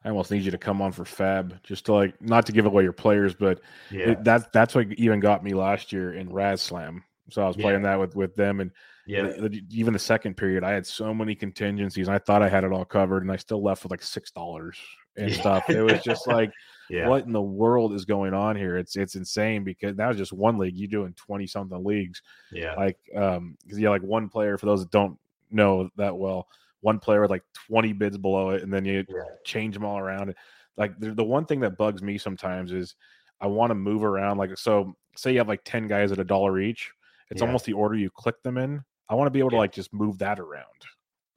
[0.06, 2.66] I almost need you to come on for Fab, just to like not to give
[2.66, 3.60] away your players, but
[3.92, 7.02] Yeah, it, that's that's what even got me last year in RazzSlam.
[7.30, 7.64] So I was Yeah.
[7.64, 8.72] playing that with with them, and
[9.06, 12.08] yeah, even the second period, I had so many contingencies.
[12.08, 14.32] And I thought I had it all covered, and I still left with like six
[14.32, 14.78] dollars
[15.18, 15.40] and Yeah.
[15.40, 15.70] stuff.
[15.70, 16.52] It was just like,
[16.90, 17.08] yeah.
[17.08, 18.78] what in the world is going on here?
[18.78, 20.78] It's it's insane because that was just one league.
[20.78, 22.22] You doing twenty something leagues,
[22.52, 25.18] Yeah, like um, because you have like one player for those that don't
[25.52, 26.48] know that well.
[26.82, 29.98] One player with like twenty bids below it, and then you yeah, change them all
[29.98, 30.34] around.
[30.78, 32.96] Like the, the one thing that bugs me sometimes is
[33.40, 34.38] I want to move around.
[34.38, 36.92] Like so, say you have like ten guys at a dollar each.
[37.30, 37.48] It's Yeah.
[37.48, 38.84] almost the order you click them in.
[39.14, 39.60] I want to be able to Yeah.
[39.62, 40.66] like just move that around.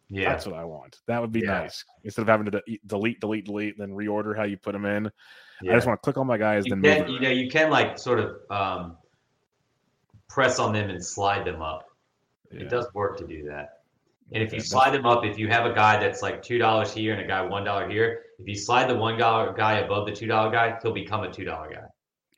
[0.09, 0.31] yeah.
[0.31, 0.99] That's what I want.
[1.09, 1.59] That would be Yeah.
[1.61, 4.87] nice instead of having to de- delete, delete, delete, then reorder how you put them
[4.87, 5.11] in.
[5.61, 5.73] yeah.
[5.73, 7.71] I just want to click on my guys, you then can, you know, you can
[7.71, 8.97] like sort of um,
[10.29, 11.87] press on them and slide them up.
[12.51, 13.81] It does work to do that.
[14.33, 16.93] And if you slide them up, if you have a guy that's like two dollars
[16.95, 20.07] here and a guy one dollar here, if you slide the one dollar guy above
[20.07, 21.85] the two dollar guy, he'll become a two dollar guy.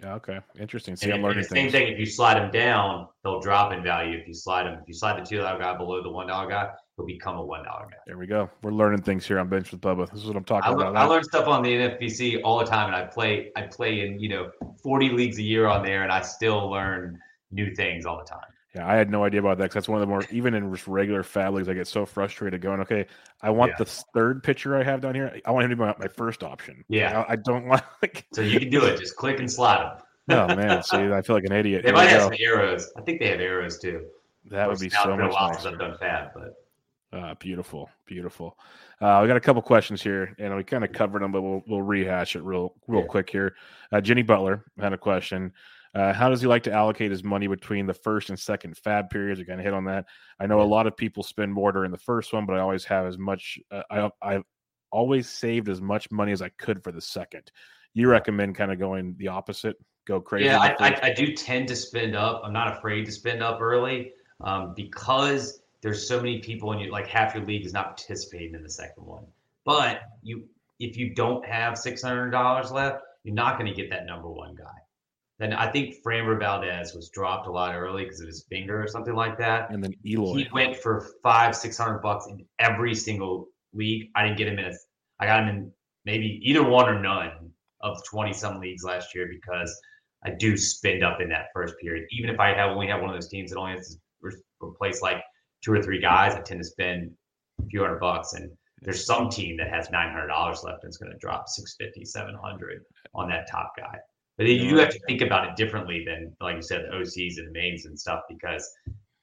[0.01, 0.95] Yeah, okay, interesting.
[0.95, 4.17] See, And, I'm learning same thing if you slide them down, they'll drop in value.
[4.17, 6.49] If you slide them, if you slide the two dollar guy below the one dollar
[6.49, 7.97] guy, he'll become a one dollar guy.
[8.07, 8.49] There we go.
[8.63, 10.09] We're learning things here on Benched with Bubba.
[10.13, 10.93] This is what I'm talking I, about.
[10.93, 14.07] lear- I learn stuff on the NFBC all the time, and I play I play
[14.07, 17.19] in you know forty leagues a year on there, and I still learn
[17.51, 18.41] new things all the time.
[18.75, 20.73] Yeah, I had no idea about that because that's one of the more even in
[20.75, 22.81] just regular fab leagues, I get so frustrated going.
[22.81, 23.07] Okay,
[23.41, 23.77] I want Yeah.
[23.79, 25.41] the third pitcher I have down here.
[25.47, 26.85] I want him to be my, my first option.
[26.89, 27.25] Yeah.
[27.29, 28.27] I, I don't want like.
[28.35, 28.99] So you can do it.
[28.99, 29.79] Just click and slide
[30.29, 30.49] them.
[30.51, 31.83] Oh man, see, I feel like an idiot.
[31.83, 32.93] They Here might have some arrows.
[32.97, 34.05] I think they have arrows too.
[34.51, 35.69] That would be so much while nicer.
[35.71, 36.55] I've done fab, but
[37.19, 38.59] Uh, beautiful, beautiful.
[39.01, 41.63] Uh, we got a couple questions here, and we kind of covered them, but we'll
[41.67, 43.07] we'll rehash it real real Yeah.
[43.07, 43.55] quick here.
[43.93, 45.53] Uh, Jenny Butler had a question.
[45.95, 49.11] Uh, how does he like to allocate his money between the first and second fab
[49.11, 49.41] periods?
[49.41, 50.07] We kind of hit on that.
[50.39, 52.85] I know a lot of people spend more during the first one, but I always
[52.85, 53.59] have as much.
[53.71, 54.43] Uh, I I
[54.91, 57.51] always saved as much money as I could for the second.
[57.95, 60.47] You recommend kind of going the opposite, go crazy.
[60.47, 60.77] yeah, I.
[60.79, 62.43] I, I do tend to spend up.
[62.45, 64.13] I'm not afraid to spend up early
[64.43, 68.55] um, because there's so many people and you like half your league is not participating
[68.55, 69.25] in the second one.
[69.65, 70.45] But you
[70.81, 74.29] if you don't have six hundred dollars left, you're not going to get that number
[74.29, 74.65] one guy.
[75.39, 78.89] Then I think Framber Valdez was dropped a lot early because of his finger or
[78.89, 79.71] something like that.
[79.71, 80.39] And then Eloy.
[80.39, 84.09] He went for five, six hundred bucks in every single league.
[84.17, 84.73] I didn't get him in a.
[85.21, 85.73] I got him in
[86.05, 89.73] maybe either one or none of twenty some leagues last year because
[90.25, 92.07] I do spend up in that first period.
[92.11, 95.03] Even if I have only have one of those teams that only has to replace
[95.03, 95.23] like
[95.63, 97.13] two or three guys, I tend to spend
[97.61, 98.33] a few hundred bucks.
[98.33, 98.51] And
[98.83, 102.05] there's some team that has nine hundred dollars left and it's going to drop 650,
[102.05, 102.83] 700
[103.15, 103.99] on that top guy.
[104.39, 107.39] But you do have to think about it differently than, like you said, the OCs
[107.39, 108.67] and the mains and stuff because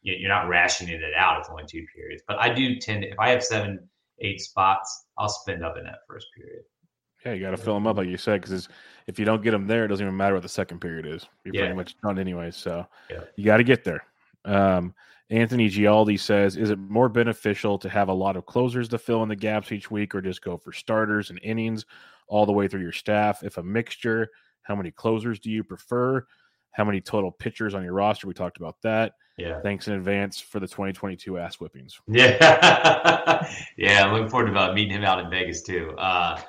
[0.02, 1.40] you're not rationing it out.
[1.40, 2.22] It's only two periods.
[2.28, 3.88] But I do tend to, if I have seven,
[4.20, 6.64] eight spots, I'll spend up in that first period.
[7.26, 8.68] Yeah, you got to fill them up, like you said, because
[9.08, 11.26] if you don't get them there, it doesn't even matter what the second period is.
[11.44, 11.62] You're Yeah.
[11.62, 12.52] pretty much done anyway.
[12.52, 13.22] So Yeah.
[13.38, 14.06] you got to get there.
[14.44, 14.94] Um,
[15.32, 19.24] Anthony Gialdi says, "Is it more beneficial to have a lot of closers to fill
[19.24, 21.86] in the gaps each week, or just go for starters and innings
[22.28, 23.44] all the way through your staff?
[23.44, 24.30] If a mixture,
[24.66, 26.26] how many closers do you prefer?
[26.72, 28.28] How many total pitchers on your roster?
[28.28, 29.14] We talked about that.
[29.38, 29.62] Yeah.
[29.62, 32.00] Thanks in advance for the 2022 ass whippings.
[32.08, 33.48] Yeah,
[33.78, 34.06] yeah.
[34.06, 35.92] I'm looking forward to uh, meeting him out in Vegas too.
[35.98, 36.40] Uh,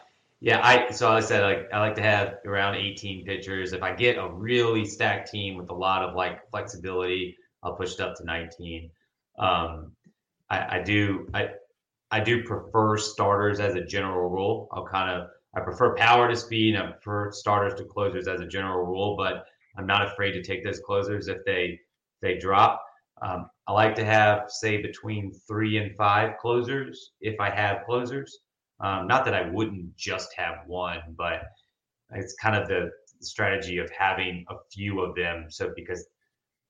[0.41, 3.73] yeah, I so I said like I like to have around 18 pitchers.
[3.73, 7.95] If I get a really stacked team with a lot of like flexibility, I'll push
[7.95, 8.91] it up to 19.
[9.39, 9.93] Um,
[10.49, 11.49] I, I do I
[12.11, 14.69] I do prefer starters as a general rule.
[14.73, 16.77] I'll kind of I prefer power to speed.
[16.77, 19.47] I prefer starters to closers as a general rule, but
[19.79, 21.81] I'm not afraid to take those closers if they
[22.21, 22.83] they drop.
[23.23, 28.39] Um, I like to have, say, between three and five closers if I have closers.
[28.81, 31.43] Um, not that I wouldn't just have one, but
[32.13, 35.47] it's kind of the strategy of having a few of them.
[35.49, 36.07] So because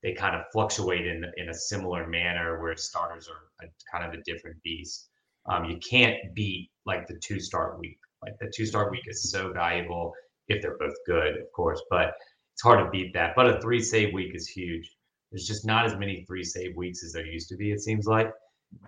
[0.03, 4.19] they kind of fluctuate in in a similar manner, where starters are a, kind of
[4.19, 5.09] a different beast.
[5.47, 7.99] Um, you can't beat like the two start week.
[8.23, 10.13] Like the two star week is so valuable
[10.49, 12.15] if they're both good, of course, but
[12.55, 13.35] it's hard to beat that.
[13.37, 14.91] But a three save week is huge.
[15.31, 17.73] There's just not as many three save weeks as there used to be.
[17.73, 18.33] It seems like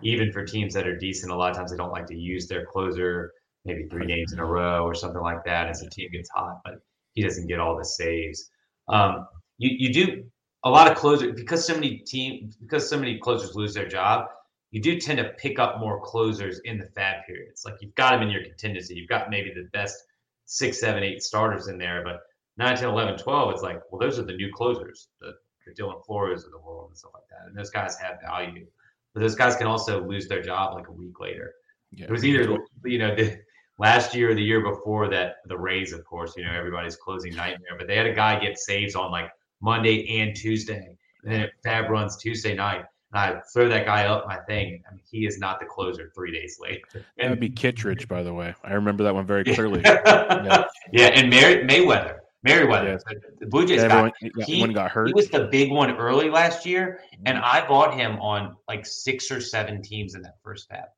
[0.01, 2.47] even for teams that are decent, a lot of times they don't like to use
[2.47, 3.31] their closer
[3.65, 6.59] maybe three games in a row or something like that as the team gets hot,
[6.63, 6.75] but
[7.13, 8.49] he doesn't get all the saves.
[8.87, 9.27] Um,
[9.57, 10.23] you, you do
[10.63, 14.27] a lot of closers because so many team because so many closers lose their job.
[14.71, 17.63] You do tend to pick up more closers in the fab periods.
[17.65, 18.95] Like you've got them in your contingency.
[18.95, 19.97] You've got maybe the best
[20.45, 22.19] six, seven, eight starters in there, but
[22.57, 25.33] 9, 10, 11, 12, it's like, well, those are the new closers, the,
[25.65, 27.47] the Dylan Floro of the world and stuff like that.
[27.47, 28.65] And those guys have value.
[29.13, 31.53] But those guys can also lose their job like a week later.
[31.91, 32.05] Yeah.
[32.05, 33.39] It was either you know the
[33.79, 37.33] last year or the year before that the Rays, of course, you know everybody's closing
[37.33, 39.31] nightmare, but they had a guy get saves on like
[39.61, 44.27] Monday and Tuesday, and then Fab runs Tuesday night, and I throw that guy up
[44.27, 44.83] my thing.
[44.89, 46.81] I mean, he is not the closer three days later.
[47.17, 48.53] That would be Kittredge, by the way.
[48.63, 49.81] I remember that one very clearly.
[49.85, 50.65] yeah.
[50.91, 53.03] yeah, and May- Mayweather, Merryweather, Yes.
[53.39, 53.81] the Blue Jays.
[53.83, 54.11] Everyone,
[54.45, 55.07] he- got hurt.
[55.07, 57.23] He was the big one early last year, mm-hmm.
[57.25, 60.89] and I bought him on like six or seven teams in that first half.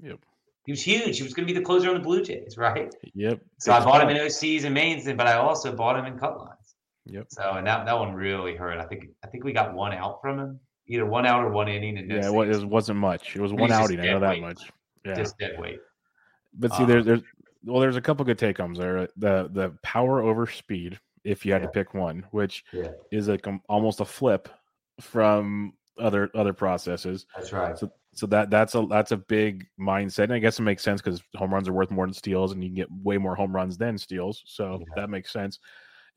[0.00, 0.20] Yep.
[0.66, 1.16] He was huge.
[1.16, 2.94] He was going to be the closer on the Blue Jays, right?
[3.14, 3.40] Yep.
[3.58, 6.18] So I Big bought him in OCs and mains, but I also bought him in
[6.18, 6.76] cut lines.
[7.06, 7.26] Yep.
[7.28, 8.78] So and that that one really hurt.
[8.78, 11.68] I think I think we got one out from him, either one out or one
[11.68, 13.36] inning, and no Yeah, it wa- it wasn't much.
[13.36, 14.00] It was one outing.
[14.00, 14.40] I know that weight.
[14.42, 14.70] much.
[15.04, 15.14] Yeah.
[15.14, 15.78] just dead weight.
[16.54, 17.22] But see, Um, there's there's
[17.64, 19.08] well, there's a couple good take homes there.
[19.16, 21.66] The the power over speed, if you had Yeah.
[21.68, 23.38] to pick one, which Yeah, is a
[23.68, 24.48] almost a flip
[25.00, 27.26] from other other processes.
[27.36, 27.76] that's right.
[27.78, 30.24] So so that that's a that's a big mindset.
[30.24, 32.62] And I guess it makes sense because home runs are worth more than steals, and
[32.62, 34.42] you can get way more home runs than steals.
[34.46, 34.86] So Yeah.
[34.96, 35.58] that makes sense.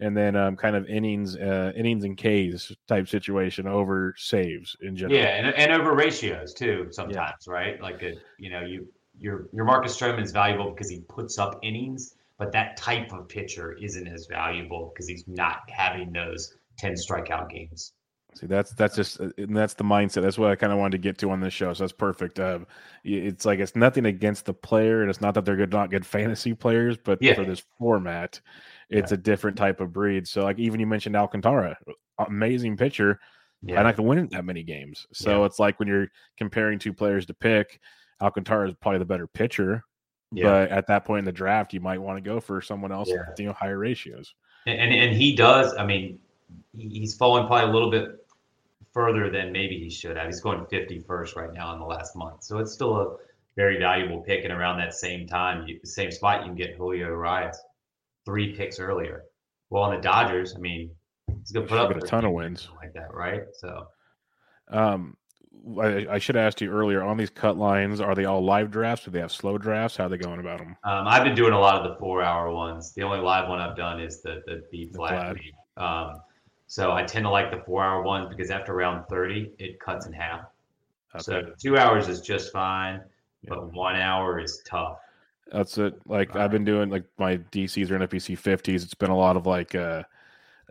[0.02, 4.96] And then um, kind of innings, uh, innings and Ks type situation over saves in
[4.96, 5.20] general.
[5.20, 7.82] Yeah, and, and over ratios too sometimes, right?
[7.82, 8.88] Like a, you know, you
[9.20, 13.28] your your Marcus Stroman is valuable because he puts up innings, but that type of
[13.28, 17.92] pitcher isn't as valuable because he's not having those ten strikeout games.
[18.36, 20.22] See, that's that's just uh, that's the mindset.
[20.22, 21.74] That's what I kind of wanted to get to on this show.
[21.74, 22.40] So that's perfect.
[22.40, 22.68] Um,
[23.04, 26.06] it's like it's nothing against the player, and it's not that they're good, not good
[26.06, 27.34] fantasy players, but Yeah.
[27.34, 28.40] for this format,
[28.90, 30.28] it's a different type of breed.
[30.28, 31.78] So, like even you mentioned Alcantara,
[32.28, 33.20] amazing pitcher,
[33.62, 35.06] Yeah, not going to win that many games.
[35.14, 35.46] So Yeah.
[35.46, 36.08] it's like when you're
[36.38, 37.80] comparing two players to pick,
[38.22, 39.84] Alcantara is probably the better pitcher.
[40.32, 40.44] yeah.
[40.46, 43.10] But at that point in the draft, you might want to go for someone else
[43.10, 43.24] Yeah.
[43.30, 44.34] with you know higher ratios.
[44.66, 45.74] and, and and he does.
[45.78, 46.20] I mean,
[46.78, 48.26] he's fallen probably a little bit
[48.94, 50.26] further than maybe he should have.
[50.28, 53.18] He's going 51st right now in the last month, so it's still a
[53.56, 54.44] very valuable pick.
[54.44, 57.60] And around that same time, you, same spot, you can get Julio Urias
[58.26, 59.24] three picks earlier.
[59.70, 60.92] Well, on the Dodgers, I mean,
[61.40, 62.70] he's going to put up a ton of wins.
[62.76, 63.44] like that, right?
[63.54, 63.88] So
[64.70, 65.16] Um,
[65.80, 68.02] I, I should have asked you earlier on these cut lines.
[68.02, 69.06] Are they all live drafts?
[69.06, 69.98] Do they have slow drafts?
[69.98, 70.76] How are they going about them?
[70.84, 72.94] Um, I've been doing a lot of the four hour ones.
[72.94, 75.36] The only live one I've done is the the B flat.
[75.78, 76.22] Um,
[76.68, 80.06] so I tend to like the four hour ones because after round 30, it cuts
[80.06, 80.42] in half.
[81.16, 81.24] Okay.
[81.24, 83.02] So two hours is just fine,
[83.42, 83.50] yeah.
[83.50, 85.00] but one hour is tough.
[85.52, 85.96] That's it.
[86.06, 88.84] Like I've been doing like my DCs or NFBC 50s.
[88.84, 90.04] It's been a lot of like uh,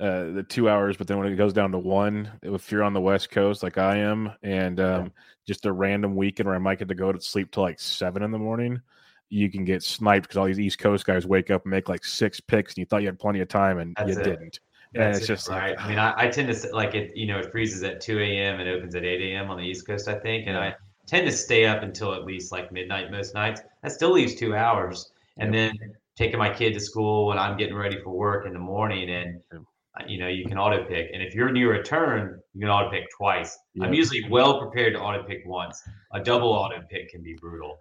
[0.01, 2.93] uh, the two hours, but then when it goes down to one, if you're on
[2.93, 5.11] the West Coast like I am, and um, yeah.
[5.47, 8.23] just a random weekend where I might get to go to sleep till like seven
[8.23, 8.81] in the morning,
[9.29, 12.05] you can get sniped because all these East Coast guys wake up and make like
[12.05, 14.25] six picks, and you thought you had plenty of time, and That's you it.
[14.25, 14.61] didn't.
[14.95, 15.77] and it's it, just right.
[15.77, 17.17] Like, I mean, I, I, tend to like it.
[17.17, 18.61] You know, it freezes at two a.m.
[18.61, 19.51] and opens at eight a.m.
[19.51, 20.77] on the East Coast, I think, and I
[21.09, 23.62] tend to stay up until at least like midnight most nights.
[23.82, 25.72] That still leaves two hours, and yep.
[25.72, 29.10] then taking my kid to school when I'm getting ready for work in the morning,
[29.10, 31.10] and uh, you know, you can auto pick.
[31.12, 33.59] And if you're near a turn, you can auto pick twice.
[33.74, 33.89] Yep.
[33.89, 35.82] I'm usually well prepared to auto pick once.
[36.12, 37.78] A double auto pick can be brutal.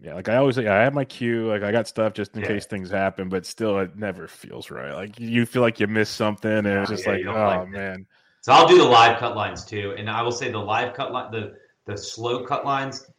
[0.00, 1.48] Yeah, like I always say, I have my queue.
[1.48, 2.48] Like I got stuff just in yeah.
[2.48, 4.92] case things happen, but still, it never feels right.
[4.92, 8.06] Like you feel like you missed something, and it's just yeah, like, oh like man.
[8.42, 11.12] So I'll do the live cut lines too, and I will say the live cut
[11.12, 11.54] line, the
[11.88, 13.10] the slow cut lines,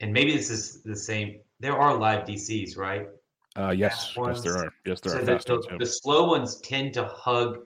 [0.00, 1.38] and maybe this is the same.
[1.60, 3.06] There are live DCs, right?
[3.56, 4.72] Uh, yes, yes, there are.
[4.84, 5.24] Yes, there so are.
[5.24, 7.60] The, the, the, slow ones tend to hug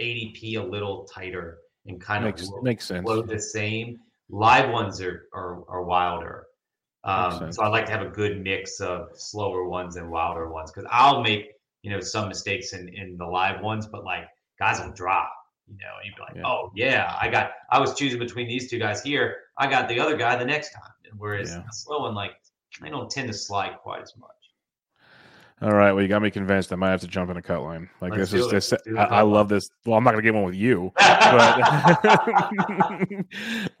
[0.00, 3.04] ADP a little tighter and kind makes, of makes sense.
[3.04, 3.98] flow the same.
[4.30, 6.46] Live ones are are, are wilder.
[7.04, 10.72] Um, so I like to have a good mix of slower ones and wilder ones
[10.72, 11.52] because I'll make
[11.82, 15.30] you know some mistakes in in the live ones, but like guys will drop.
[15.68, 16.46] You know, and you'd be like, yeah.
[16.46, 19.38] oh yeah, I got I was choosing between these two guys here.
[19.58, 20.92] I got the other guy the next time.
[21.16, 21.62] Whereas yeah.
[21.66, 22.32] the slow one, like
[22.80, 24.30] they don't tend to slide quite as much.
[25.62, 25.90] All right.
[25.90, 26.70] Well, you got me convinced.
[26.70, 27.88] I might have to jump in a cut line.
[28.02, 28.74] Like Let's this is this.
[28.94, 29.70] I, I, love this.
[29.86, 31.64] Well, I'm not gonna get one with you, but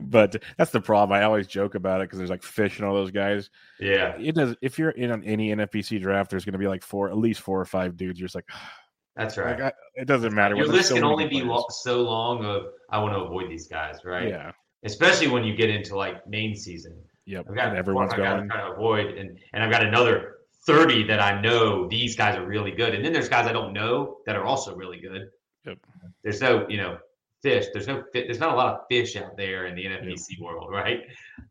[0.00, 1.14] but that's the problem.
[1.14, 3.50] I always joke about it because there's like fish and all those guys.
[3.78, 4.16] Yeah.
[4.18, 4.56] It does.
[4.62, 7.60] If you're in on any NFBC draft, there's gonna be like four, at least four
[7.60, 8.18] or five dudes.
[8.18, 8.48] You're just like.
[8.54, 8.85] Ah,
[9.16, 9.58] That's right.
[9.58, 10.56] Like, I, it doesn't matter.
[10.56, 14.00] Your list can only be lo- so long of I want to avoid these guys,
[14.04, 14.28] right?
[14.28, 14.52] Yeah.
[14.84, 17.00] Especially when you get into like main season.
[17.24, 17.46] Yep.
[17.48, 18.48] I've got everyone's I've going.
[18.48, 20.36] Got to avoid, and and I've got another
[20.66, 22.94] 30 that I know these guys are really good.
[22.94, 25.28] And then there's guys I don't know that are also really good.
[25.64, 25.78] Yep.
[26.22, 26.98] There's no, you know,
[27.42, 27.66] fish.
[27.72, 30.40] There's no there's not a lot of fish out there in the NFBC yep.
[30.40, 31.00] world, right?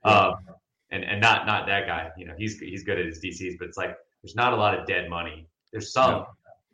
[0.04, 0.36] Um,
[0.92, 2.10] and and not not that guy.
[2.18, 4.78] You know, he's he's good at his DCs, but it's like there's not a lot
[4.78, 5.48] of dead money.
[5.72, 6.28] There's some, yep.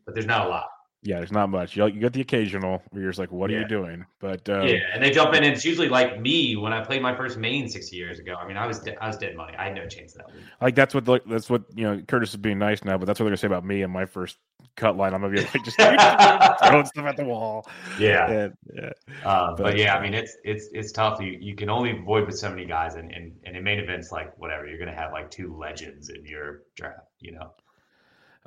[0.06, 0.66] but there's not a lot.
[1.04, 1.76] Yeah, there's not much.
[1.76, 3.58] You, you get the occasional where you're just like, "What yeah.
[3.58, 6.56] are you doing?" But um, yeah, and they jump in, and it's usually like me
[6.56, 8.36] when I played my first main six years ago.
[8.40, 9.58] I mean, I was de- I was dead money.
[9.58, 10.44] I had no chance that week.
[10.62, 12.02] Like that's what that's what you know.
[12.04, 14.06] Curtis is being nice now, but that's what they're gonna say about me and my
[14.06, 14.38] first
[14.76, 15.16] cut line.
[15.16, 15.78] I'm gonna be like just
[16.68, 17.68] throwing stuff at the wall.
[18.00, 18.92] Yeah, and, yeah.
[19.26, 21.20] Uh, but, but, yeah, I mean, it's it's it's tough.
[21.20, 24.12] You you can only avoid with so many guys, and and, and in main events
[24.12, 27.08] like whatever, you're gonna have like two legends in your draft.
[27.20, 27.54] You know.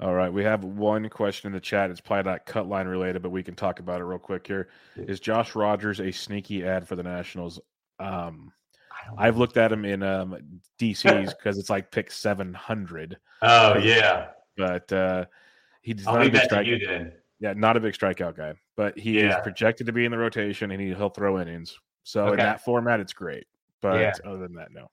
[0.01, 1.91] All right, we have one question in the chat.
[1.91, 4.69] It's probably not cut line related, but we can talk about it real quick here.
[4.97, 7.61] Is Josh Rogers a sneaky ad for the Nationals?
[8.01, 8.53] Um,
[9.17, 13.19] I've looked at him in um, DCs because it's like pick seven hundred.
[13.43, 15.27] Oh yeah, but uh,
[15.83, 17.13] he's I'll not a big strikeout.
[17.41, 19.37] Yeah, not a big strikeout guy, but he yeah.
[19.37, 21.79] is projected to be in the rotation and he, will throw innings.
[22.03, 22.33] So okay.
[22.33, 23.47] in that format, it's great.
[23.83, 24.13] But yeah.
[24.25, 24.91] other than that, no.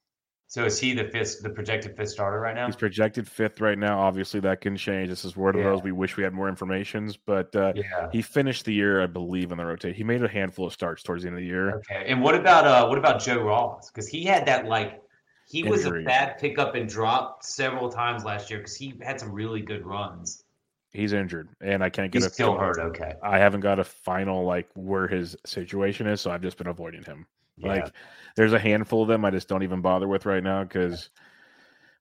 [0.52, 2.65] So is he the fifth, the projected fifth starter right now?
[2.65, 4.02] He's projected fifth right now.
[4.02, 5.07] Obviously, that can change.
[5.07, 5.69] This is one of yeah.
[5.69, 8.10] those we wish we had more informations, but uh, yeah.
[8.11, 9.95] he finished the year, I believe, in the rotate.
[9.95, 11.78] He made a handful of starts towards the end of the year.
[11.78, 13.90] Okay, and what about uh, what about Joe Ross?
[13.90, 15.02] Because he had that like
[15.48, 15.72] he Injury.
[15.72, 19.61] was a bad pickup and drop several times last year because he had some really
[19.61, 20.44] good runs.
[20.91, 22.78] He's injured, and I can't get He's a still hurt.
[22.78, 26.68] Okay, I haven't got a final like where his situation is, so I've just been
[26.68, 27.26] avoiding him.
[27.57, 27.68] Yeah.
[27.68, 27.94] Like
[28.36, 31.10] there's a handful of them I just don't even bother with right now because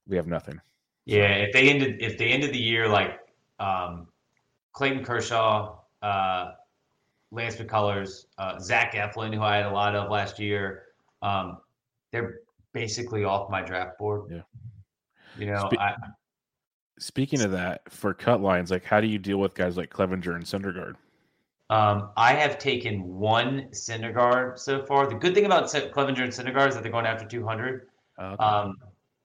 [0.07, 0.59] we have nothing.
[1.05, 3.19] Yeah, if they ended if they ended the year like
[3.59, 4.07] um,
[4.73, 6.51] Clayton Kershaw, uh,
[7.31, 10.83] Lance McCullers, uh, Zach Eflin, who I had a lot of last year,
[11.21, 11.57] um,
[12.11, 12.39] they're
[12.73, 14.31] basically off my draft board.
[14.31, 14.41] Yeah.
[15.37, 15.95] You know, Spe- I,
[16.99, 20.35] speaking of that, for cut lines, like how do you deal with guys like Clevinger
[20.35, 20.95] and Syndergaard?
[21.71, 25.07] Um, I have taken one Syndergaard so far.
[25.07, 27.87] The good thing about Clevinger and Syndergaard is that they're going after 200.
[28.21, 28.43] Okay.
[28.43, 28.75] Um,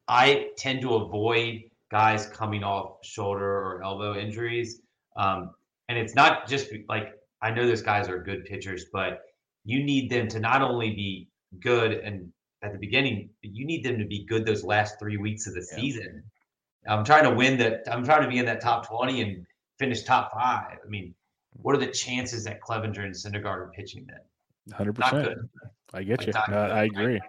[0.07, 4.81] I tend to avoid guys coming off shoulder or elbow injuries.
[5.17, 5.51] Um,
[5.89, 9.23] and it's not just like I know those guys are good pitchers, but
[9.65, 11.29] you need them to not only be
[11.61, 12.33] good and
[12.63, 15.67] at the beginning, you need them to be good those last three weeks of the
[15.73, 15.81] yeah.
[15.81, 16.23] season.
[16.89, 17.83] I'm trying to win that.
[17.91, 19.47] I'm trying to be in that top 20 and
[19.81, 20.79] finish top five.
[20.85, 21.13] I mean,
[21.63, 24.75] what are the chances that Clevinger and Syndergaard are pitching then?
[24.75, 25.29] Hundred Not percent.
[25.29, 25.49] good.
[25.95, 26.53] I get Like, you.
[26.55, 26.59] No.
[26.61, 27.21] I agree.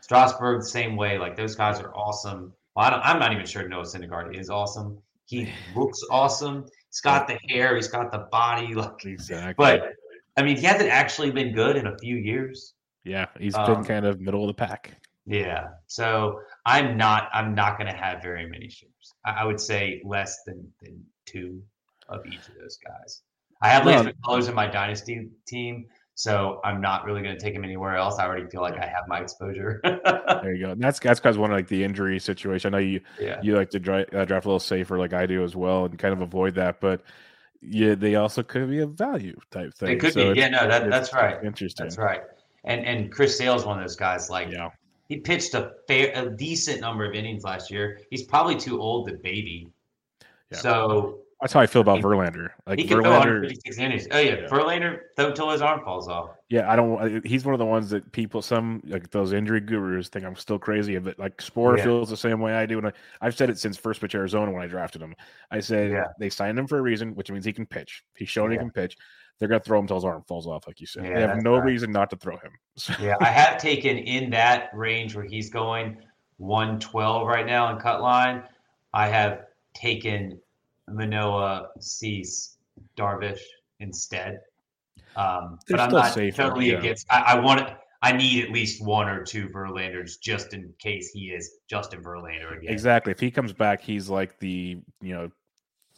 [0.00, 1.18] Strasburg, the same way.
[1.18, 2.52] Like those guys are awesome.
[2.74, 4.98] Well, I don't, I'm not even sure Noah Syndergaard is awesome.
[5.26, 6.64] He looks awesome.
[6.88, 7.76] He's got the hair.
[7.76, 8.74] He's got the body.
[8.74, 9.54] Like, Exactly.
[9.56, 9.92] but
[10.36, 12.74] I mean, he hasn't actually been good in a few years.
[13.04, 14.96] yeah, he's um, been kind of middle of the pack.
[15.26, 15.68] Yeah.
[15.86, 17.28] So I'm not.
[17.32, 19.14] I'm not going to have very many shares.
[19.24, 21.62] I, I would say less than than two
[22.08, 23.22] of each of those guys.
[23.60, 23.92] I have No.
[23.92, 27.96] Lance McCullers in my dynasty team, so I'm not really going to take him anywhere
[27.96, 28.18] else.
[28.18, 29.80] I already feel like I have my exposure.
[30.42, 30.72] There you go.
[30.72, 32.74] And that's that's because one of like the injury situation.
[32.74, 33.40] I know you yeah.
[33.42, 35.98] you like to dri- uh, draft a little safer, like I do as well, and
[35.98, 36.80] kind of avoid that.
[36.80, 37.02] But
[37.60, 39.90] yeah, they also could be a value type thing.
[39.90, 40.40] It could So be.
[40.40, 40.48] Yeah.
[40.48, 40.66] No.
[40.66, 41.44] That, that's right.
[41.44, 41.84] Interesting.
[41.84, 42.22] That's right.
[42.64, 44.30] And and Chris Sale's one of those guys.
[44.30, 44.70] Like Yeah.
[45.08, 48.00] he pitched a fair, a decent number of innings last year.
[48.10, 49.68] He's probably too old to baby.
[50.50, 50.58] Yeah.
[50.58, 52.50] So That's how I feel about Verlander.
[52.66, 54.06] Like he can throw Verlander, 156 innings.
[54.10, 54.46] Oh yeah, Yeah.
[54.48, 56.30] Verlander throw until his arm falls off.
[56.50, 57.24] yeah, I don't.
[57.24, 60.58] He's one of the ones that people, some like those injury gurus, think I'm still
[60.58, 60.98] crazy.
[60.98, 61.84] But like Sporer Yeah.
[61.84, 62.92] feels the same way I do, and I,
[63.22, 65.14] I've said it since first pitch Arizona when I drafted him.
[65.50, 66.04] I said Yeah.
[66.18, 68.04] they signed him for a reason, which means he can pitch.
[68.14, 68.96] He's shown he can pitch.
[69.38, 71.04] They're gonna throw him till his arm falls off, like you said.
[71.04, 71.64] They have no right.
[71.64, 72.52] reason not to throw him.
[72.76, 75.96] So, Yeah, I have taken in that range where he's going
[76.36, 78.42] 112 right now in cut line.
[78.92, 80.38] I have taken
[80.92, 82.56] Manoah, Cease
[82.96, 83.40] Darvish
[83.80, 84.40] instead.
[85.16, 86.78] Um, but I'm not safer, totally yeah.
[86.78, 87.06] against.
[87.10, 87.68] I, I want.
[88.02, 92.56] I need at least one or two Verlanders just in case he is Justin Verlander
[92.56, 92.72] again.
[92.72, 93.10] Exactly.
[93.10, 95.30] If he comes back, he's like the you know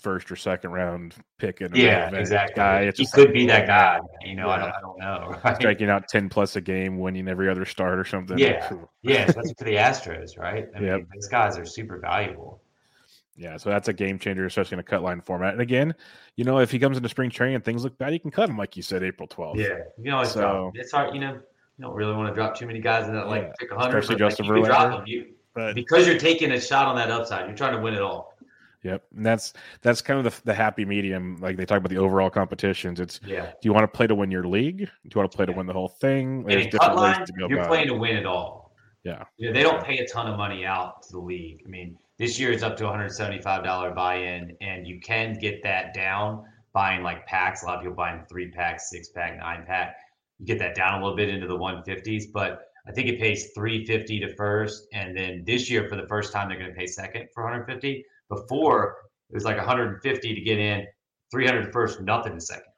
[0.02, 2.56] first or second round pick in a Yeah, exactly.
[2.56, 2.80] guy.
[2.82, 4.00] It's he could like, be that guy.
[4.24, 5.40] You know, I, don't, I don't know.
[5.44, 5.56] Right?
[5.56, 8.38] striking out ten plus a game, winning every other start or something.
[8.38, 8.70] Yeah.
[9.04, 10.66] Yeah, especially for the Astros, right?
[10.76, 10.96] I Yep.
[10.98, 12.61] mean, these guys are super valuable.
[13.36, 15.52] Yeah, so that's a game changer, especially in a cut line format.
[15.54, 15.94] And again,
[16.36, 18.48] you know, if he comes into spring training and things look bad, you can cut
[18.48, 19.56] him, like you said, April 12th.
[19.56, 20.72] Yeah, you can always So- drop.
[20.76, 21.40] It's hard, you know.
[21.78, 23.74] You don't really want to drop too many guys in that like Yeah, pick a
[23.76, 23.98] hundred.
[23.98, 25.06] especially but, like, Justin you drop them.
[25.06, 27.46] You, But because you're taking a shot on that upside.
[27.46, 28.36] You're trying to win it all.
[28.84, 31.38] yep, and that's that's kind of the, the happy medium.
[31.40, 33.00] Like they talk about the overall competitions.
[33.00, 33.46] It's yeah.
[33.46, 34.78] do you want to play to win your league?
[34.78, 36.44] Do you want to play to win the whole thing?
[36.44, 38.74] There's different ways line, to go you're playing to win it all.
[39.02, 39.24] Yeah.
[39.36, 41.62] You know, they don't pay a ton of money out to the league.
[41.66, 46.44] I mean, this year it's up to $175 buy-in, and you can get that down
[46.72, 47.64] buying like packs.
[47.64, 49.96] A lot of people buying three packs, six pack, nine pack.
[50.38, 53.50] You get that down a little bit into the 150s, but I think it pays
[53.56, 56.86] 350 to first, and then this year for the first time they're going to pay
[56.86, 58.04] second for 150.
[58.28, 60.86] Before it was like 150 to get in,
[61.32, 62.70] 300 first, nothing second.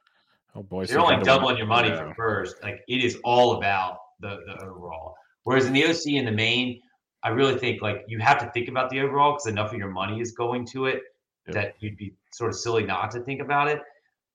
[0.55, 2.07] Oh boy, You're only doubling your money yeah.
[2.07, 2.55] for first.
[2.63, 5.13] Like it is all about the the overall.
[5.43, 6.81] Whereas in the OC and the main,
[7.25, 9.89] I really think like you have to think about the overall because enough of your
[9.89, 11.01] money is going to it
[11.47, 11.53] Yep.
[11.55, 13.79] that you'd be sort of silly not to think about it.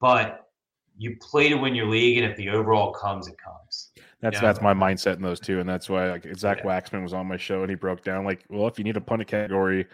[0.01, 0.49] But
[0.97, 3.91] you play to win your league, and if the overall comes, it comes.
[4.21, 6.65] That's that's my mindset in those two, and that's why like Zach Yeah.
[6.65, 9.01] Waxman was on my show and he broke down like, well, if you need a
[9.01, 9.87] punt category,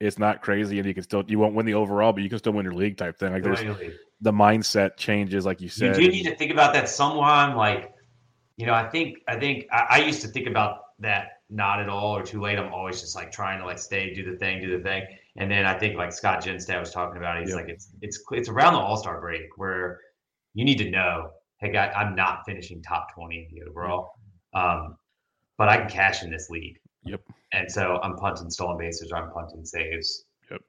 [0.00, 2.38] it's not crazy, and you can still you won't win the overall, but you can
[2.38, 3.32] still win your league type thing.
[3.32, 3.62] Like there's
[4.20, 5.96] the mindset changes, like you said.
[5.96, 7.56] You do need to think about that sometime.
[7.56, 7.92] Like,
[8.56, 11.88] you know, I think I think I, I used to think about that not at
[11.88, 12.58] all or too late.
[12.58, 15.06] I'm always just like trying to like stay, do the thing, do the thing.
[15.36, 18.48] And then I think like Scott Jenstad was talking about, he's like it's it's it's
[18.48, 20.00] around the All Star break where
[20.54, 24.12] you need to know, hey guy, I'm not finishing top twenty in the overall,
[24.52, 24.96] um,
[25.56, 26.78] but I can cash in this league.
[27.04, 27.20] Yep.
[27.52, 30.24] And so I'm punting stolen bases or I'm punting saves.
[30.50, 30.60] Yep.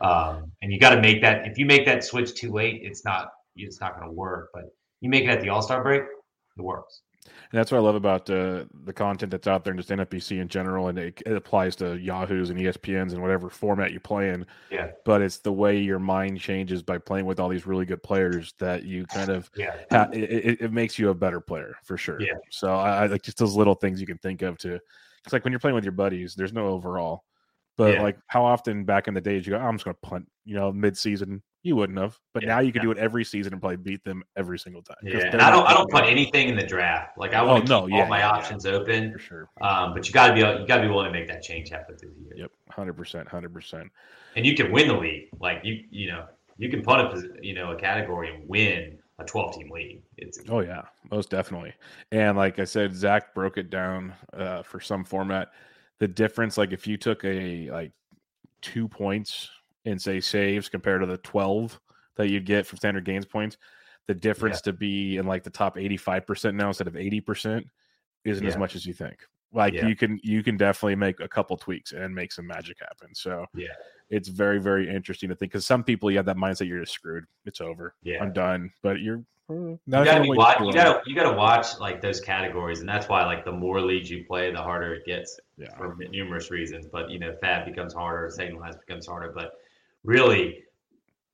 [0.00, 1.46] Um, and you got to make that.
[1.48, 4.50] If you make that switch too late, it's not it's not going to work.
[4.54, 4.64] But
[5.00, 7.02] you make it at the All Star break, it works.
[7.50, 10.40] And that's what I love about uh, the content that's out there and just NFBC
[10.40, 14.30] in general, and it, it applies to Yahoo's and ESPNs and whatever format you play
[14.30, 14.44] in.
[14.70, 14.90] Yeah.
[15.04, 18.54] But it's the way your mind changes by playing with all these really good players
[18.58, 19.74] that you kind of Yeah.
[19.90, 22.20] ha- it, it, it makes you a better player for sure.
[22.20, 22.34] Yeah.
[22.50, 24.78] So I, I like just those little things you can think of to.
[25.24, 27.24] It's like when you're playing with your buddies, there's no overall,
[27.76, 28.02] but Yeah.
[28.02, 30.28] like how often back in the days you go, "Oh, I'm just going to punt,
[30.44, 31.42] you know, mid season.
[31.64, 32.84] You wouldn't have, but Yeah, now you can yeah.
[32.86, 34.96] do it every season and probably beat them every single time.
[35.02, 35.26] Yeah.
[35.34, 37.18] I don't I don't put anything in the draft.
[37.18, 39.12] Like I Oh, want to no, keep yeah, all my options open.
[39.12, 39.50] for sure.
[39.60, 41.70] Um, but you got to be you got to be willing to make that change
[41.70, 42.32] happen through the year.
[42.36, 43.90] Yep, hundred percent, hundred percent.
[44.36, 45.28] And you can win the league.
[45.40, 46.26] Like you you know
[46.58, 50.02] you can put a you know a category and win a 12 team league.
[50.16, 51.72] It's Oh yeah, most definitely.
[52.12, 55.48] And like I said, Zach broke it down uh, for some format.
[55.98, 57.90] The difference, like if you took a like
[58.62, 59.50] two points
[59.84, 61.80] in say saves compared to the twelve
[62.16, 63.56] that you'd get from standard gains points,
[64.06, 67.20] the difference to be in like the top eighty five percent now instead of eighty
[67.20, 67.66] percent
[68.24, 69.18] isn't as much as you think.
[69.52, 69.86] Like Yeah.
[69.86, 73.14] you can you can definitely make a couple tweaks and make some magic happen.
[73.14, 73.68] So Yeah.
[74.10, 76.92] it's very very interesting to think because some people you have that mindset you're just
[76.92, 77.24] screwed.
[77.46, 77.94] It's over.
[78.02, 78.22] Yeah.
[78.22, 78.70] I'm done.
[78.82, 82.80] But you're uh, You gotta, be watch, you gotta you gotta watch like those categories,
[82.80, 85.74] and that's why like the more leagues you play, the harder it gets Yeah.
[85.78, 86.86] for numerous reasons.
[86.86, 89.32] But you know, Fab becomes harder, signalized becomes harder.
[89.34, 89.52] But
[90.04, 90.64] really,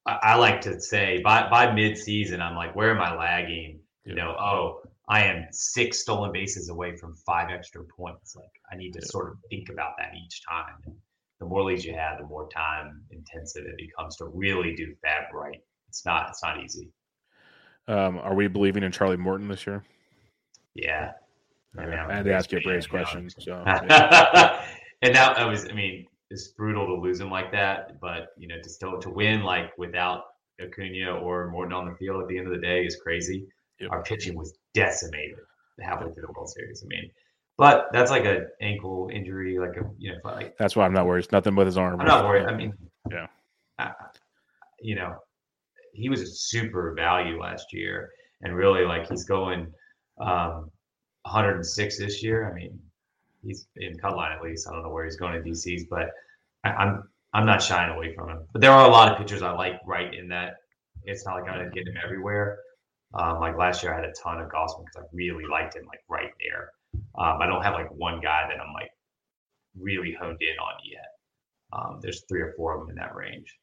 [0.07, 3.81] I, I like to say by by mid season, I'm like, where am I lagging?
[4.05, 8.37] You know, oh, I am six stolen bases away from five extra points.
[8.37, 9.07] Like I need to Yeah.
[9.07, 10.75] sort of think about that each time.
[10.87, 10.95] And
[11.41, 15.29] the more leads you have, the more time intensive it becomes to really do that
[15.33, 15.61] right.
[15.89, 16.91] It's not it's not easy.
[17.87, 19.85] Um, are we believing in Charlie Morton this year?
[20.75, 21.13] Yeah.
[21.79, 23.29] I mean, I'm I had to ask you a Braves question.
[23.31, 24.65] So yeah.
[25.03, 28.49] and that, that was, I mean, it's brutal to lose him like that, but you
[28.49, 30.25] know, to still to win like without
[30.61, 33.47] Acuna or Morton on the field at the end of the day is crazy.
[33.81, 33.91] Yep.
[33.91, 35.39] Our pitching was decimated
[35.81, 36.83] halfway through the World Series.
[36.85, 37.11] I mean,
[37.57, 41.07] but that's like an ankle injury, like a you know, like that's why I'm not
[41.07, 41.25] worried.
[41.25, 42.01] It's nothing with his arm.
[42.01, 42.47] I'm not worried.
[42.47, 42.75] I mean,
[43.11, 43.27] Yeah.
[43.79, 43.93] I,
[44.81, 45.17] you know,
[45.93, 48.11] he was a super value last year,
[48.43, 49.73] and really like he's going
[50.19, 50.71] um,
[51.23, 52.51] 106 this year.
[52.51, 52.79] I mean,
[53.45, 54.69] he's in cut line at least.
[54.69, 56.11] I don't know where he's going in DCs, but
[56.65, 58.47] I, I'm I'm not shying away from him.
[58.53, 60.55] But there are a lot of pitchers I like right in that.
[61.05, 62.59] It's not like I'm gonna get him everywhere.
[63.15, 65.85] Um, like last year, I had a ton of Gausman because I really liked him,
[65.87, 66.71] like right there.
[67.17, 68.91] Um, I don't have like one guy that I'm like
[69.79, 71.07] really honed in on yet.
[71.73, 73.57] Um, there's three or four of them in that range.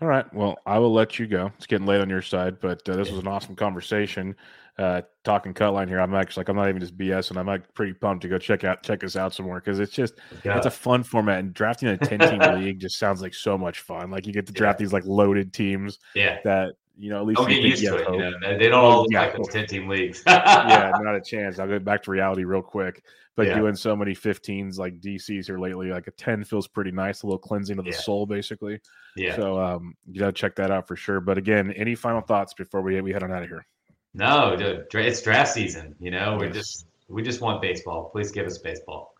[0.00, 0.32] All right.
[0.34, 1.52] Well, I will let you go.
[1.56, 4.34] It's getting late on your side, but uh, this was an awesome conversation.
[4.78, 6.00] Uh, talking cut line here.
[6.00, 8.38] I'm actually like I'm not even just BS, and I'm like pretty pumped to go
[8.38, 10.56] check out check us out some more because it's just Yeah.
[10.56, 11.40] it's a fun format.
[11.40, 14.10] And drafting a 10 team league just sounds like so much fun.
[14.10, 16.38] Like you get to draft these like loaded teams yeah.
[16.44, 18.08] that you know at least Don't get used to it.
[18.10, 18.58] You know?
[18.58, 19.44] They don't Oh, all look yeah, like cool.
[19.44, 20.22] those 10 team leagues.
[20.26, 21.58] yeah, not a chance.
[21.58, 23.04] I'll get back to reality real quick.
[23.36, 23.58] But Yeah.
[23.58, 27.26] doing so many 15s like DCs here lately, like a 10 feels pretty nice, a
[27.26, 27.96] little cleansing of the Yeah.
[27.98, 28.80] soul, basically.
[29.16, 29.36] yeah.
[29.36, 31.20] So um, you gotta check that out for sure.
[31.20, 33.66] But again, any final thoughts before we we head on out of here?
[34.14, 35.94] No, dude, it's draft season.
[35.98, 38.10] You know, we just we just want baseball.
[38.10, 39.14] Please give us baseball.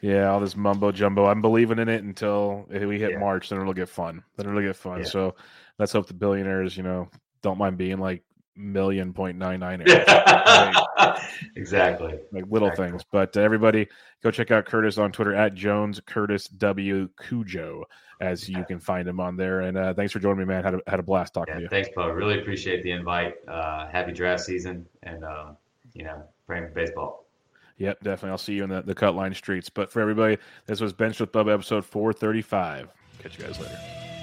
[0.00, 1.26] Yeah, all this mumbo jumbo.
[1.26, 3.18] I'm believing in it until we hit Yeah.
[3.18, 4.22] March, then it'll get fun.
[4.36, 4.98] Then it'll get fun.
[4.98, 5.04] Yeah.
[5.04, 5.34] So
[5.78, 7.08] let's hope the billionaires, you know,
[7.42, 8.22] don't mind being like
[8.56, 9.80] million point nine nine
[11.56, 12.18] exactly.
[12.32, 12.90] like little Exactly.
[12.90, 13.04] things.
[13.10, 13.88] But uh, everybody,
[14.22, 17.84] go check out Curtis on Twitter at Jones Curtis W Cujo,
[18.20, 19.60] as you can find him on there.
[19.62, 20.62] And uh, thanks for joining me, man.
[20.64, 21.68] Had a, had a blast talking Yeah, to you.
[21.68, 22.08] thanks, Bo.
[22.08, 23.34] Really appreciate the invite.
[23.48, 25.56] Uh, happy draft season, and um,
[25.94, 27.26] you know, praying for baseball.
[27.78, 28.30] Yep, definitely.
[28.30, 29.68] I'll see you in the, the cut line streets.
[29.68, 32.88] But for everybody, this was Bench with Bubba episode 435.
[33.20, 34.13] Catch you guys later.